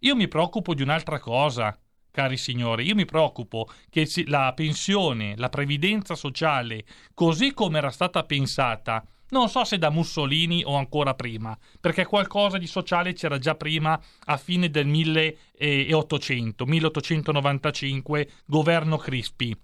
Io 0.00 0.16
mi 0.16 0.28
preoccupo 0.28 0.74
di 0.74 0.82
un'altra 0.82 1.18
cosa, 1.18 1.78
cari 2.10 2.38
signori, 2.38 2.86
io 2.86 2.94
mi 2.94 3.04
preoccupo 3.04 3.68
che 3.90 4.08
la 4.26 4.52
pensione, 4.54 5.34
la 5.36 5.50
previdenza 5.50 6.14
sociale, 6.14 6.84
così 7.12 7.52
come 7.52 7.78
era 7.78 7.90
stata 7.90 8.24
pensata, 8.24 9.04
non 9.30 9.48
so 9.48 9.64
se 9.64 9.78
da 9.78 9.90
Mussolini 9.90 10.62
o 10.64 10.74
ancora 10.74 11.14
prima, 11.14 11.56
perché 11.78 12.06
qualcosa 12.06 12.56
di 12.56 12.66
sociale 12.66 13.12
c'era 13.12 13.38
già 13.38 13.54
prima 13.54 14.00
a 14.24 14.36
fine 14.38 14.70
del 14.70 14.86
1800, 14.86 16.64
1895, 16.64 18.30
governo 18.46 18.96
Crispi 18.96 19.56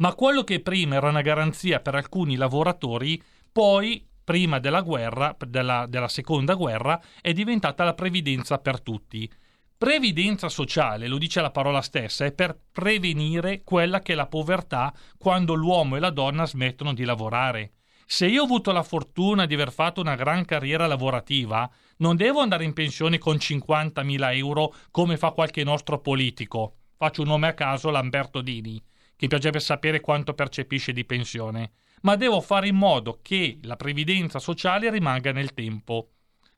ma 0.00 0.14
quello 0.14 0.44
che 0.44 0.60
prima 0.60 0.96
era 0.96 1.08
una 1.08 1.20
garanzia 1.20 1.80
per 1.80 1.94
alcuni 1.94 2.36
lavoratori, 2.36 3.22
poi, 3.52 4.06
prima 4.24 4.58
della 4.58 4.80
guerra, 4.80 5.36
della, 5.46 5.86
della 5.88 6.08
seconda 6.08 6.54
guerra, 6.54 7.00
è 7.20 7.32
diventata 7.32 7.84
la 7.84 7.94
previdenza 7.94 8.58
per 8.58 8.80
tutti. 8.80 9.30
Previdenza 9.76 10.48
sociale, 10.48 11.06
lo 11.06 11.18
dice 11.18 11.40
la 11.40 11.50
parola 11.50 11.82
stessa, 11.82 12.24
è 12.24 12.32
per 12.32 12.58
prevenire 12.72 13.62
quella 13.62 14.00
che 14.00 14.12
è 14.12 14.16
la 14.16 14.26
povertà 14.26 14.92
quando 15.18 15.54
l'uomo 15.54 15.96
e 15.96 16.00
la 16.00 16.10
donna 16.10 16.46
smettono 16.46 16.94
di 16.94 17.04
lavorare. 17.04 17.72
Se 18.06 18.26
io 18.26 18.40
ho 18.42 18.44
avuto 18.44 18.72
la 18.72 18.82
fortuna 18.82 19.46
di 19.46 19.54
aver 19.54 19.70
fatto 19.70 20.00
una 20.00 20.16
gran 20.16 20.44
carriera 20.44 20.86
lavorativa, 20.86 21.70
non 21.98 22.16
devo 22.16 22.40
andare 22.40 22.64
in 22.64 22.72
pensione 22.72 23.18
con 23.18 23.36
50.000 23.36 24.34
euro 24.36 24.74
come 24.90 25.16
fa 25.16 25.30
qualche 25.30 25.62
nostro 25.62 26.00
politico. 26.00 26.76
Faccio 26.96 27.22
un 27.22 27.28
nome 27.28 27.48
a 27.48 27.54
caso, 27.54 27.90
Lamberto 27.90 28.40
Dini 28.40 28.82
che 29.20 29.26
piacerebbe 29.26 29.60
sapere 29.60 30.00
quanto 30.00 30.32
percepisce 30.32 30.94
di 30.94 31.04
pensione, 31.04 31.72
ma 32.00 32.16
devo 32.16 32.40
fare 32.40 32.68
in 32.68 32.76
modo 32.76 33.18
che 33.20 33.58
la 33.64 33.76
previdenza 33.76 34.38
sociale 34.38 34.88
rimanga 34.88 35.30
nel 35.30 35.52
tempo. 35.52 36.12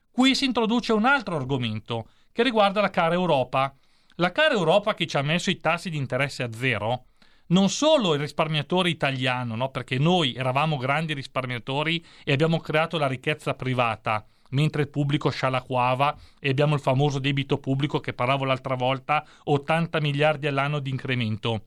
Qui 0.09 0.33
si 0.33 0.45
introduce 0.45 0.93
un 0.93 1.03
altro 1.03 1.35
argomento 1.35 2.07
che 2.31 2.41
riguarda 2.41 2.79
la 2.79 2.89
cara 2.89 3.15
Europa. 3.15 3.75
La 4.15 4.31
cara 4.31 4.53
Europa 4.53 4.93
che 4.93 5.05
ci 5.07 5.17
ha 5.17 5.21
messo 5.21 5.49
i 5.49 5.59
tassi 5.59 5.89
di 5.89 5.97
interesse 5.97 6.41
a 6.41 6.53
zero, 6.53 7.07
non 7.47 7.67
solo 7.67 8.13
il 8.13 8.21
risparmiatore 8.21 8.89
italiano, 8.89 9.57
no? 9.57 9.69
perché 9.69 9.97
noi 9.97 10.33
eravamo 10.33 10.77
grandi 10.77 11.13
risparmiatori 11.13 12.01
e 12.23 12.31
abbiamo 12.31 12.61
creato 12.61 12.97
la 12.97 13.07
ricchezza 13.07 13.55
privata, 13.55 14.25
mentre 14.51 14.83
il 14.83 14.89
pubblico 14.89 15.29
scialacquava 15.29 16.17
e 16.39 16.47
abbiamo 16.47 16.75
il 16.75 16.79
famoso 16.79 17.19
debito 17.19 17.57
pubblico 17.57 17.99
che 17.99 18.13
parlavo 18.13 18.45
l'altra 18.45 18.75
volta, 18.75 19.27
80 19.43 19.99
miliardi 19.99 20.47
all'anno 20.47 20.79
di 20.79 20.91
incremento. 20.91 21.65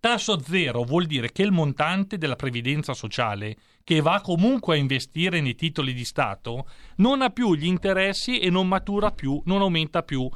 Tasso 0.00 0.40
zero 0.40 0.82
vuol 0.82 1.04
dire 1.04 1.30
che 1.30 1.42
il 1.42 1.52
montante 1.52 2.16
della 2.16 2.34
previdenza 2.34 2.94
sociale, 2.94 3.54
che 3.84 4.00
va 4.00 4.22
comunque 4.22 4.74
a 4.74 4.78
investire 4.78 5.42
nei 5.42 5.54
titoli 5.54 5.92
di 5.92 6.06
Stato, 6.06 6.66
non 6.96 7.20
ha 7.20 7.28
più 7.28 7.54
gli 7.54 7.66
interessi 7.66 8.38
e 8.38 8.48
non 8.48 8.66
matura 8.66 9.10
più, 9.10 9.42
non 9.44 9.60
aumenta 9.60 10.02
più. 10.02 10.26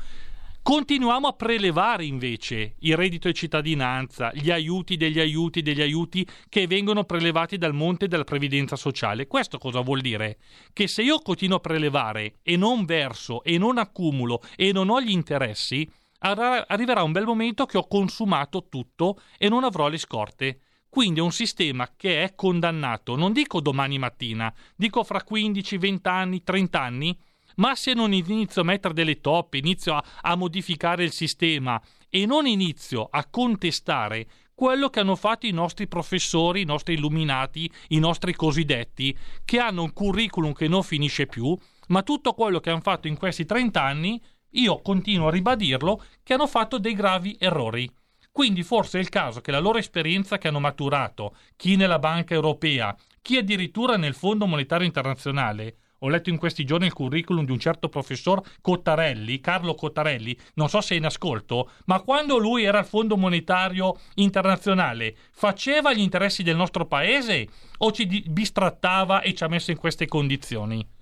Continuiamo 0.60 1.28
a 1.28 1.32
prelevare 1.32 2.04
invece 2.04 2.74
il 2.80 2.94
reddito 2.94 3.28
di 3.28 3.34
cittadinanza, 3.34 4.32
gli 4.34 4.50
aiuti 4.50 4.98
degli 4.98 5.18
aiuti 5.18 5.62
degli 5.62 5.80
aiuti 5.80 6.26
che 6.50 6.66
vengono 6.66 7.04
prelevati 7.04 7.56
dal 7.56 7.72
monte 7.72 8.06
della 8.06 8.24
previdenza 8.24 8.76
sociale. 8.76 9.26
Questo 9.26 9.56
cosa 9.56 9.80
vuol 9.80 10.02
dire? 10.02 10.36
Che 10.74 10.86
se 10.88 11.00
io 11.00 11.20
continuo 11.20 11.56
a 11.56 11.60
prelevare 11.60 12.34
e 12.42 12.58
non 12.58 12.84
verso 12.84 13.42
e 13.42 13.56
non 13.56 13.78
accumulo 13.78 14.42
e 14.56 14.72
non 14.72 14.90
ho 14.90 15.00
gli 15.00 15.10
interessi, 15.10 15.90
arriverà 16.30 17.02
un 17.02 17.12
bel 17.12 17.24
momento 17.24 17.66
che 17.66 17.78
ho 17.78 17.86
consumato 17.86 18.66
tutto 18.68 19.20
e 19.38 19.48
non 19.48 19.64
avrò 19.64 19.88
le 19.88 19.98
scorte. 19.98 20.58
Quindi 20.88 21.20
è 21.20 21.22
un 21.22 21.32
sistema 21.32 21.90
che 21.96 22.22
è 22.22 22.34
condannato, 22.34 23.16
non 23.16 23.32
dico 23.32 23.60
domani 23.60 23.98
mattina, 23.98 24.52
dico 24.76 25.02
fra 25.02 25.24
15, 25.24 25.76
20 25.76 26.08
anni, 26.08 26.42
30 26.44 26.80
anni, 26.80 27.18
ma 27.56 27.74
se 27.74 27.94
non 27.94 28.12
inizio 28.12 28.62
a 28.62 28.64
mettere 28.64 28.94
delle 28.94 29.20
toppe, 29.20 29.58
inizio 29.58 29.94
a, 29.94 30.04
a 30.22 30.36
modificare 30.36 31.02
il 31.02 31.12
sistema 31.12 31.80
e 32.08 32.26
non 32.26 32.46
inizio 32.46 33.08
a 33.10 33.26
contestare 33.28 34.26
quello 34.54 34.88
che 34.88 35.00
hanno 35.00 35.16
fatto 35.16 35.46
i 35.46 35.50
nostri 35.50 35.88
professori, 35.88 36.60
i 36.60 36.64
nostri 36.64 36.94
illuminati, 36.94 37.68
i 37.88 37.98
nostri 37.98 38.34
cosiddetti, 38.34 39.16
che 39.44 39.58
hanno 39.58 39.82
un 39.82 39.92
curriculum 39.92 40.52
che 40.52 40.68
non 40.68 40.84
finisce 40.84 41.26
più, 41.26 41.58
ma 41.88 42.02
tutto 42.02 42.34
quello 42.34 42.60
che 42.60 42.70
hanno 42.70 42.80
fatto 42.80 43.08
in 43.08 43.16
questi 43.16 43.44
30 43.44 43.82
anni 43.82 44.22
io 44.54 44.80
continuo 44.82 45.28
a 45.28 45.30
ribadirlo, 45.30 46.02
che 46.22 46.34
hanno 46.34 46.46
fatto 46.46 46.78
dei 46.78 46.94
gravi 46.94 47.36
errori. 47.38 47.88
Quindi 48.30 48.64
forse 48.64 48.98
è 48.98 49.00
il 49.00 49.10
caso 49.10 49.40
che 49.40 49.52
la 49.52 49.60
loro 49.60 49.78
esperienza 49.78 50.38
che 50.38 50.48
hanno 50.48 50.58
maturato, 50.58 51.36
chi 51.56 51.76
nella 51.76 52.00
Banca 52.00 52.34
Europea, 52.34 52.96
chi 53.22 53.36
addirittura 53.36 53.96
nel 53.96 54.14
Fondo 54.14 54.46
Monetario 54.46 54.86
Internazionale, 54.86 55.76
ho 56.04 56.08
letto 56.08 56.28
in 56.28 56.36
questi 56.36 56.64
giorni 56.64 56.86
il 56.86 56.92
curriculum 56.92 57.44
di 57.44 57.52
un 57.52 57.58
certo 57.58 57.88
professor 57.88 58.42
Cottarelli, 58.60 59.40
Carlo 59.40 59.74
Cottarelli, 59.74 60.36
non 60.54 60.68
so 60.68 60.80
se 60.80 60.94
è 60.94 60.98
in 60.98 61.06
ascolto, 61.06 61.70
ma 61.86 62.00
quando 62.00 62.36
lui 62.36 62.64
era 62.64 62.78
al 62.78 62.86
Fondo 62.86 63.16
Monetario 63.16 63.98
Internazionale, 64.16 65.16
faceva 65.30 65.94
gli 65.94 66.00
interessi 66.00 66.42
del 66.42 66.56
nostro 66.56 66.86
paese 66.86 67.48
o 67.78 67.90
ci 67.92 68.24
bistrattava 68.26 69.22
e 69.22 69.32
ci 69.32 69.44
ha 69.44 69.48
messo 69.48 69.70
in 69.70 69.78
queste 69.78 70.06
condizioni? 70.06 70.93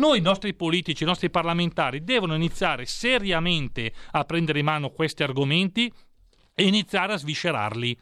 Noi, 0.00 0.16
i 0.16 0.22
nostri 0.22 0.54
politici, 0.54 1.02
i 1.02 1.06
nostri 1.06 1.28
parlamentari, 1.28 2.02
devono 2.02 2.34
iniziare 2.34 2.86
seriamente 2.86 3.92
a 4.12 4.24
prendere 4.24 4.60
in 4.60 4.64
mano 4.64 4.92
questi 4.92 5.22
argomenti 5.22 5.92
e 6.54 6.66
iniziare 6.66 7.12
a 7.12 7.18
sviscerarli. 7.18 8.00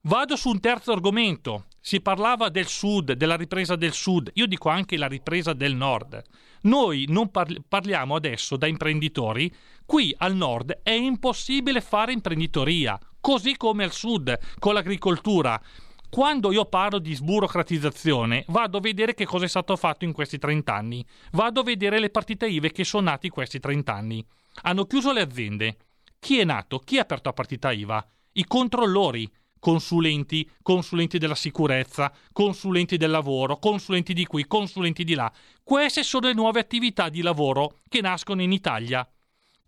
Vado 0.00 0.34
su 0.34 0.48
un 0.48 0.58
terzo 0.58 0.90
argomento. 0.90 1.66
Si 1.80 2.00
parlava 2.00 2.48
del 2.48 2.66
sud, 2.66 3.12
della 3.12 3.36
ripresa 3.36 3.76
del 3.76 3.92
sud, 3.92 4.32
io 4.34 4.48
dico 4.48 4.68
anche 4.68 4.96
la 4.96 5.06
ripresa 5.06 5.52
del 5.52 5.76
nord. 5.76 6.20
Noi 6.62 7.04
non 7.06 7.30
parli- 7.30 7.62
parliamo 7.68 8.16
adesso 8.16 8.56
da 8.56 8.66
imprenditori, 8.66 9.48
qui 9.86 10.12
al 10.18 10.34
nord 10.34 10.80
è 10.82 10.90
impossibile 10.90 11.80
fare 11.80 12.10
imprenditoria, 12.10 12.98
così 13.20 13.56
come 13.56 13.84
al 13.84 13.92
sud 13.92 14.36
con 14.58 14.74
l'agricoltura. 14.74 15.62
Quando 16.10 16.52
io 16.52 16.64
parlo 16.64 16.98
di 16.98 17.14
sburocratizzazione, 17.14 18.44
vado 18.48 18.78
a 18.78 18.80
vedere 18.80 19.14
che 19.14 19.26
cosa 19.26 19.44
è 19.44 19.48
stato 19.48 19.76
fatto 19.76 20.04
in 20.04 20.12
questi 20.12 20.38
30 20.38 20.74
anni. 20.74 21.04
Vado 21.32 21.60
a 21.60 21.64
vedere 21.64 22.00
le 22.00 22.10
partite 22.10 22.48
IVE 22.48 22.72
che 22.72 22.82
sono 22.82 23.10
nate 23.10 23.26
in 23.26 23.32
questi 23.32 23.60
30 23.60 23.94
anni. 23.94 24.24
Hanno 24.62 24.86
chiuso 24.86 25.12
le 25.12 25.20
aziende. 25.20 25.76
Chi 26.18 26.38
è 26.38 26.44
nato? 26.44 26.78
Chi 26.78 26.98
ha 26.98 27.02
aperto 27.02 27.28
la 27.28 27.34
partita 27.34 27.72
IVA? 27.72 28.04
I 28.32 28.44
controllori, 28.46 29.30
consulenti, 29.58 30.48
consulenti 30.62 31.18
della 31.18 31.34
sicurezza, 31.34 32.12
consulenti 32.32 32.96
del 32.96 33.10
lavoro, 33.10 33.58
consulenti 33.58 34.14
di 34.14 34.24
qui, 34.24 34.46
consulenti 34.46 35.04
di 35.04 35.14
là. 35.14 35.30
Queste 35.62 36.02
sono 36.02 36.26
le 36.28 36.34
nuove 36.34 36.60
attività 36.60 37.10
di 37.10 37.20
lavoro 37.20 37.80
che 37.88 38.00
nascono 38.00 38.42
in 38.42 38.52
Italia. 38.52 39.06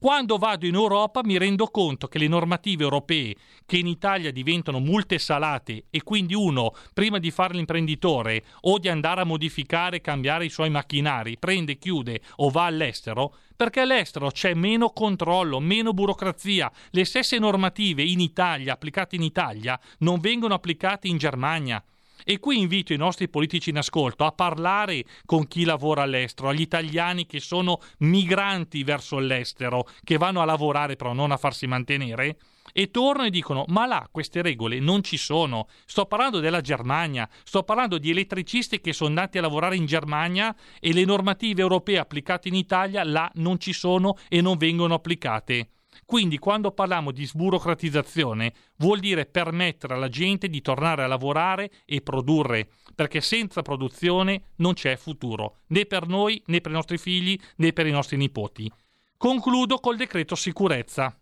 Quando 0.01 0.39
vado 0.39 0.65
in 0.65 0.77
Europa 0.77 1.21
mi 1.23 1.37
rendo 1.37 1.67
conto 1.67 2.09
che 2.09 2.19
le 2.19 2.27
normative 2.27 2.85
europee, 2.85 3.37
che 3.67 3.77
in 3.77 3.87
Italia 3.87 4.33
diventano 4.33 4.79
multe 4.79 5.19
salate 5.19 5.85
e 5.91 6.03
quindi 6.03 6.33
uno, 6.33 6.73
prima 6.95 7.19
di 7.19 7.31
fare 7.31 7.53
l'imprenditore 7.53 8.43
o 8.63 8.79
di 8.79 8.89
andare 8.89 9.21
a 9.21 9.25
modificare 9.25 9.97
e 9.97 10.01
cambiare 10.01 10.47
i 10.47 10.49
suoi 10.49 10.71
macchinari, 10.71 11.37
prende, 11.37 11.77
chiude 11.77 12.23
o 12.37 12.49
va 12.49 12.65
all'estero, 12.65 13.35
perché 13.55 13.81
all'estero 13.81 14.31
c'è 14.31 14.55
meno 14.55 14.89
controllo, 14.89 15.61
meno 15.61 15.93
burocrazia. 15.93 16.73
Le 16.93 17.05
stesse 17.05 17.39
normative 17.39 18.03
in 18.03 18.21
Italia, 18.21 18.73
applicate 18.73 19.17
in 19.17 19.23
Italia, 19.23 19.79
non 19.99 20.19
vengono 20.19 20.55
applicate 20.55 21.09
in 21.09 21.19
Germania. 21.19 21.85
E 22.25 22.39
qui 22.39 22.59
invito 22.59 22.93
i 22.93 22.97
nostri 22.97 23.29
politici 23.29 23.71
in 23.71 23.79
ascolto 23.79 24.25
a 24.25 24.33
parlare 24.33 25.05
con 25.25 25.47
chi 25.47 25.65
lavora 25.65 26.03
all'estero, 26.03 26.49
agli 26.49 26.61
italiani 26.61 27.27
che 27.27 27.41
sono 27.41 27.81
migranti 27.99 28.85
verso 28.85 29.19
l'estero, 29.19 29.89
che 30.05 30.17
vanno 30.17 30.41
a 30.41 30.45
lavorare 30.45 30.97
però 30.97 31.13
non 31.13 31.31
a 31.31 31.37
farsi 31.37 31.67
mantenere, 31.67 32.39
e 32.73 32.91
tornano 32.91 33.27
e 33.27 33.31
dicono 33.31 33.65
ma 33.69 33.87
là 33.87 34.09
queste 34.11 34.43
regole 34.43 34.79
non 34.79 35.03
ci 35.03 35.17
sono. 35.17 35.67
Sto 35.87 36.07
parlando 36.07 36.41
della 36.41 36.61
Germania 36.61 37.29
sto 37.45 37.63
parlando 37.63 37.99
di 37.99 38.11
elettricisti 38.11 38.81
che 38.81 38.93
sono 38.93 39.09
andati 39.09 39.39
a 39.39 39.41
lavorare 39.41 39.77
in 39.77 39.87
Germania 39.87 40.55
e 40.79 40.93
le 40.93 41.05
normative 41.05 41.63
europee 41.63 41.99
applicate 41.99 42.49
in 42.49 42.55
Italia 42.55 43.03
là 43.05 43.31
non 43.35 43.59
ci 43.59 43.73
sono 43.73 44.17
e 44.29 44.41
non 44.41 44.57
vengono 44.57 44.95
applicate 44.95 45.71
quindi 46.11 46.39
quando 46.39 46.73
parliamo 46.73 47.13
di 47.13 47.25
sburocratizzazione 47.25 48.53
vuol 48.79 48.99
dire 48.99 49.27
permettere 49.27 49.95
alla 49.95 50.09
gente 50.09 50.49
di 50.49 50.61
tornare 50.61 51.05
a 51.05 51.07
lavorare 51.07 51.71
e 51.85 52.01
produrre, 52.01 52.69
perché 52.97 53.21
senza 53.21 53.63
produzione 53.63 54.47
non 54.57 54.73
c'è 54.73 54.97
futuro, 54.97 55.59
né 55.69 55.87
per 55.87 56.09
noi, 56.09 56.43
né 56.47 56.61
per 56.61 56.73
i 56.73 56.75
nostri 56.75 56.99
figli, 56.99 57.39
né 57.59 57.73
per 57.73 57.87
i 57.87 57.93
nostri 57.93 58.17
nipoti. 58.17 58.69
Concludo 59.17 59.79
col 59.79 59.97
decreto 59.97 60.35
sicurezza. 60.35 61.17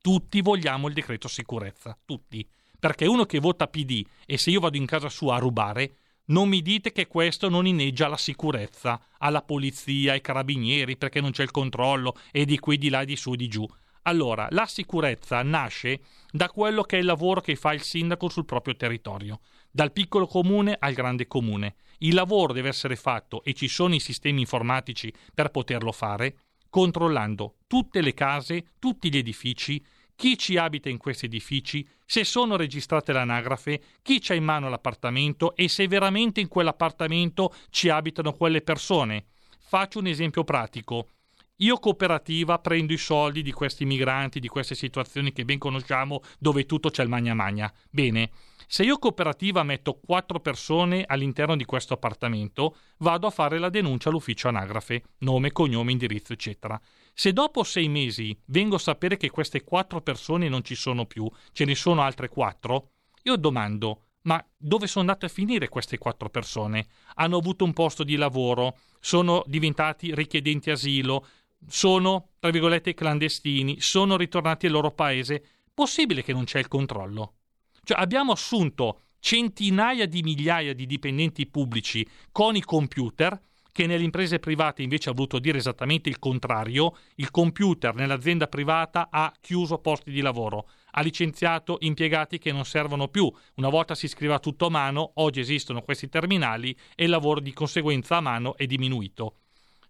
Tutti 0.00 0.40
vogliamo 0.40 0.88
il 0.88 0.94
decreto 0.94 1.28
sicurezza, 1.28 1.94
tutti. 2.06 2.48
Perché 2.78 3.04
uno 3.04 3.26
che 3.26 3.40
vota 3.40 3.66
PD 3.66 4.02
e 4.24 4.38
se 4.38 4.48
io 4.48 4.60
vado 4.60 4.78
in 4.78 4.86
casa 4.86 5.10
sua 5.10 5.34
a 5.34 5.38
rubare, 5.38 5.96
non 6.28 6.48
mi 6.48 6.62
dite 6.62 6.92
che 6.92 7.08
questo 7.08 7.50
non 7.50 7.66
inneggia 7.66 8.06
alla 8.06 8.16
sicurezza, 8.16 8.98
alla 9.18 9.42
polizia, 9.42 10.12
ai 10.12 10.22
carabinieri, 10.22 10.96
perché 10.96 11.20
non 11.20 11.30
c'è 11.30 11.42
il 11.42 11.50
controllo 11.50 12.16
e 12.32 12.46
di 12.46 12.58
qui, 12.58 12.78
di 12.78 12.88
là, 12.88 13.04
di 13.04 13.14
su, 13.14 13.34
di 13.34 13.48
giù. 13.48 13.68
Allora, 14.08 14.48
la 14.52 14.64
sicurezza 14.64 15.42
nasce 15.42 16.00
da 16.30 16.48
quello 16.48 16.82
che 16.82 16.96
è 16.96 17.00
il 17.00 17.04
lavoro 17.04 17.42
che 17.42 17.56
fa 17.56 17.74
il 17.74 17.82
sindaco 17.82 18.30
sul 18.30 18.46
proprio 18.46 18.74
territorio, 18.74 19.40
dal 19.70 19.92
piccolo 19.92 20.26
comune 20.26 20.74
al 20.78 20.94
grande 20.94 21.26
comune. 21.26 21.74
Il 21.98 22.14
lavoro 22.14 22.54
deve 22.54 22.70
essere 22.70 22.96
fatto 22.96 23.44
e 23.44 23.52
ci 23.52 23.68
sono 23.68 23.94
i 23.94 24.00
sistemi 24.00 24.40
informatici 24.40 25.12
per 25.34 25.50
poterlo 25.50 25.92
fare, 25.92 26.38
controllando 26.70 27.56
tutte 27.66 28.00
le 28.00 28.14
case, 28.14 28.70
tutti 28.78 29.10
gli 29.10 29.18
edifici, 29.18 29.84
chi 30.16 30.38
ci 30.38 30.56
abita 30.56 30.88
in 30.88 30.96
questi 30.96 31.26
edifici, 31.26 31.86
se 32.06 32.24
sono 32.24 32.56
registrate 32.56 33.12
l'anagrafe, 33.12 33.82
chi 34.00 34.20
c'ha 34.20 34.32
in 34.32 34.42
mano 34.42 34.70
l'appartamento 34.70 35.54
e 35.54 35.68
se 35.68 35.86
veramente 35.86 36.40
in 36.40 36.48
quell'appartamento 36.48 37.54
ci 37.68 37.90
abitano 37.90 38.32
quelle 38.32 38.62
persone. 38.62 39.26
Faccio 39.58 39.98
un 39.98 40.06
esempio 40.06 40.44
pratico. 40.44 41.08
Io 41.60 41.78
cooperativa 41.78 42.60
prendo 42.60 42.92
i 42.92 42.98
soldi 42.98 43.42
di 43.42 43.50
questi 43.50 43.84
migranti, 43.84 44.38
di 44.38 44.46
queste 44.46 44.76
situazioni 44.76 45.32
che 45.32 45.44
ben 45.44 45.58
conosciamo, 45.58 46.20
dove 46.38 46.66
tutto 46.66 46.88
c'è 46.88 47.02
il 47.02 47.08
magna 47.08 47.34
magna. 47.34 47.72
Bene, 47.90 48.30
se 48.68 48.84
io 48.84 48.96
cooperativa 48.98 49.64
metto 49.64 49.98
quattro 49.98 50.38
persone 50.38 51.02
all'interno 51.04 51.56
di 51.56 51.64
questo 51.64 51.94
appartamento, 51.94 52.76
vado 52.98 53.26
a 53.26 53.30
fare 53.30 53.58
la 53.58 53.70
denuncia 53.70 54.08
all'ufficio 54.08 54.46
anagrafe, 54.46 55.02
nome, 55.18 55.50
cognome, 55.50 55.90
indirizzo, 55.90 56.32
eccetera. 56.32 56.80
Se 57.12 57.32
dopo 57.32 57.64
sei 57.64 57.88
mesi 57.88 58.38
vengo 58.46 58.76
a 58.76 58.78
sapere 58.78 59.16
che 59.16 59.30
queste 59.30 59.64
quattro 59.64 60.00
persone 60.00 60.48
non 60.48 60.62
ci 60.62 60.76
sono 60.76 61.06
più, 61.06 61.28
ce 61.50 61.64
ne 61.64 61.74
sono 61.74 62.02
altre 62.02 62.28
quattro, 62.28 62.90
io 63.24 63.36
domando, 63.36 64.02
ma 64.22 64.44
dove 64.56 64.86
sono 64.86 65.06
andate 65.06 65.26
a 65.26 65.30
finire 65.30 65.68
queste 65.68 65.98
quattro 65.98 66.28
persone? 66.28 66.86
Hanno 67.14 67.38
avuto 67.38 67.64
un 67.64 67.72
posto 67.72 68.04
di 68.04 68.16
lavoro, 68.16 68.76
sono 69.00 69.42
diventati 69.46 70.14
richiedenti 70.14 70.70
asilo, 70.70 71.26
sono, 71.66 72.30
tra 72.38 72.50
virgolette, 72.50 72.94
clandestini, 72.94 73.80
sono 73.80 74.16
ritornati 74.16 74.66
al 74.66 74.72
loro 74.72 74.90
paese, 74.90 75.42
possibile 75.72 76.22
che 76.22 76.32
non 76.32 76.44
c'è 76.44 76.58
il 76.58 76.68
controllo? 76.68 77.34
Cioè 77.82 77.98
abbiamo 77.98 78.32
assunto 78.32 79.02
centinaia 79.20 80.06
di 80.06 80.22
migliaia 80.22 80.74
di 80.74 80.86
dipendenti 80.86 81.46
pubblici 81.46 82.06
con 82.30 82.54
i 82.54 82.62
computer 82.62 83.40
che 83.78 83.86
nelle 83.86 84.02
imprese 84.02 84.40
private 84.40 84.82
invece 84.82 85.10
ha 85.10 85.12
voluto 85.12 85.38
dire 85.38 85.58
esattamente 85.58 86.08
il 86.08 86.18
contrario, 86.18 86.96
il 87.16 87.30
computer 87.30 87.94
nell'azienda 87.94 88.48
privata 88.48 89.08
ha 89.08 89.32
chiuso 89.40 89.78
posti 89.78 90.10
di 90.10 90.20
lavoro, 90.20 90.68
ha 90.92 91.00
licenziato 91.00 91.76
impiegati 91.80 92.38
che 92.38 92.50
non 92.50 92.64
servono 92.64 93.06
più, 93.06 93.32
una 93.54 93.68
volta 93.68 93.94
si 93.94 94.08
scriveva 94.08 94.40
tutto 94.40 94.66
a 94.66 94.70
mano, 94.70 95.12
oggi 95.14 95.38
esistono 95.38 95.82
questi 95.82 96.08
terminali 96.08 96.76
e 96.96 97.04
il 97.04 97.10
lavoro 97.10 97.38
di 97.38 97.52
conseguenza 97.52 98.16
a 98.16 98.20
mano 98.20 98.56
è 98.56 98.66
diminuito. 98.66 99.36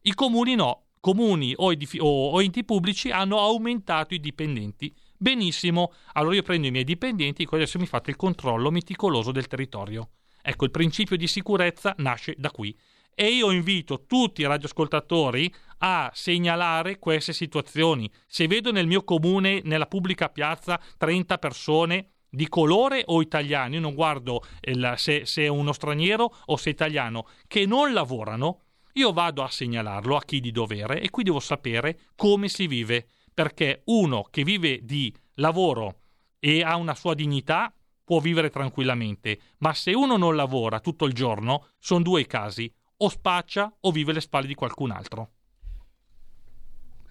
I 0.03 0.12
comuni 0.12 0.55
no, 0.55 0.88
comuni 1.01 1.53
o, 1.57 1.73
edifi- 1.73 1.99
o, 2.01 2.41
enti 2.43 2.65
pubblici 2.65 3.11
hanno 3.11 3.39
aumentato 3.39 4.15
i 4.15 4.20
dipendenti. 4.20 4.95
Benissimo, 5.16 5.93
allora 6.12 6.37
io 6.37 6.43
prendo 6.43 6.66
i 6.66 6.70
miei 6.70 6.85
dipendenti 6.85 7.43
e 7.43 7.49
adesso 7.51 7.79
mi 7.79 7.87
fate 7.87 8.11
il 8.11 8.16
controllo 8.16 8.70
meticoloso 8.70 9.33
del 9.33 9.47
territorio. 9.47 10.11
Ecco, 10.41 10.65
il 10.65 10.70
principio 10.70 11.16
di 11.16 11.27
sicurezza 11.27 11.95
nasce 11.99 12.35
da 12.39 12.51
qui. 12.51 12.77
E 13.15 13.27
io 13.33 13.51
invito 13.51 14.05
tutti 14.07 14.43
i 14.43 14.47
radioascoltatori 14.47 15.53
a 15.79 16.11
segnalare 16.15 16.99
queste 16.99 17.33
situazioni. 17.33 18.09
Se 18.27 18.47
vedo 18.47 18.70
nel 18.70 18.87
mio 18.87 19.03
comune, 19.03 19.61
nella 19.65 19.87
pubblica 19.87 20.29
piazza, 20.29 20.81
30 20.97 21.37
persone 21.39 22.11
di 22.31 22.49
colore 22.49 23.03
o 23.07 23.20
italiani, 23.20 23.75
io 23.75 23.81
non 23.81 23.95
guardo 23.95 24.45
il, 24.61 24.95
se, 24.97 25.27
se 25.27 25.43
è 25.43 25.49
uno 25.49 25.73
straniero 25.73 26.33
o 26.47 26.57
se 26.57 26.70
è 26.70 26.73
italiano, 26.73 27.27
che 27.47 27.66
non 27.66 27.93
lavorano, 27.93 28.66
io 28.99 29.12
vado 29.12 29.45
a 29.45 29.49
segnalarlo 29.49 30.16
a 30.16 30.25
chi 30.25 30.41
di 30.41 30.51
dovere 30.51 31.01
e 31.01 31.09
qui 31.09 31.23
devo 31.23 31.39
sapere 31.39 32.01
come 32.16 32.49
si 32.49 32.66
vive, 32.66 33.07
perché 33.33 33.83
uno 33.87 34.27
che 34.29 34.43
vive 34.43 34.81
di 34.83 35.15
lavoro 35.35 36.01
e 36.41 36.62
ha 36.65 36.75
una 36.75 36.97
sua 36.97 37.15
dignità 37.15 37.73
può 38.03 38.19
vivere 38.19 38.51
tranquillamente, 38.51 39.39
ma 39.59 39.73
se 39.73 39.95
uno 39.95 40.16
non 40.16 40.35
lavora 40.35 40.81
tutto 40.81 41.05
il 41.05 41.12
giorno, 41.12 41.69
sono 41.79 42.03
due 42.03 42.23
i 42.23 42.27
casi, 42.27 42.73
o 42.97 43.09
spaccia 43.09 43.73
o 43.81 43.91
vive 43.93 44.11
alle 44.11 44.20
spalle 44.20 44.47
di 44.47 44.55
qualcun 44.55 44.91
altro. 44.91 45.35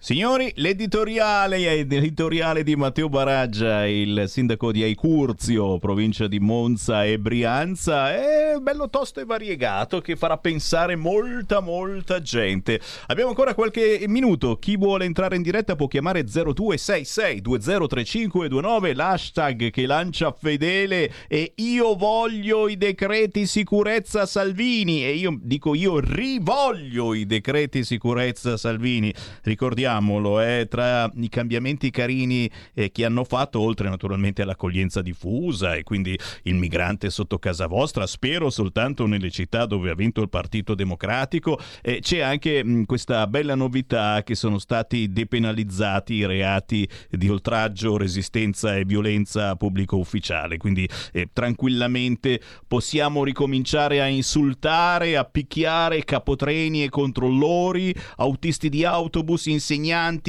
Signori, 0.00 0.52
l'editoriale, 0.54 1.58
l'editoriale 1.58 2.62
di 2.62 2.76
Matteo 2.76 3.08
Baraggia, 3.08 3.84
il 3.84 4.26
sindaco 4.28 4.70
di 4.70 4.84
Aicurzio, 4.84 5.80
provincia 5.80 6.28
di 6.28 6.38
Monza 6.38 7.04
e 7.04 7.18
Brianza, 7.18 8.14
è 8.14 8.56
bello 8.60 8.88
tosto 8.90 9.18
e 9.18 9.24
variegato 9.24 10.00
che 10.00 10.14
farà 10.14 10.38
pensare 10.38 10.94
molta, 10.94 11.58
molta 11.58 12.22
gente. 12.22 12.80
Abbiamo 13.08 13.30
ancora 13.30 13.54
qualche 13.54 14.04
minuto. 14.06 14.56
Chi 14.60 14.76
vuole 14.76 15.04
entrare 15.04 15.34
in 15.34 15.42
diretta 15.42 15.74
può 15.74 15.88
chiamare 15.88 16.22
0266 16.22 17.40
203529, 17.40 18.94
l'hashtag 18.94 19.70
che 19.70 19.84
lancia 19.84 20.30
Fedele 20.30 21.10
e 21.26 21.54
io 21.56 21.96
voglio 21.96 22.68
i 22.68 22.76
decreti 22.76 23.46
sicurezza 23.46 24.26
Salvini 24.26 25.04
e 25.04 25.14
io 25.16 25.36
dico 25.42 25.74
io 25.74 25.98
rivoglio 25.98 27.14
i 27.14 27.26
decreti 27.26 27.82
sicurezza 27.82 28.56
Salvini. 28.56 29.12
Ricordiamo 29.42 29.86
ricordiamolo, 29.88 30.40
eh, 30.40 30.66
tra 30.68 31.10
i 31.16 31.28
cambiamenti 31.28 31.90
carini 31.90 32.50
eh, 32.74 32.90
che 32.92 33.04
hanno 33.04 33.24
fatto, 33.24 33.60
oltre 33.60 33.88
naturalmente 33.88 34.42
all'accoglienza 34.42 35.00
diffusa 35.00 35.74
e 35.74 35.82
quindi 35.82 36.18
il 36.42 36.54
migrante 36.54 37.10
sotto 37.10 37.38
casa 37.38 37.66
vostra, 37.66 38.06
spero 38.06 38.50
soltanto 38.50 39.06
nelle 39.06 39.30
città 39.30 39.64
dove 39.66 39.90
ha 39.90 39.94
vinto 39.94 40.20
il 40.20 40.28
Partito 40.28 40.74
Democratico, 40.74 41.58
eh, 41.82 42.00
c'è 42.00 42.20
anche 42.20 42.62
mh, 42.62 42.84
questa 42.84 43.26
bella 43.26 43.54
novità 43.54 44.22
che 44.22 44.34
sono 44.34 44.58
stati 44.58 45.10
depenalizzati 45.10 46.14
i 46.14 46.26
reati 46.26 46.88
di 47.10 47.28
oltraggio, 47.28 47.96
resistenza 47.96 48.76
e 48.76 48.84
violenza 48.84 49.56
pubblico 49.56 49.96
ufficiale, 49.96 50.56
quindi 50.58 50.88
eh, 51.12 51.28
tranquillamente 51.32 52.40
possiamo 52.66 53.24
ricominciare 53.24 54.00
a 54.00 54.06
insultare, 54.06 55.16
a 55.16 55.24
picchiare 55.24 56.04
capotreni 56.04 56.84
e 56.84 56.88
controllori, 56.88 57.94
autisti 58.16 58.68
di 58.68 58.84
autobus, 58.84 59.46
insegnanti, 59.46 59.77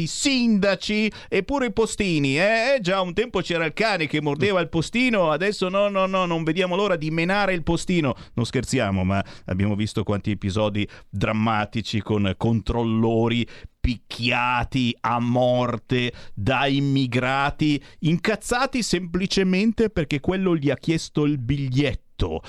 sindaci 0.05 1.11
e 1.27 1.43
pure 1.43 1.67
i 1.67 1.73
postini. 1.73 2.37
Eh, 2.37 2.75
eh, 2.75 2.79
già 2.81 3.01
un 3.01 3.13
tempo 3.13 3.41
c'era 3.41 3.65
il 3.65 3.73
cane 3.73 4.07
che 4.07 4.21
mordeva 4.21 4.59
il 4.59 4.69
postino, 4.69 5.31
adesso 5.31 5.69
no, 5.69 5.89
no, 5.89 6.05
no, 6.05 6.25
non 6.25 6.43
vediamo 6.43 6.75
l'ora 6.75 6.95
di 6.95 7.11
menare 7.11 7.53
il 7.53 7.63
postino. 7.63 8.15
Non 8.33 8.45
scherziamo, 8.45 9.03
ma 9.03 9.23
abbiamo 9.45 9.75
visto 9.75 10.03
quanti 10.03 10.31
episodi 10.31 10.87
drammatici 11.09 12.01
con 12.01 12.33
controllori 12.37 13.47
picchiati 13.79 14.95
a 15.01 15.19
morte 15.19 16.11
da 16.33 16.67
immigrati 16.67 17.81
incazzati 17.99 18.83
semplicemente 18.83 19.89
perché 19.89 20.19
quello 20.19 20.55
gli 20.55 20.69
ha 20.69 20.75
chiesto 20.75 21.25
il 21.25 21.37
biglietto. 21.37 22.41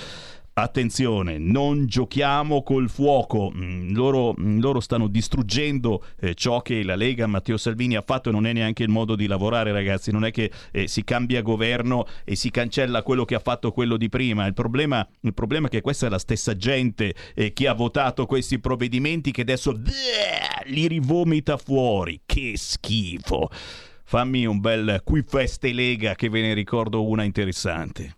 Attenzione, 0.61 1.39
non 1.39 1.87
giochiamo 1.87 2.61
col 2.61 2.87
fuoco, 2.87 3.51
mm, 3.51 3.95
loro, 3.95 4.35
mm, 4.39 4.59
loro, 4.59 4.79
stanno 4.79 5.07
distruggendo 5.07 6.05
eh, 6.19 6.35
ciò 6.35 6.61
che 6.61 6.83
la 6.83 6.93
Lega 6.93 7.25
Matteo 7.25 7.57
Salvini 7.57 7.95
ha 7.95 8.03
fatto 8.05 8.29
e 8.29 8.31
non 8.31 8.45
è 8.45 8.53
neanche 8.53 8.83
il 8.83 8.89
modo 8.89 9.15
di 9.15 9.25
lavorare 9.25 9.71
ragazzi, 9.71 10.11
non 10.11 10.23
è 10.23 10.29
che 10.29 10.51
eh, 10.71 10.87
si 10.87 11.03
cambia 11.03 11.41
governo 11.41 12.05
e 12.23 12.35
si 12.35 12.51
cancella 12.51 13.01
quello 13.01 13.25
che 13.25 13.33
ha 13.33 13.39
fatto 13.39 13.71
quello 13.71 13.97
di 13.97 14.07
prima, 14.07 14.45
il 14.45 14.53
problema, 14.53 15.05
il 15.21 15.33
problema 15.33 15.65
è 15.65 15.71
che 15.71 15.81
questa 15.81 16.05
è 16.05 16.09
la 16.09 16.19
stessa 16.19 16.55
gente 16.55 17.15
eh, 17.33 17.53
che 17.53 17.67
ha 17.67 17.73
votato 17.73 18.27
questi 18.27 18.59
provvedimenti 18.59 19.31
che 19.31 19.41
adesso 19.41 19.73
bleh, 19.73 20.65
li 20.65 20.87
rivomita 20.87 21.57
fuori, 21.57 22.21
che 22.23 22.53
schifo. 22.55 23.49
Fammi 24.03 24.45
un 24.45 24.59
bel 24.59 25.01
qui 25.03 25.23
feste 25.25 25.73
Lega 25.73 26.13
che 26.13 26.29
ve 26.29 26.41
ne 26.41 26.53
ricordo 26.53 27.03
una 27.07 27.23
interessante. 27.23 28.17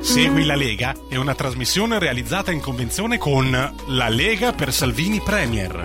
Segui 0.00 0.44
la 0.44 0.54
Lega 0.54 0.94
è 1.08 1.16
una 1.16 1.34
trasmissione 1.34 1.98
realizzata 1.98 2.52
in 2.52 2.60
convenzione 2.60 3.18
con 3.18 3.50
La 3.50 4.08
Lega 4.08 4.52
per 4.52 4.72
Salvini 4.72 5.20
Premier. 5.20 5.82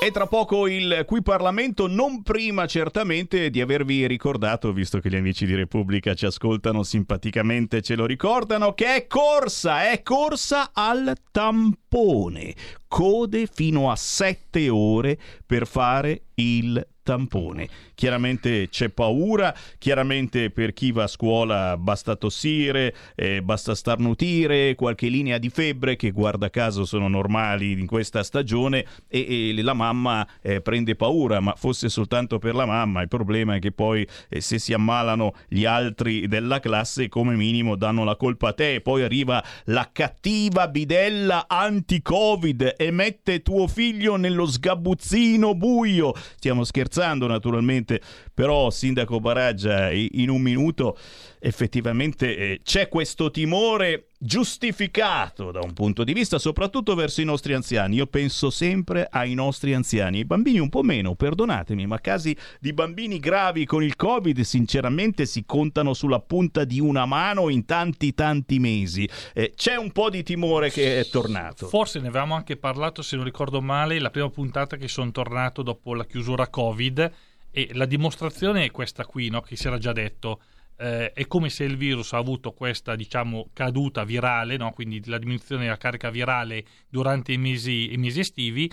E 0.00 0.10
tra 0.12 0.26
poco 0.26 0.68
il 0.68 1.02
qui 1.06 1.20
Parlamento, 1.22 1.88
non 1.88 2.22
prima 2.22 2.66
certamente 2.66 3.50
di 3.50 3.60
avervi 3.60 4.06
ricordato, 4.06 4.72
visto 4.72 5.00
che 5.00 5.10
gli 5.10 5.16
amici 5.16 5.44
di 5.44 5.56
Repubblica 5.56 6.14
ci 6.14 6.24
ascoltano 6.24 6.84
simpaticamente, 6.84 7.82
ce 7.82 7.96
lo 7.96 8.06
ricordano, 8.06 8.72
che 8.74 8.94
è 8.94 9.06
corsa, 9.08 9.90
è 9.90 10.02
corsa 10.02 10.70
al 10.72 11.14
tampone. 11.32 12.54
Code 12.86 13.48
fino 13.52 13.90
a 13.90 13.96
sette 13.96 14.68
ore 14.68 15.18
per 15.44 15.66
fare 15.66 16.22
il 16.34 16.86
tampone. 17.08 17.66
Chiaramente 17.94 18.68
c'è 18.68 18.90
paura, 18.90 19.54
chiaramente 19.78 20.50
per 20.50 20.74
chi 20.74 20.92
va 20.92 21.04
a 21.04 21.06
scuola 21.06 21.78
basta 21.78 22.16
tossire, 22.16 22.94
eh, 23.14 23.40
basta 23.40 23.74
starnutire, 23.74 24.74
qualche 24.74 25.08
linea 25.08 25.38
di 25.38 25.48
febbre 25.48 25.96
che 25.96 26.10
guarda 26.10 26.50
caso 26.50 26.84
sono 26.84 27.08
normali 27.08 27.72
in 27.72 27.86
questa 27.86 28.22
stagione 28.22 28.84
e, 29.08 29.54
e 29.56 29.62
la 29.62 29.72
mamma 29.72 30.26
eh, 30.42 30.60
prende 30.60 30.96
paura, 30.96 31.40
ma 31.40 31.54
fosse 31.56 31.88
soltanto 31.88 32.38
per 32.38 32.54
la 32.54 32.66
mamma, 32.66 33.00
il 33.00 33.08
problema 33.08 33.54
è 33.54 33.58
che 33.58 33.72
poi 33.72 34.06
eh, 34.28 34.42
se 34.42 34.58
si 34.58 34.74
ammalano 34.74 35.32
gli 35.48 35.64
altri 35.64 36.28
della 36.28 36.60
classe 36.60 37.08
come 37.08 37.36
minimo 37.36 37.74
danno 37.74 38.04
la 38.04 38.16
colpa 38.16 38.48
a 38.48 38.52
te 38.52 38.82
poi 38.82 39.02
arriva 39.02 39.42
la 39.66 39.88
cattiva 39.90 40.68
bidella 40.68 41.46
anti-covid 41.48 42.74
e 42.76 42.90
mette 42.90 43.40
tuo 43.40 43.66
figlio 43.66 44.16
nello 44.16 44.44
sgabuzzino 44.44 45.54
buio. 45.54 46.12
Stiamo 46.36 46.64
scherzando 46.64 46.96
naturalmente 47.26 47.66
ovviamente, 47.78 48.00
però 48.32 48.70
Sindaco 48.70 49.20
Baraggia 49.20 49.90
in 49.90 50.30
un 50.30 50.40
minuto 50.40 50.96
effettivamente 51.38 52.36
eh, 52.36 52.60
c'è 52.62 52.88
questo 52.88 53.30
timore 53.30 54.07
giustificato 54.18 55.52
da 55.52 55.60
un 55.62 55.72
punto 55.72 56.02
di 56.02 56.12
vista 56.12 56.38
soprattutto 56.38 56.96
verso 56.96 57.20
i 57.20 57.24
nostri 57.24 57.54
anziani. 57.54 57.96
Io 57.96 58.06
penso 58.06 58.50
sempre 58.50 59.06
ai 59.08 59.34
nostri 59.34 59.74
anziani, 59.74 60.18
i 60.18 60.24
bambini 60.24 60.58
un 60.58 60.68
po' 60.68 60.82
meno, 60.82 61.14
perdonatemi, 61.14 61.86
ma 61.86 62.00
casi 62.00 62.36
di 62.58 62.72
bambini 62.72 63.20
gravi 63.20 63.64
con 63.64 63.82
il 63.84 63.94
Covid 63.94 64.40
sinceramente 64.40 65.24
si 65.24 65.44
contano 65.46 65.94
sulla 65.94 66.20
punta 66.20 66.64
di 66.64 66.80
una 66.80 67.06
mano 67.06 67.48
in 67.48 67.64
tanti 67.64 68.12
tanti 68.12 68.58
mesi. 68.58 69.08
Eh, 69.32 69.52
c'è 69.54 69.76
un 69.76 69.92
po' 69.92 70.10
di 70.10 70.22
timore 70.24 70.70
che 70.70 70.98
è 70.98 71.06
tornato. 71.06 71.68
Forse 71.68 72.00
ne 72.00 72.08
avevamo 72.08 72.34
anche 72.34 72.56
parlato, 72.56 73.02
se 73.02 73.14
non 73.14 73.24
ricordo 73.24 73.60
male, 73.60 74.00
la 74.00 74.10
prima 74.10 74.28
puntata 74.30 74.76
che 74.76 74.88
sono 74.88 75.12
tornato 75.12 75.62
dopo 75.62 75.94
la 75.94 76.04
chiusura 76.04 76.48
Covid 76.48 77.12
e 77.50 77.70
la 77.72 77.86
dimostrazione 77.86 78.64
è 78.64 78.70
questa 78.70 79.04
qui, 79.04 79.28
no? 79.28 79.40
che 79.40 79.56
si 79.56 79.66
era 79.66 79.78
già 79.78 79.92
detto. 79.92 80.40
Eh, 80.78 81.12
è 81.12 81.26
come 81.26 81.50
se 81.50 81.64
il 81.64 81.76
virus 81.76 82.12
ha 82.12 82.18
avuto 82.18 82.52
questa 82.52 82.94
diciamo, 82.94 83.50
caduta 83.52 84.04
virale, 84.04 84.56
no? 84.56 84.70
quindi 84.72 85.02
la 85.06 85.18
diminuzione 85.18 85.64
della 85.64 85.76
carica 85.76 86.10
virale 86.10 86.64
durante 86.88 87.32
i 87.32 87.38
mesi, 87.38 87.92
i 87.92 87.96
mesi 87.96 88.20
estivi, 88.20 88.70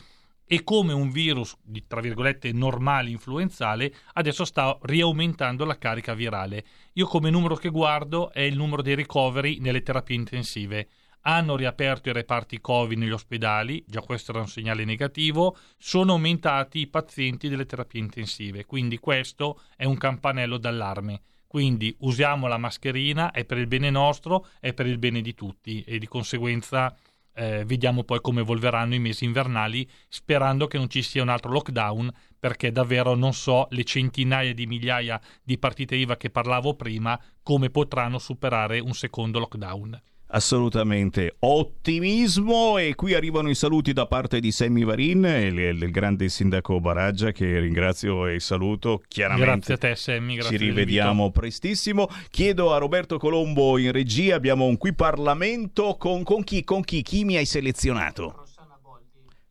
e 0.47 0.63
come 0.63 0.93
un 0.93 1.09
virus 1.09 1.57
tra 1.87 2.01
virgolette 2.01 2.51
normale 2.51 3.09
influenzale 3.09 3.91
adesso 4.13 4.45
sta 4.45 4.77
riaumentando 4.83 5.65
la 5.65 5.77
carica 5.77 6.13
virale. 6.13 6.63
Io 6.93 7.07
come 7.07 7.31
numero 7.31 7.55
che 7.55 7.69
guardo 7.69 8.31
è 8.31 8.41
il 8.41 8.55
numero 8.55 8.83
dei 8.83 8.93
ricoveri 8.93 9.57
nelle 9.59 9.81
terapie 9.81 10.15
intensive 10.15 10.87
hanno 11.27 11.55
riaperto 11.55 12.09
i 12.09 12.13
reparti 12.13 12.61
Covid 12.61 12.97
negli 12.97 13.11
ospedali, 13.11 13.83
già 13.87 14.01
questo 14.01 14.31
era 14.31 14.41
un 14.41 14.47
segnale 14.47 14.85
negativo, 14.85 15.57
sono 15.77 16.13
aumentati 16.13 16.81
i 16.81 16.87
pazienti 16.87 17.49
delle 17.49 17.65
terapie 17.65 17.99
intensive, 17.99 18.65
quindi 18.65 18.99
questo 18.99 19.59
è 19.75 19.85
un 19.85 19.97
campanello 19.97 20.57
d'allarme. 20.57 21.21
Quindi 21.55 21.95
usiamo 21.99 22.47
la 22.47 22.57
mascherina, 22.57 23.31
è 23.31 23.45
per 23.45 23.57
il 23.57 23.67
bene 23.67 23.89
nostro, 23.89 24.47
è 24.59 24.73
per 24.73 24.87
il 24.87 24.97
bene 24.97 25.21
di 25.21 25.33
tutti 25.33 25.81
e 25.87 25.99
di 25.99 26.05
conseguenza 26.05 26.93
eh, 27.33 27.63
vediamo 27.63 28.03
poi 28.03 28.19
come 28.19 28.41
evolveranno 28.41 28.93
i 28.93 28.99
mesi 28.99 29.23
invernali, 29.23 29.89
sperando 30.09 30.67
che 30.67 30.77
non 30.77 30.89
ci 30.89 31.01
sia 31.01 31.21
un 31.21 31.29
altro 31.29 31.53
lockdown, 31.53 32.11
perché 32.37 32.73
davvero 32.73 33.15
non 33.15 33.31
so 33.31 33.67
le 33.69 33.85
centinaia 33.85 34.53
di 34.53 34.65
migliaia 34.65 35.17
di 35.41 35.57
partite 35.57 35.95
IVA 35.95 36.17
che 36.17 36.29
parlavo 36.29 36.73
prima 36.73 37.17
come 37.41 37.69
potranno 37.69 38.19
superare 38.19 38.79
un 38.79 38.91
secondo 38.91 39.39
lockdown. 39.39 40.01
Assolutamente, 40.27 41.35
ottimismo 41.39 42.79
e 42.79 42.95
qui 42.95 43.13
arrivano 43.13 43.49
i 43.49 43.55
saluti 43.55 43.93
da 43.93 44.07
parte 44.07 44.39
di 44.39 44.51
Sammy 44.51 44.83
Varin, 44.83 45.23
il, 45.23 45.57
il 45.57 45.91
grande 45.91 46.29
sindaco 46.29 46.79
Baraggia 46.79 47.31
che 47.31 47.59
ringrazio 47.59 48.25
e 48.25 48.39
saluto 48.39 49.03
chiaramente. 49.07 49.45
Grazie 49.45 49.73
a 49.75 49.77
te 49.77 49.95
Sammy, 49.95 50.35
grazie 50.35 50.57
Ci 50.57 50.63
rivediamo 50.65 51.29
prestissimo. 51.29 52.09
Chiedo 52.29 52.73
a 52.73 52.79
Roberto 52.79 53.19
Colombo 53.19 53.77
in 53.77 53.91
regia, 53.91 54.35
abbiamo 54.35 54.65
un 54.65 54.77
qui 54.77 54.93
Parlamento 54.93 55.95
con, 55.97 56.23
con 56.23 56.43
chi? 56.43 56.63
Con 56.63 56.81
chi? 56.81 57.03
Chi 57.03 57.23
mi 57.23 57.37
hai 57.37 57.45
selezionato? 57.45 58.45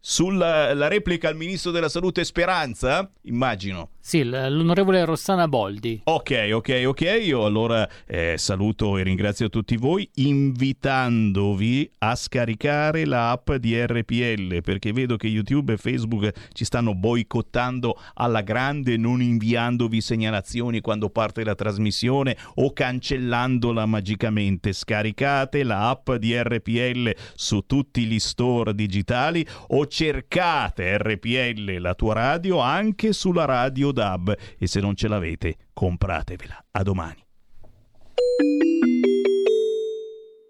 Sulla 0.01 0.75
la 0.75 0.89
replica 0.89 1.29
al 1.29 1.37
ministro 1.37 1.71
della 1.71 1.89
salute 1.89 2.25
Speranza? 2.25 3.11
Immagino. 3.23 3.94
Sì, 4.07 4.23
l'onorevole 4.23 5.03
Rossana 5.07 5.49
Boldi. 5.49 6.03
Ok, 6.05 6.51
ok, 6.53 6.83
ok. 6.85 7.21
Io 7.23 7.47
allora 7.47 7.89
eh, 8.07 8.35
saluto 8.37 8.99
e 8.99 9.03
ringrazio 9.03 9.49
tutti 9.49 9.79
voi 9.79 10.07
invitandovi 10.17 11.91
a 12.01 12.15
scaricare 12.15 13.07
l'app 13.07 13.53
di 13.53 13.75
RPL 13.83 14.61
perché 14.61 14.93
vedo 14.93 15.17
che 15.17 15.29
YouTube 15.29 15.73
e 15.73 15.77
Facebook 15.79 16.31
ci 16.53 16.67
stanno 16.67 16.95
boicottando 16.95 17.99
alla 18.13 18.43
grande 18.43 18.99
non 18.99 19.23
inviandovi 19.23 20.03
segnalazioni 20.03 20.83
quando 20.83 21.09
parte 21.09 21.43
la 21.43 21.55
trasmissione 21.55 22.37
o 22.57 22.75
cancellandola 22.75 23.87
magicamente. 23.87 24.75
Scaricate 24.75 25.63
l'app 25.63 26.11
di 26.13 26.39
RPL 26.39 27.11
su 27.35 27.65
tutti 27.67 28.05
gli 28.05 28.19
store 28.19 28.75
digitali 28.75 29.47
o 29.69 29.87
cercate 29.87 30.99
RPL 30.99 31.79
la 31.79 31.95
tua 31.95 32.13
radio 32.13 32.59
anche 32.59 33.15
sulla 33.15 33.47
radio 33.47 33.93
DAB 33.95 34.37
e 34.59 34.67
se 34.67 34.81
non 34.81 34.95
ce 34.95 35.09
l'avete 35.09 35.57
compratevela. 35.73 36.63
A 36.73 36.83
domani. 36.83 37.25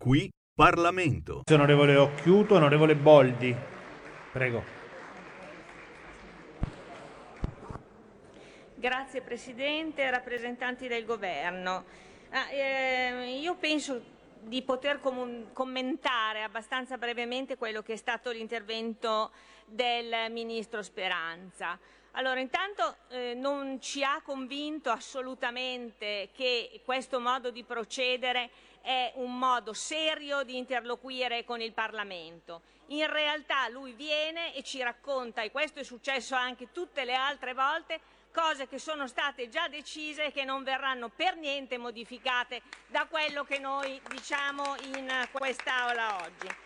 Qui 0.01 0.29
Parlamento. 0.55 1.43
Onorevole 1.51 1.97
Occhiuto, 1.97 2.57
onorevole 2.57 2.97
Boldi. 2.97 3.55
Prego. 4.33 4.63
Grazie 8.75 9.23
Presidente, 9.23 10.11
rappresentanti 10.11 10.89
del 10.89 11.05
Governo. 11.05 11.85
Ah, 12.31 12.51
eh, 12.51 13.39
io 13.41 13.55
penso 13.57 14.03
di 14.43 14.63
poter 14.63 15.01
com- 15.01 15.53
commentare 15.53 16.43
abbastanza 16.43 16.99
brevemente 16.99 17.57
quello 17.57 17.83
che 17.83 17.95
è 17.95 17.97
stato 17.97 18.31
l'intervento 18.31 19.31
del 19.67 20.31
Ministro 20.31 20.83
Speranza. 20.83 21.79
Allora, 22.17 22.39
intanto 22.39 22.97
eh, 23.09 23.35
non 23.35 23.81
ci 23.81 24.05
ha 24.05 24.21
convinto 24.23 24.91
assolutamente 24.91 26.31
che 26.33 26.81
questo 26.85 27.19
modo 27.19 27.51
di 27.51 27.65
procedere 27.65 28.51
è 28.83 29.13
un 29.17 29.37
modo 29.37 29.73
serio 29.73 30.45
di 30.45 30.57
interloquire 30.57 31.45
con 31.45 31.61
il 31.61 31.73
Parlamento. 31.73 32.63
In 32.89 33.11
realtà 33.11 33.69
lui 33.69 33.93
viene 33.95 34.55
e 34.55 34.63
ci 34.63 34.81
racconta, 34.81 35.43
e 35.43 35.51
questo 35.51 35.81
è 35.81 35.83
successo 35.83 36.37
anche 36.37 36.71
tutte 36.71 37.05
le 37.05 37.15
altre 37.15 37.53
volte, 37.53 37.99
cose 38.33 38.69
che 38.69 38.79
sono 38.79 39.09
state 39.09 39.49
già 39.49 39.67
decise 39.67 40.27
e 40.27 40.33
che 40.33 40.45
non 40.45 40.63
verranno 40.63 41.09
per 41.09 41.37
niente 41.37 41.79
modificate 41.79 42.63
da 42.87 43.07
quello 43.07 43.43
che 43.43 43.59
noi 43.59 44.01
diciamo 44.09 44.77
in 44.85 45.29
quest'Aula 45.33 46.23
oggi. 46.23 46.64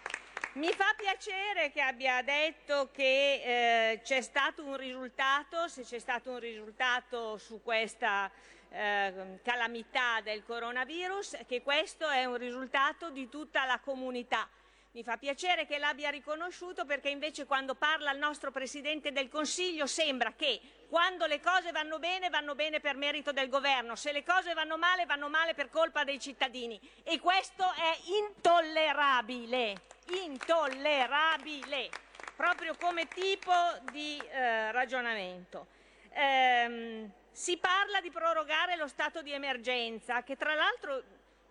Mi 0.58 0.72
fa 0.72 0.92
piacere 0.96 1.70
che 1.70 1.80
abbia 1.80 2.20
detto 2.22 2.90
che 2.92 3.92
eh, 3.92 4.00
c'è 4.02 4.20
stato 4.20 4.64
un 4.64 4.76
risultato, 4.76 5.68
se 5.68 5.84
c'è 5.84 6.00
stato 6.00 6.32
un 6.32 6.40
risultato 6.40 7.38
su 7.38 7.62
questa 7.62 8.28
eh, 8.68 9.38
calamità 9.44 10.20
del 10.20 10.42
coronavirus, 10.42 11.44
che 11.46 11.62
questo 11.62 12.08
è 12.08 12.24
un 12.24 12.38
risultato 12.38 13.10
di 13.10 13.28
tutta 13.28 13.66
la 13.66 13.78
comunità. 13.78 14.48
Mi 14.94 15.04
fa 15.04 15.16
piacere 15.16 15.64
che 15.64 15.78
l'abbia 15.78 16.10
riconosciuto 16.10 16.84
perché 16.84 17.08
invece 17.08 17.46
quando 17.46 17.76
parla 17.76 18.10
il 18.10 18.18
nostro 18.18 18.50
Presidente 18.50 19.12
del 19.12 19.28
Consiglio 19.28 19.86
sembra 19.86 20.32
che 20.32 20.60
quando 20.88 21.26
le 21.26 21.40
cose 21.40 21.70
vanno 21.70 22.00
bene 22.00 22.30
vanno 22.30 22.56
bene 22.56 22.80
per 22.80 22.96
merito 22.96 23.30
del 23.30 23.48
governo, 23.48 23.94
se 23.94 24.10
le 24.10 24.24
cose 24.24 24.54
vanno 24.54 24.76
male 24.76 25.06
vanno 25.06 25.28
male 25.28 25.54
per 25.54 25.68
colpa 25.68 26.02
dei 26.02 26.18
cittadini. 26.18 26.80
E 27.04 27.20
questo 27.20 27.62
è 27.62 27.96
intollerabile, 28.26 29.97
intollerabile, 30.10 31.88
proprio 32.36 32.74
come 32.78 33.08
tipo 33.08 33.52
di 33.90 34.18
eh, 34.18 34.72
ragionamento. 34.72 35.66
Ehm, 36.10 37.10
si 37.30 37.56
parla 37.56 38.00
di 38.00 38.10
prorogare 38.10 38.76
lo 38.76 38.88
stato 38.88 39.22
di 39.22 39.32
emergenza, 39.32 40.22
che 40.22 40.36
tra 40.36 40.54
l'altro 40.54 41.02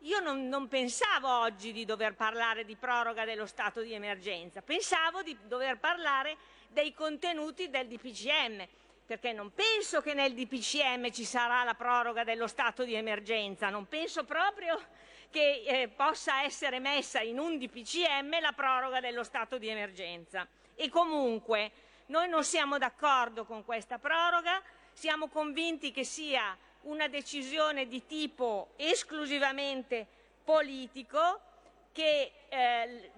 io 0.01 0.19
non, 0.19 0.47
non, 0.47 0.67
pensavo 0.67 1.29
oggi 1.29 1.71
di 1.71 1.85
dover 1.85 2.13
parlare 2.13 2.65
di 2.65 2.75
proroga 2.75 3.25
dello 3.25 3.45
stato 3.45 3.81
di 3.81 3.93
emergenza, 3.93 4.61
pensavo 4.61 5.23
di 5.23 5.35
dover 5.47 5.77
parlare 5.79 6.37
dei 6.67 6.93
contenuti 6.93 7.69
del 7.69 7.87
DPCM, 7.87 8.67
perché 9.05 9.31
non 9.31 9.53
penso 9.53 10.01
che 10.01 10.13
nel 10.13 10.33
DPCM 10.33 11.09
ci 11.11 11.23
sarà 11.23 11.63
la 11.63 11.73
proroga 11.73 12.25
dello 12.25 12.47
stato 12.47 12.83
di 12.83 12.93
emergenza, 12.93 13.69
non 13.69 13.87
penso 13.87 14.25
proprio 14.25 14.77
che 15.29 15.63
eh, 15.65 15.87
possa 15.87 16.43
essere 16.43 16.79
messa 16.79 17.19
in 17.21 17.39
un 17.39 17.57
DPCM 17.57 18.39
la 18.39 18.53
proroga 18.53 18.99
dello 18.99 19.23
stato 19.23 19.57
di 19.57 19.67
emergenza. 19.67 20.47
E 20.75 20.89
comunque 20.89 21.71
noi 22.07 22.29
non 22.29 22.43
siamo 22.43 22.77
d'accordo 22.77 23.45
con 23.45 23.65
questa 23.65 23.97
proroga, 23.97 24.61
siamo 24.93 25.27
convinti 25.27 25.91
che 25.91 26.03
sia 26.03 26.57
una 26.81 27.07
decisione 27.07 27.87
di 27.87 28.05
tipo 28.05 28.69
esclusivamente 28.77 30.07
politico 30.43 31.41
che 31.91 32.31
eh, 32.47 33.11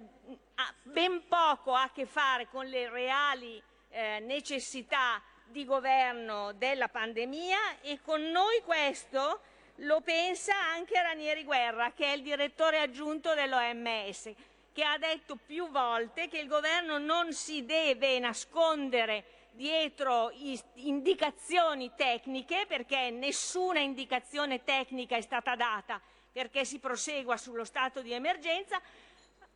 ha 0.55 0.73
ben 0.83 1.27
poco 1.27 1.73
a 1.73 1.89
che 1.93 2.05
fare 2.05 2.47
con 2.47 2.65
le 2.65 2.89
reali 2.89 3.61
eh, 3.89 4.19
necessità 4.21 5.21
di 5.45 5.65
governo 5.65 6.53
della 6.53 6.87
pandemia 6.87 7.79
e 7.81 7.99
con 8.01 8.21
noi 8.29 8.61
questo 8.63 9.41
lo 9.79 10.01
pensa 10.01 10.55
anche 10.55 11.01
Ranieri 11.01 11.43
Guerra, 11.43 11.91
che 11.91 12.05
è 12.05 12.15
il 12.15 12.21
direttore 12.21 12.79
aggiunto 12.79 13.33
dell'OMS, 13.33 14.31
che 14.73 14.83
ha 14.83 14.97
detto 14.97 15.37
più 15.37 15.69
volte 15.69 16.27
che 16.27 16.39
il 16.39 16.47
governo 16.47 16.97
non 16.97 17.33
si 17.33 17.65
deve 17.65 18.19
nascondere 18.19 19.47
dietro 19.51 20.31
indicazioni 20.75 21.91
tecniche, 21.95 22.65
perché 22.67 23.09
nessuna 23.09 23.79
indicazione 23.79 24.63
tecnica 24.63 25.15
è 25.15 25.21
stata 25.21 25.55
data 25.55 26.01
perché 26.31 26.63
si 26.63 26.79
prosegua 26.79 27.37
sullo 27.37 27.65
stato 27.65 28.01
di 28.01 28.13
emergenza, 28.13 28.79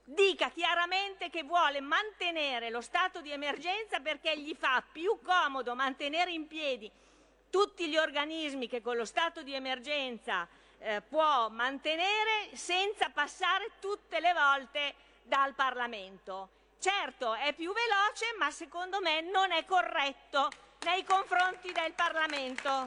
dica 0.03 0.49
chiaramente 0.49 1.29
che 1.29 1.43
vuole 1.43 1.79
mantenere 1.79 2.69
lo 2.69 2.81
stato 2.81 3.21
di 3.21 3.31
emergenza 3.31 3.99
perché 3.99 4.37
gli 4.37 4.55
fa 4.57 4.83
più 4.91 5.19
comodo 5.23 5.75
mantenere 5.75 6.31
in 6.31 6.47
piedi 6.47 6.91
tutti 7.53 7.87
gli 7.87 7.97
organismi 7.97 8.67
che 8.67 8.81
con 8.81 8.95
lo 8.95 9.05
stato 9.05 9.43
di 9.43 9.53
emergenza 9.53 10.47
eh, 10.79 11.03
può 11.07 11.49
mantenere 11.49 12.49
senza 12.53 13.09
passare 13.09 13.73
tutte 13.79 14.19
le 14.19 14.33
volte 14.33 14.95
dal 15.21 15.53
Parlamento. 15.53 16.49
Certo, 16.79 17.35
è 17.35 17.53
più 17.53 17.71
veloce, 17.71 18.35
ma 18.39 18.49
secondo 18.49 18.99
me 19.01 19.21
non 19.21 19.51
è 19.51 19.65
corretto 19.65 20.49
nei 20.85 21.03
confronti 21.03 21.71
del 21.71 21.93
Parlamento. 21.93 22.85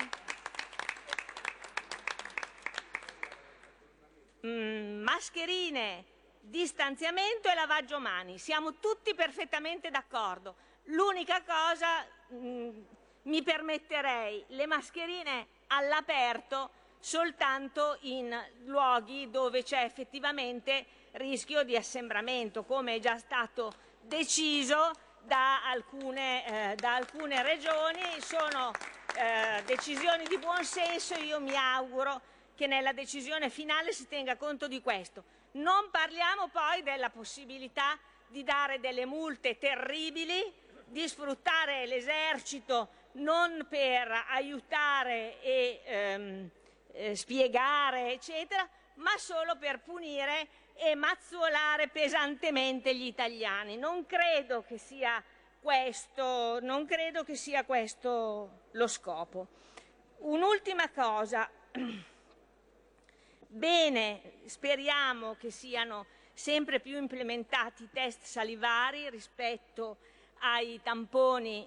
Mm, 4.44 5.00
mascherine, 5.04 6.04
distanziamento 6.40 7.48
e 7.48 7.54
lavaggio 7.54 8.00
mani. 8.00 8.36
Siamo 8.36 8.80
tutti 8.80 9.14
perfettamente 9.14 9.90
d'accordo. 9.90 10.56
L'unica 10.86 11.40
cosa, 11.44 12.04
mh, 12.30 12.36
mm, 12.36 12.82
mi 13.26 13.42
permetterei, 13.42 14.44
le 14.48 14.66
mascherine 14.66 15.46
all'aperto 15.68 16.70
soltanto 16.98 17.98
in 18.02 18.36
luoghi 18.64 19.30
dove 19.30 19.62
c'è 19.62 19.82
effettivamente 19.82 20.84
rischio 21.12 21.62
di 21.62 21.76
assembramento, 21.76 22.64
come 22.64 22.96
è 22.96 22.98
già 22.98 23.16
stato 23.18 23.72
deciso 24.00 24.90
da 25.22 25.68
alcune, 25.68 26.72
eh, 26.72 26.74
da 26.76 26.94
alcune 26.94 27.42
regioni, 27.42 28.02
sono 28.20 28.70
eh, 29.16 29.62
decisioni 29.64 30.24
di 30.24 30.38
buon 30.38 30.64
senso, 30.64 31.14
io 31.14 31.40
mi 31.40 31.56
auguro 31.56 32.20
che 32.54 32.66
nella 32.66 32.92
decisione 32.92 33.50
finale 33.50 33.92
si 33.92 34.06
tenga 34.08 34.36
conto 34.36 34.68
di 34.68 34.80
questo. 34.80 35.24
Non 35.52 35.90
parliamo 35.90 36.48
poi 36.48 36.82
della 36.82 37.10
possibilità 37.10 37.98
di 38.28 38.44
dare 38.44 38.78
delle 38.78 39.04
multe 39.04 39.58
terribili, 39.58 40.52
di 40.86 41.06
sfruttare 41.08 41.86
l'esercito 41.86 42.88
non 43.16 43.66
per 43.68 44.24
aiutare 44.28 45.40
e 45.40 45.80
ehm, 45.84 46.50
eh, 46.92 47.14
spiegare, 47.14 48.12
eccetera, 48.12 48.68
ma 48.94 49.16
solo 49.18 49.56
per 49.56 49.80
punire 49.80 50.48
e 50.74 50.94
mazzolare 50.94 51.88
pesantemente 51.88 52.94
gli 52.94 53.06
italiani. 53.06 53.76
Non 53.76 54.06
credo 54.06 54.62
che 54.62 54.78
sia 54.78 55.22
questo, 55.60 56.60
non 56.60 56.86
credo 56.86 57.24
che 57.24 57.34
sia 57.34 57.64
questo 57.64 58.64
lo 58.72 58.86
scopo. 58.86 59.48
Un'ultima 60.18 60.90
cosa. 60.90 61.48
Bene, 63.48 64.32
speriamo 64.44 65.36
che 65.36 65.50
siano 65.50 66.06
sempre 66.34 66.80
più 66.80 66.98
implementati 66.98 67.84
i 67.84 67.90
test 67.90 68.24
salivari 68.24 69.08
rispetto 69.08 69.96
ai 70.40 70.80
tamponi 70.82 71.66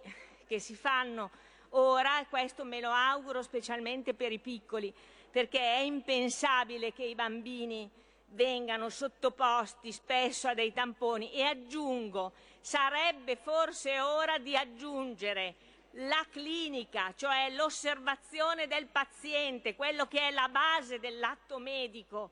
che 0.49 0.59
si 0.59 0.73
fanno 0.73 1.29
ora, 1.69 2.19
e 2.19 2.25
questo 2.27 2.65
me 2.65 2.79
lo 2.79 2.89
auguro 2.89 3.43
specialmente 3.43 4.15
per 4.15 4.31
i 4.31 4.39
piccoli, 4.39 4.91
perché 5.29 5.59
è 5.59 5.81
impensabile 5.81 6.91
che 6.91 7.03
i 7.03 7.13
bambini 7.13 7.87
vengano 8.31 8.89
sottoposti 8.89 9.91
spesso 9.91 10.47
a 10.47 10.55
dei 10.55 10.73
tamponi 10.73 11.31
e 11.31 11.43
aggiungo, 11.43 12.33
sarebbe 12.61 13.35
forse 13.35 13.99
ora 13.99 14.39
di 14.39 14.55
aggiungere 14.55 15.55
la 15.93 16.25
clinica, 16.31 17.13
cioè 17.15 17.51
l'osservazione 17.51 18.65
del 18.65 18.87
paziente, 18.87 19.75
quello 19.75 20.07
che 20.07 20.29
è 20.29 20.31
la 20.31 20.49
base 20.49 20.99
dell'atto 20.99 21.59
medico 21.59 22.31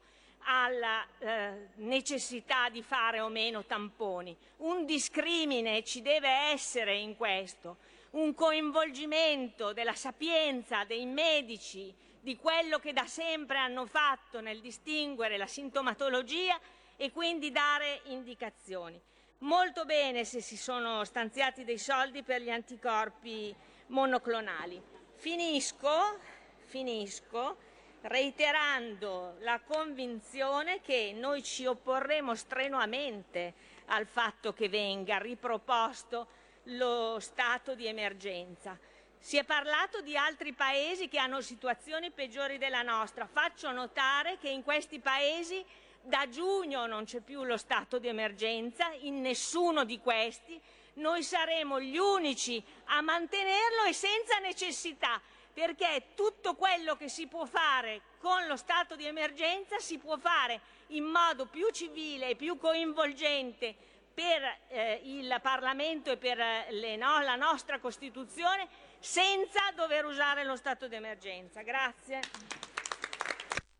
alla 0.49 1.05
eh, 1.19 1.67
necessità 1.75 2.69
di 2.69 2.81
fare 2.81 3.19
o 3.19 3.29
meno 3.29 3.65
tamponi. 3.65 4.35
Un 4.57 4.85
discrimine 4.85 5.83
ci 5.83 6.01
deve 6.01 6.29
essere 6.51 6.95
in 6.95 7.15
questo, 7.17 7.77
un 8.17 8.33
coinvolgimento 8.33 9.73
della 9.73 9.93
sapienza 9.93 10.83
dei 10.85 11.05
medici, 11.05 11.93
di 12.19 12.35
quello 12.35 12.79
che 12.79 12.91
da 12.91 13.05
sempre 13.05 13.57
hanno 13.57 13.85
fatto 13.85 14.41
nel 14.41 14.59
distinguere 14.59 15.37
la 15.37 15.45
sintomatologia 15.45 16.59
e 16.95 17.11
quindi 17.11 17.51
dare 17.51 18.01
indicazioni. 18.05 18.99
Molto 19.39 19.85
bene 19.85 20.25
se 20.25 20.41
si 20.41 20.57
sono 20.57 21.03
stanziati 21.03 21.63
dei 21.63 21.77
soldi 21.77 22.23
per 22.23 22.41
gli 22.41 22.49
anticorpi 22.49 23.55
monoclonali. 23.87 24.81
Finisco, 25.15 26.17
finisco 26.65 27.57
reiterando 28.01 29.35
la 29.39 29.59
convinzione 29.59 30.81
che 30.81 31.13
noi 31.15 31.43
ci 31.43 31.67
opporremo 31.67 32.33
strenuamente 32.33 33.53
al 33.87 34.07
fatto 34.07 34.53
che 34.53 34.69
venga 34.69 35.17
riproposto 35.17 36.36
lo 36.67 37.19
stato 37.19 37.75
di 37.75 37.85
emergenza. 37.85 38.77
Si 39.19 39.37
è 39.37 39.43
parlato 39.43 40.01
di 40.01 40.15
altri 40.15 40.53
paesi 40.53 41.07
che 41.07 41.17
hanno 41.17 41.41
situazioni 41.41 42.11
peggiori 42.11 42.57
della 42.57 42.81
nostra. 42.81 43.25
Faccio 43.25 43.71
notare 43.71 44.37
che 44.37 44.49
in 44.49 44.63
questi 44.63 44.99
paesi 44.99 45.63
da 46.01 46.27
giugno 46.29 46.85
non 46.85 47.05
c'è 47.05 47.19
più 47.19 47.43
lo 47.43 47.57
stato 47.57 47.99
di 47.99 48.07
emergenza, 48.07 48.91
in 49.01 49.21
nessuno 49.21 49.83
di 49.83 49.99
questi. 49.99 50.59
Noi 50.93 51.23
saremo 51.23 51.79
gli 51.79 51.97
unici 51.97 52.63
a 52.85 53.01
mantenerlo 53.01 53.83
e 53.87 53.93
senza 53.93 54.37
necessità, 54.39 55.21
perché 55.53 56.09
tutto 56.15 56.55
quello 56.55 56.95
che 56.95 57.09
si 57.09 57.27
può 57.27 57.45
fare 57.45 58.01
con 58.19 58.45
lo 58.47 58.55
stato 58.55 58.95
di 58.95 59.05
emergenza 59.05 59.79
si 59.79 59.97
può 59.97 60.17
fare 60.17 60.59
in 60.87 61.03
modo 61.03 61.45
più 61.45 61.69
civile 61.71 62.29
e 62.29 62.35
più 62.35 62.57
coinvolgente 62.57 63.86
per 64.17 64.41
eh, 64.69 64.99
il 65.03 65.39
Parlamento 65.43 66.09
e 66.09 66.17
per 66.17 66.39
eh, 66.39 66.95
no, 66.97 67.21
la 67.21 67.35
nostra 67.35 67.77
Costituzione 67.77 68.67
senza 68.97 69.59
dover 69.75 70.05
usare 70.05 70.43
lo 70.43 70.55
stato 70.55 70.87
d'emergenza. 70.87 71.61
Grazie. 71.61 72.21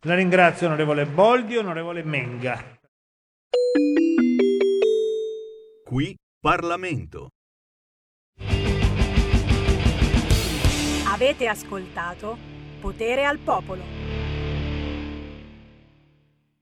La 0.02 0.14
ringrazio 0.14 0.68
onorevole 0.68 1.08
Boldi, 1.08 1.58
onorevole 1.58 2.04
Menga. 2.04 2.78
Qui 5.84 6.16
Parlamento. 6.40 7.30
Avete 11.08 11.48
ascoltato 11.48 12.38
Potere 12.80 13.26
al 13.26 13.40
Popolo. 13.40 13.97